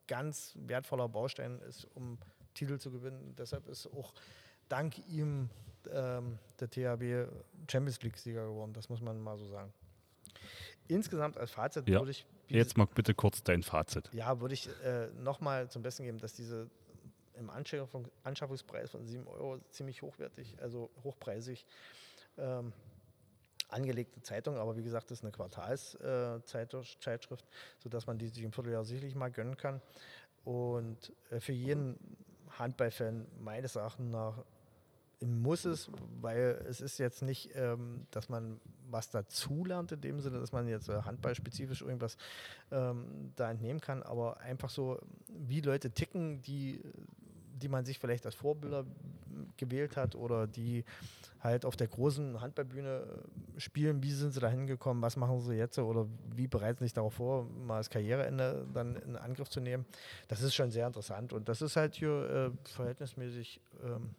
ganz 0.07 0.55
wertvoller 0.66 1.09
Baustein 1.09 1.61
ist, 1.61 1.87
um 1.95 2.18
Titel 2.55 2.79
zu 2.79 2.90
gewinnen. 2.90 3.35
Deshalb 3.38 3.66
ist 3.68 3.87
auch 3.87 4.12
dank 4.68 4.99
ihm 5.09 5.49
ähm, 5.90 6.38
der 6.61 6.71
THW 6.71 7.27
Champions 7.71 8.03
League-Sieger 8.03 8.47
geworden. 8.47 8.73
Das 8.75 8.88
muss 8.88 9.01
man 9.01 9.21
mal 9.21 9.38
so 9.38 9.47
sagen 9.47 9.73
insgesamt 10.92 11.38
als 11.38 11.50
Fazit 11.50 11.88
ja. 11.88 12.00
würde 12.00 12.12
ich. 12.12 12.26
Jetzt 12.48 12.76
mal 12.76 12.87
bitte 12.87 13.14
kurz 13.14 13.42
dein 13.42 13.62
Fazit. 13.62 14.11
Ja, 14.12 14.40
würde 14.40 14.55
ich 14.55 14.68
äh, 14.85 15.09
nochmal 15.22 15.70
zum 15.70 15.83
Besten 15.83 16.05
geben, 16.05 16.18
dass 16.18 16.35
diese 16.35 16.70
im 17.35 17.50
Anschaffungspreis 17.50 18.90
von 18.90 19.07
7 19.07 19.26
Euro 19.26 19.59
ziemlich 19.70 20.02
hochwertig, 20.02 20.57
also 20.61 20.90
hochpreisig 21.02 21.64
ähm, 22.37 22.72
angelegte 23.68 24.20
Zeitung, 24.22 24.59
aber 24.59 24.76
wie 24.76 24.83
gesagt, 24.83 25.11
das 25.11 25.18
ist 25.18 25.24
eine 25.24 25.33
Quartalszeitschrift, 25.33 27.44
äh, 27.44 27.46
sodass 27.78 28.07
man 28.07 28.18
die 28.18 28.28
sich 28.28 28.42
im 28.42 28.52
Vierteljahr 28.52 28.85
sicherlich 28.85 29.14
mal 29.14 29.31
gönnen 29.31 29.57
kann. 29.57 29.81
Und 30.44 31.12
äh, 31.31 31.40
für 31.40 31.52
jeden 31.52 31.98
Handballfan 32.59 33.26
meines 33.38 33.76
Erachtens 33.76 34.12
nach 34.12 34.44
muss 35.26 35.64
es, 35.64 35.90
weil 36.20 36.64
es 36.68 36.80
ist 36.80 36.98
jetzt 36.98 37.22
nicht, 37.22 37.50
ähm, 37.54 38.06
dass 38.11 38.28
man 38.28 38.61
was 38.90 39.11
dazu 39.11 39.64
lernt 39.64 39.92
in 39.92 40.00
dem 40.00 40.20
Sinne, 40.20 40.38
dass 40.38 40.52
man 40.52 40.68
jetzt 40.68 40.88
äh, 40.88 41.02
handballspezifisch 41.02 41.82
irgendwas 41.82 42.16
ähm, 42.70 43.32
da 43.37 43.50
entnehmen 43.50 43.80
kann, 43.80 44.02
aber 44.02 44.40
einfach 44.40 44.70
so, 44.70 44.98
wie 45.28 45.61
Leute 45.61 45.90
ticken, 45.90 46.42
die, 46.42 46.80
die 47.54 47.68
man 47.68 47.85
sich 47.85 47.98
vielleicht 47.98 48.26
als 48.26 48.35
Vorbilder 48.35 48.85
gewählt 49.56 49.96
hat 49.96 50.14
oder 50.14 50.46
die 50.46 50.85
halt 51.40 51.64
auf 51.64 51.76
der 51.76 51.88
großen 51.88 52.40
Handballbühne 52.40 53.02
äh, 53.56 53.61
spielen, 53.61 54.02
wie 54.02 54.12
sind 54.12 54.32
sie 54.32 54.40
da 54.40 54.48
hingekommen, 54.48 55.02
was 55.02 55.16
machen 55.16 55.40
sie 55.40 55.54
jetzt 55.54 55.78
oder 55.78 56.06
wie 56.35 56.46
bereiten 56.46 56.78
sie 56.78 56.85
sich 56.85 56.92
darauf 56.92 57.14
vor, 57.14 57.44
mal 57.44 57.78
das 57.78 57.90
Karriereende 57.90 58.66
dann 58.72 58.96
in 58.96 59.16
Angriff 59.16 59.48
zu 59.48 59.61
nehmen. 59.61 59.87
Das 60.28 60.42
ist 60.42 60.54
schon 60.54 60.70
sehr 60.70 60.87
interessant 60.87 61.32
und 61.32 61.48
das 61.48 61.62
ist 61.62 61.76
halt 61.76 61.94
hier 61.94 62.52
äh, 62.54 62.68
verhältnismäßig 62.68 63.61
ähm, 63.82 64.11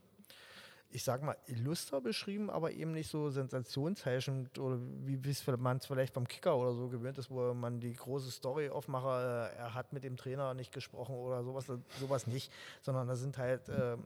ich 0.93 1.03
sag 1.03 1.23
mal, 1.23 1.35
illuster 1.47 2.01
beschrieben, 2.01 2.51
aber 2.51 2.71
eben 2.71 2.91
nicht 2.91 3.09
so 3.09 3.29
sensationsheischend 3.31 4.59
oder 4.59 4.79
wie 5.05 5.19
man 5.57 5.77
es 5.77 5.85
vielleicht 5.87 6.13
beim 6.13 6.27
Kicker 6.27 6.55
oder 6.55 6.73
so 6.73 6.87
gewöhnt 6.87 7.17
ist, 7.17 7.31
wo 7.31 7.53
man 7.55 7.79
die 7.79 7.93
große 7.93 8.29
Story 8.29 8.69
aufmache, 8.69 9.51
äh, 9.55 9.57
er 9.57 9.73
hat 9.73 9.91
mit 9.91 10.03
dem 10.03 10.17
Trainer 10.17 10.53
nicht 10.53 10.71
gesprochen 10.71 11.15
oder 11.15 11.43
sowas, 11.43 11.65
sowas 11.99 12.27
nicht, 12.27 12.51
sondern 12.83 13.07
das 13.07 13.19
sind 13.19 13.39
halt 13.39 13.69
äh, 13.69 13.97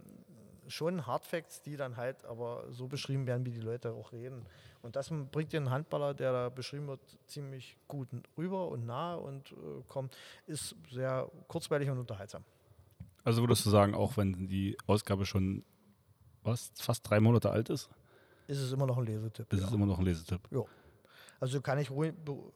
schon 0.70 1.06
Hardfacts, 1.06 1.62
die 1.62 1.76
dann 1.76 1.98
halt 1.98 2.24
aber 2.26 2.64
so 2.72 2.88
beschrieben 2.88 3.28
werden, 3.28 3.46
wie 3.46 3.52
die 3.52 3.60
Leute 3.60 3.92
auch 3.92 4.14
reden. 4.14 4.46
Und 4.82 4.96
das 4.96 5.12
bringt 5.32 5.52
den 5.52 5.70
Handballer, 5.70 6.14
der 6.14 6.32
da 6.32 6.50
beschrieben 6.50 6.88
wird, 6.88 7.02
ziemlich 7.26 7.76
gut 7.90 8.08
rüber 8.38 8.70
und 8.70 8.86
nah 8.86 9.16
und 9.16 9.52
äh, 9.52 9.56
kommt, 9.90 10.16
ist 10.46 10.74
sehr 10.90 11.30
kurzweilig 11.50 11.90
und 11.90 12.00
unterhaltsam. 12.00 12.46
Also 13.26 13.42
würdest 13.42 13.66
du 13.66 13.70
sagen, 13.70 13.94
auch 13.94 14.16
wenn 14.16 14.48
die 14.48 14.78
Ausgabe 14.86 15.26
schon 15.26 15.66
was 16.48 16.72
fast 16.76 17.08
drei 17.10 17.20
Monate 17.20 17.50
alt 17.50 17.70
ist, 17.70 17.90
ist 18.48 18.60
es 18.60 18.72
immer 18.72 18.86
noch 18.86 18.98
ein 18.98 19.06
Lesetipp. 19.06 19.52
ist 19.52 19.60
ja. 19.60 19.68
es 19.68 19.74
immer 19.74 19.86
noch 19.86 20.00
ein 20.00 20.06
Lesetipp. 20.06 20.42
Ja. 20.52 20.64
Also 21.40 21.62
kann 21.62 21.78
ich 21.78 21.92
ruhig, 21.92 22.14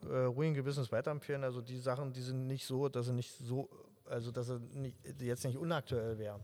äh, 0.10 0.16
ruhigen 0.24 0.56
Gewissens 0.56 0.92
weiterempfehlen. 0.92 1.44
Also 1.44 1.62
die 1.62 1.78
Sachen, 1.78 2.14
die 2.14 2.22
sind 2.22 2.48
nicht 2.48 2.66
so, 2.66 2.90
dass 2.90 3.06
sie 3.08 3.14
nicht 3.14 3.32
so, 3.38 3.70
also 4.06 4.32
dass 4.32 4.48
sie 4.48 4.60
nicht, 4.74 4.96
jetzt 5.20 5.46
nicht 5.46 5.58
unaktuell 5.58 6.18
wären. 6.18 6.42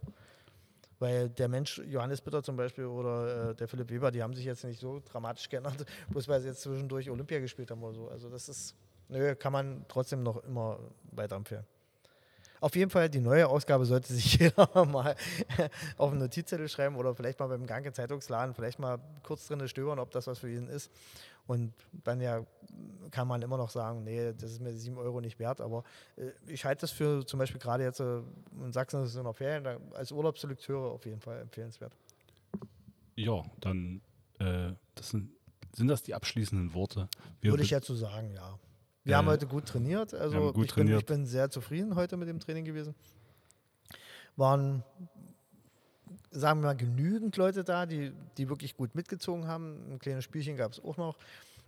Weil 0.99 1.29
der 1.29 1.47
Mensch, 1.47 1.79
Johannes 1.79 2.21
Bitter 2.21 2.43
zum 2.43 2.55
Beispiel 2.55 2.86
oder 2.86 3.51
äh, 3.51 3.55
der 3.55 3.67
Philipp 3.67 3.89
Weber, 3.89 4.12
die 4.12 4.21
haben 4.21 4.33
sich 4.33 4.45
jetzt 4.45 4.63
nicht 4.63 4.79
so 4.79 5.01
dramatisch 5.03 5.47
geändert, 5.49 5.86
bloß 6.10 6.27
weil 6.27 6.41
sie 6.41 6.47
jetzt 6.47 6.62
zwischendurch 6.62 7.10
Olympia 7.10 7.39
gespielt 7.39 7.71
haben 7.71 7.83
oder 7.83 7.93
so. 7.93 8.07
Also 8.10 8.29
das 8.29 8.49
ist, 8.49 8.75
nö, 9.07 9.36
kann 9.36 9.53
man 9.53 9.86
trotzdem 9.88 10.23
noch 10.23 10.43
immer 10.43 10.79
weiterempfehlen. 11.12 11.65
Auf 12.60 12.76
jeden 12.76 12.89
Fall, 12.89 13.10
die 13.10 13.20
neue 13.20 13.48
Ausgabe 13.48 13.86
sollte 13.86 14.13
sich 14.13 14.36
jeder 14.39 14.86
mal 14.86 15.15
auf 15.98 16.12
einen 16.12 16.20
Notizzettel 16.20 16.70
schreiben 16.70 16.96
oder 16.96 17.15
vielleicht 17.15 17.39
mal 17.39 17.48
beim 17.48 17.65
Gang 17.65 17.86
in 17.86 17.93
Zeitungsladen, 17.93 18.54
vielleicht 18.54 18.80
mal 18.80 19.00
kurz 19.24 19.48
drin 19.48 19.67
stöbern, 19.67 20.00
ob 20.00 20.12
das 20.12 20.28
was 20.28 20.39
für 20.39 20.52
ihn 20.52 20.67
ist. 20.67 20.91
Und 21.48 21.74
dann 22.04 22.20
ja 22.20 22.46
kann 23.12 23.28
man 23.28 23.41
immer 23.41 23.58
noch 23.58 23.70
sagen, 23.70 24.04
nee, 24.04 24.34
das 24.34 24.52
ist 24.52 24.62
mir 24.62 24.74
7 24.74 24.98
Euro 24.98 25.22
nicht 25.22 25.39
wert. 25.39 25.62
Aber 25.62 25.84
äh, 26.15 26.32
ich 26.48 26.65
halte 26.65 26.82
das 26.82 26.91
für 26.91 27.26
zum 27.26 27.39
Beispiel 27.39 27.60
gerade 27.60 27.84
jetzt 27.84 28.00
äh, 28.00 28.20
in 28.63 28.74
Sachsen 28.74 29.04
ist 29.04 29.15
es 29.15 29.24
noch 29.24 29.36
Ferien, 29.36 29.63
da, 29.63 29.78
als 29.93 30.12
Urlaubsselekteure 30.12 30.91
auf 30.91 31.06
jeden 31.06 31.22
Fall 31.22 31.39
empfehlenswert. 31.39 31.93
Ja, 33.15 33.43
dann 33.62 34.02
äh, 34.39 34.74
das 34.96 35.10
sind, 35.10 35.32
sind 35.74 35.88
das 35.88 36.04
die 36.04 36.13
abschließenden 36.13 36.74
Worte. 36.74 37.08
Wir 37.41 37.52
Würde 37.52 37.63
ich 37.63 37.72
jetzt 37.72 37.88
so 37.88 37.96
sagen, 37.96 38.32
ja. 38.34 38.60
Wir 39.08 39.13
Äh, 39.13 39.17
haben 39.17 39.28
heute 39.28 39.48
gut 39.48 39.65
trainiert. 39.65 40.13
Also 40.13 40.52
gut 40.52 40.65
ich, 40.65 40.76
bin, 40.76 40.86
trainiert. 40.86 41.00
ich 41.00 41.06
bin 41.06 41.26
sehr 41.26 41.50
zufrieden 41.50 41.96
heute 41.96 42.17
mit 42.17 42.28
dem 42.28 42.39
Training 42.39 42.65
gewesen. 42.65 42.93
Waren, 44.36 44.84
sagen 46.32 46.60
wir 46.62 46.67
mal, 46.67 46.76
genügend 46.76 47.36
Leute 47.38 47.63
da, 47.63 47.86
die, 47.86 48.12
die 48.38 48.50
wirklich 48.50 48.76
gut 48.76 48.93
mitgezogen 48.96 49.48
haben. 49.48 49.93
Ein 49.93 50.00
kleines 50.00 50.24
Spielchen 50.26 50.58
gab 50.58 50.74
es 50.74 50.84
auch 50.84 50.98
noch. 50.98 51.15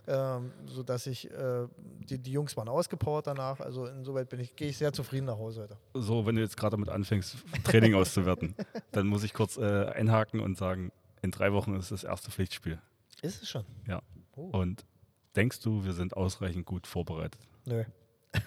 Ähm, 0.07 0.51
sodass 0.65 1.07
ich, 1.07 1.29
äh, 1.31 1.67
die, 2.09 2.17
die 2.17 2.31
Jungs 2.31 2.57
waren 2.57 2.67
ausgepowert 2.67 3.27
danach. 3.27 3.59
Also 3.59 3.85
insoweit 3.85 4.27
bin 4.29 4.39
ich, 4.39 4.55
gehe 4.55 4.69
ich 4.69 4.77
sehr 4.77 4.91
zufrieden 4.91 5.25
nach 5.25 5.37
Hause 5.37 5.61
heute. 5.63 5.77
so, 5.93 6.25
wenn 6.25 6.35
du 6.35 6.41
jetzt 6.41 6.57
gerade 6.57 6.71
damit 6.71 6.89
anfängst, 6.89 7.37
Training 7.63 7.93
auszuwerten, 7.95 8.55
dann 8.91 9.07
muss 9.07 9.23
ich 9.23 9.33
kurz 9.33 9.57
äh, 9.57 9.85
einhaken 9.85 10.39
und 10.39 10.57
sagen, 10.57 10.91
in 11.21 11.31
drei 11.31 11.53
Wochen 11.53 11.75
ist 11.75 11.91
das 11.91 12.03
erste 12.03 12.31
Pflichtspiel. 12.31 12.79
Ist 13.21 13.43
es 13.43 13.49
schon? 13.49 13.65
Ja. 13.87 14.01
Oh. 14.35 14.49
Und 14.51 14.83
denkst 15.39 15.61
du, 15.61 15.85
wir 15.85 15.93
sind 15.93 16.17
ausreichend 16.17 16.65
gut 16.65 16.85
vorbereitet? 16.85 17.41
Nö. 17.65 17.83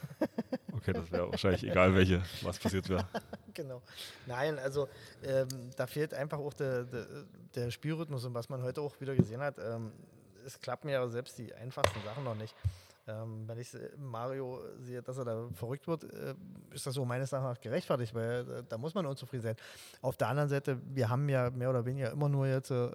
Okay, 0.75 0.95
das 0.95 1.13
wäre 1.13 1.31
wahrscheinlich 1.31 1.63
egal, 1.63 1.95
welche, 1.95 2.23
was 2.43 2.59
passiert 2.59 2.89
wäre. 2.89 3.07
Genau. 3.55 3.83
Nein, 4.27 4.59
also 4.59 4.89
ähm, 5.23 5.47
da 5.77 5.87
fehlt 5.87 6.15
einfach 6.15 6.39
auch 6.39 6.55
der, 6.55 6.85
der, 6.85 7.07
der 7.55 7.71
Spielrhythmus 7.71 8.25
und 8.25 8.33
was 8.33 8.49
man 8.49 8.63
heute 8.63 8.81
auch 8.81 8.99
wieder 8.99 9.15
gesehen 9.15 9.43
hat. 9.43 9.59
Ähm, 9.59 9.93
es 10.47 10.59
klappen 10.59 10.89
ja 10.89 11.07
selbst 11.07 11.39
die 11.39 11.55
einfachsten 11.55 12.01
Sachen 12.03 12.25
noch 12.25 12.35
nicht. 12.35 12.55
Ähm, 13.07 13.47
wenn 13.47 13.59
ich 13.59 13.75
äh, 13.75 13.91
Mario 13.99 14.61
sehe, 14.79 15.03
dass 15.03 15.19
er 15.19 15.27
da 15.27 15.49
verrückt 15.53 15.87
wird, 15.87 16.05
äh, 16.05 16.35
ist 16.73 16.87
das 16.87 16.95
so 16.95 17.05
meines 17.05 17.31
Erachtens 17.33 17.61
gerechtfertigt, 17.61 18.15
weil 18.15 18.49
äh, 18.49 18.63
da 18.67 18.79
muss 18.79 18.95
man 18.95 19.05
unzufrieden 19.05 19.43
sein. 19.43 19.57
Auf 20.01 20.17
der 20.17 20.29
anderen 20.29 20.49
Seite, 20.49 20.81
wir 20.83 21.11
haben 21.11 21.29
ja 21.29 21.51
mehr 21.51 21.69
oder 21.69 21.85
weniger 21.85 22.11
immer 22.11 22.31
nur 22.31 22.47
jetzt 22.47 22.71
äh, 22.71 22.91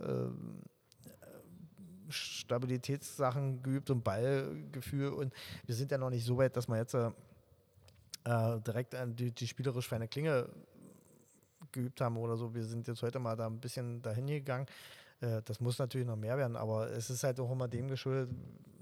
Stabilitätssachen 2.10 3.62
geübt 3.64 3.90
und 3.90 4.04
Ballgefühl 4.04 5.10
und 5.10 5.34
wir 5.66 5.76
sind 5.76 5.92
ja 5.92 5.98
noch 5.98 6.10
nicht 6.10 6.26
so 6.26 6.38
weit, 6.38 6.56
dass 6.56 6.68
man 6.68 6.80
jetzt 6.80 6.94
äh, 6.94 7.10
direkt 8.26 8.96
an 8.96 9.16
die, 9.16 9.32
die 9.32 9.48
spielerisch 9.48 9.88
feine 9.88 10.08
Klinge 10.08 10.50
geübt 11.72 12.02
haben 12.02 12.18
oder 12.18 12.36
so. 12.38 12.54
Wir 12.54 12.64
sind 12.64 12.88
jetzt 12.88 13.02
heute 13.02 13.20
mal 13.20 13.36
da 13.36 13.48
ein 13.48 13.60
bisschen 13.60 14.02
dahin 14.02 14.28
gegangen. 14.28 14.66
Äh, 15.22 15.42
das 15.44 15.60
muss 15.60 15.80
natürlich 15.80 16.08
noch 16.08 16.16
mehr 16.16 16.38
werden, 16.38 16.56
aber 16.56 16.92
es 16.92 17.10
ist 17.10 17.24
halt 17.24 17.40
auch 17.40 17.52
immer 17.52 17.68
dem 17.68 17.88
geschuldet, 17.88 18.30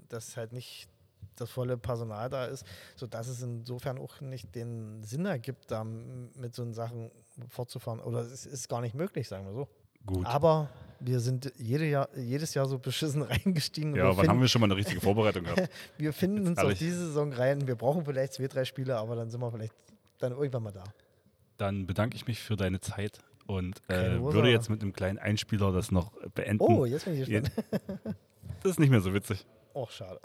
dass 0.08 0.36
halt 0.36 0.52
nicht 0.52 0.88
das 1.36 1.50
volle 1.50 1.76
Personal 1.76 2.30
da 2.30 2.46
ist, 2.46 2.64
sodass 2.94 3.28
es 3.28 3.42
insofern 3.42 3.98
auch 3.98 4.20
nicht 4.20 4.54
den 4.54 5.02
Sinn 5.02 5.26
ergibt, 5.26 5.70
da 5.70 5.84
mit 5.84 6.54
so 6.54 6.70
Sachen 6.72 7.10
fortzufahren. 7.48 8.00
Oder 8.00 8.20
es 8.20 8.46
ist 8.46 8.68
gar 8.68 8.80
nicht 8.80 8.94
möglich, 8.94 9.28
sagen 9.28 9.46
wir 9.46 9.52
so. 9.52 9.68
Gut. 10.06 10.26
Aber 10.26 10.70
wir 11.00 11.20
sind 11.20 11.52
jede 11.56 11.86
Jahr, 11.86 12.08
jedes 12.16 12.54
Jahr 12.54 12.66
so 12.66 12.78
beschissen 12.78 13.22
reingestiegen. 13.44 13.94
ja, 13.94 14.04
wann 14.04 14.14
finden, 14.16 14.30
haben 14.30 14.40
wir 14.40 14.48
schon 14.48 14.60
mal 14.60 14.66
eine 14.66 14.76
richtige 14.76 15.00
Vorbereitung 15.00 15.44
gehabt? 15.44 15.68
wir 15.98 16.12
finden 16.12 16.38
Jetzt 16.38 16.48
uns 16.48 16.58
auf 16.58 16.64
ehrlich. 16.64 16.78
diese 16.78 17.06
Saison 17.06 17.32
rein. 17.32 17.66
Wir 17.66 17.74
brauchen 17.74 18.04
vielleicht 18.04 18.34
zwei, 18.34 18.46
drei 18.48 18.64
Spiele, 18.64 18.96
aber 18.96 19.16
dann 19.16 19.30
sind 19.30 19.40
wir 19.40 19.50
vielleicht 19.50 19.74
dann 20.18 20.32
irgendwann 20.32 20.62
mal 20.62 20.72
da. 20.72 20.84
Dann 21.58 21.86
bedanke 21.86 22.16
ich 22.16 22.26
mich 22.26 22.40
für 22.40 22.56
deine 22.56 22.80
Zeit 22.80 23.20
und 23.46 23.80
äh, 23.88 24.20
würde 24.20 24.50
jetzt 24.50 24.68
mit 24.70 24.82
einem 24.82 24.92
kleinen 24.92 25.18
Einspieler 25.18 25.72
das 25.72 25.90
noch 25.90 26.12
beenden. 26.34 26.62
Oh, 26.62 26.84
jetzt 26.84 27.04
bin 27.04 27.14
ich 27.20 27.28
gespannt. 27.28 27.52
Das 28.62 28.72
ist 28.72 28.78
nicht 28.80 28.90
mehr 28.90 29.00
so 29.00 29.14
witzig. 29.14 29.46
Oh, 29.74 29.86
schade. 29.88 30.20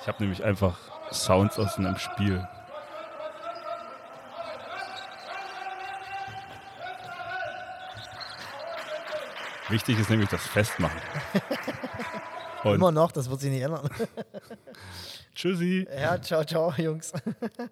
Ich 0.00 0.08
habe 0.08 0.22
nämlich 0.22 0.42
einfach 0.42 0.78
Sounds 1.12 1.58
aus 1.58 1.76
einem 1.78 1.96
Spiel. 1.96 2.46
Wichtig 9.68 9.98
ist 9.98 10.10
nämlich 10.10 10.28
das 10.28 10.46
Festmachen. 10.46 11.00
Und 12.64 12.74
Immer 12.76 12.92
noch, 12.92 13.10
das 13.10 13.28
wird 13.28 13.40
sich 13.40 13.50
nicht 13.50 13.62
ändern. 13.62 13.88
tschüssi. 15.34 15.86
Ja, 16.00 16.20
ciao, 16.20 16.44
ciao, 16.44 16.72
Jungs. 16.76 17.12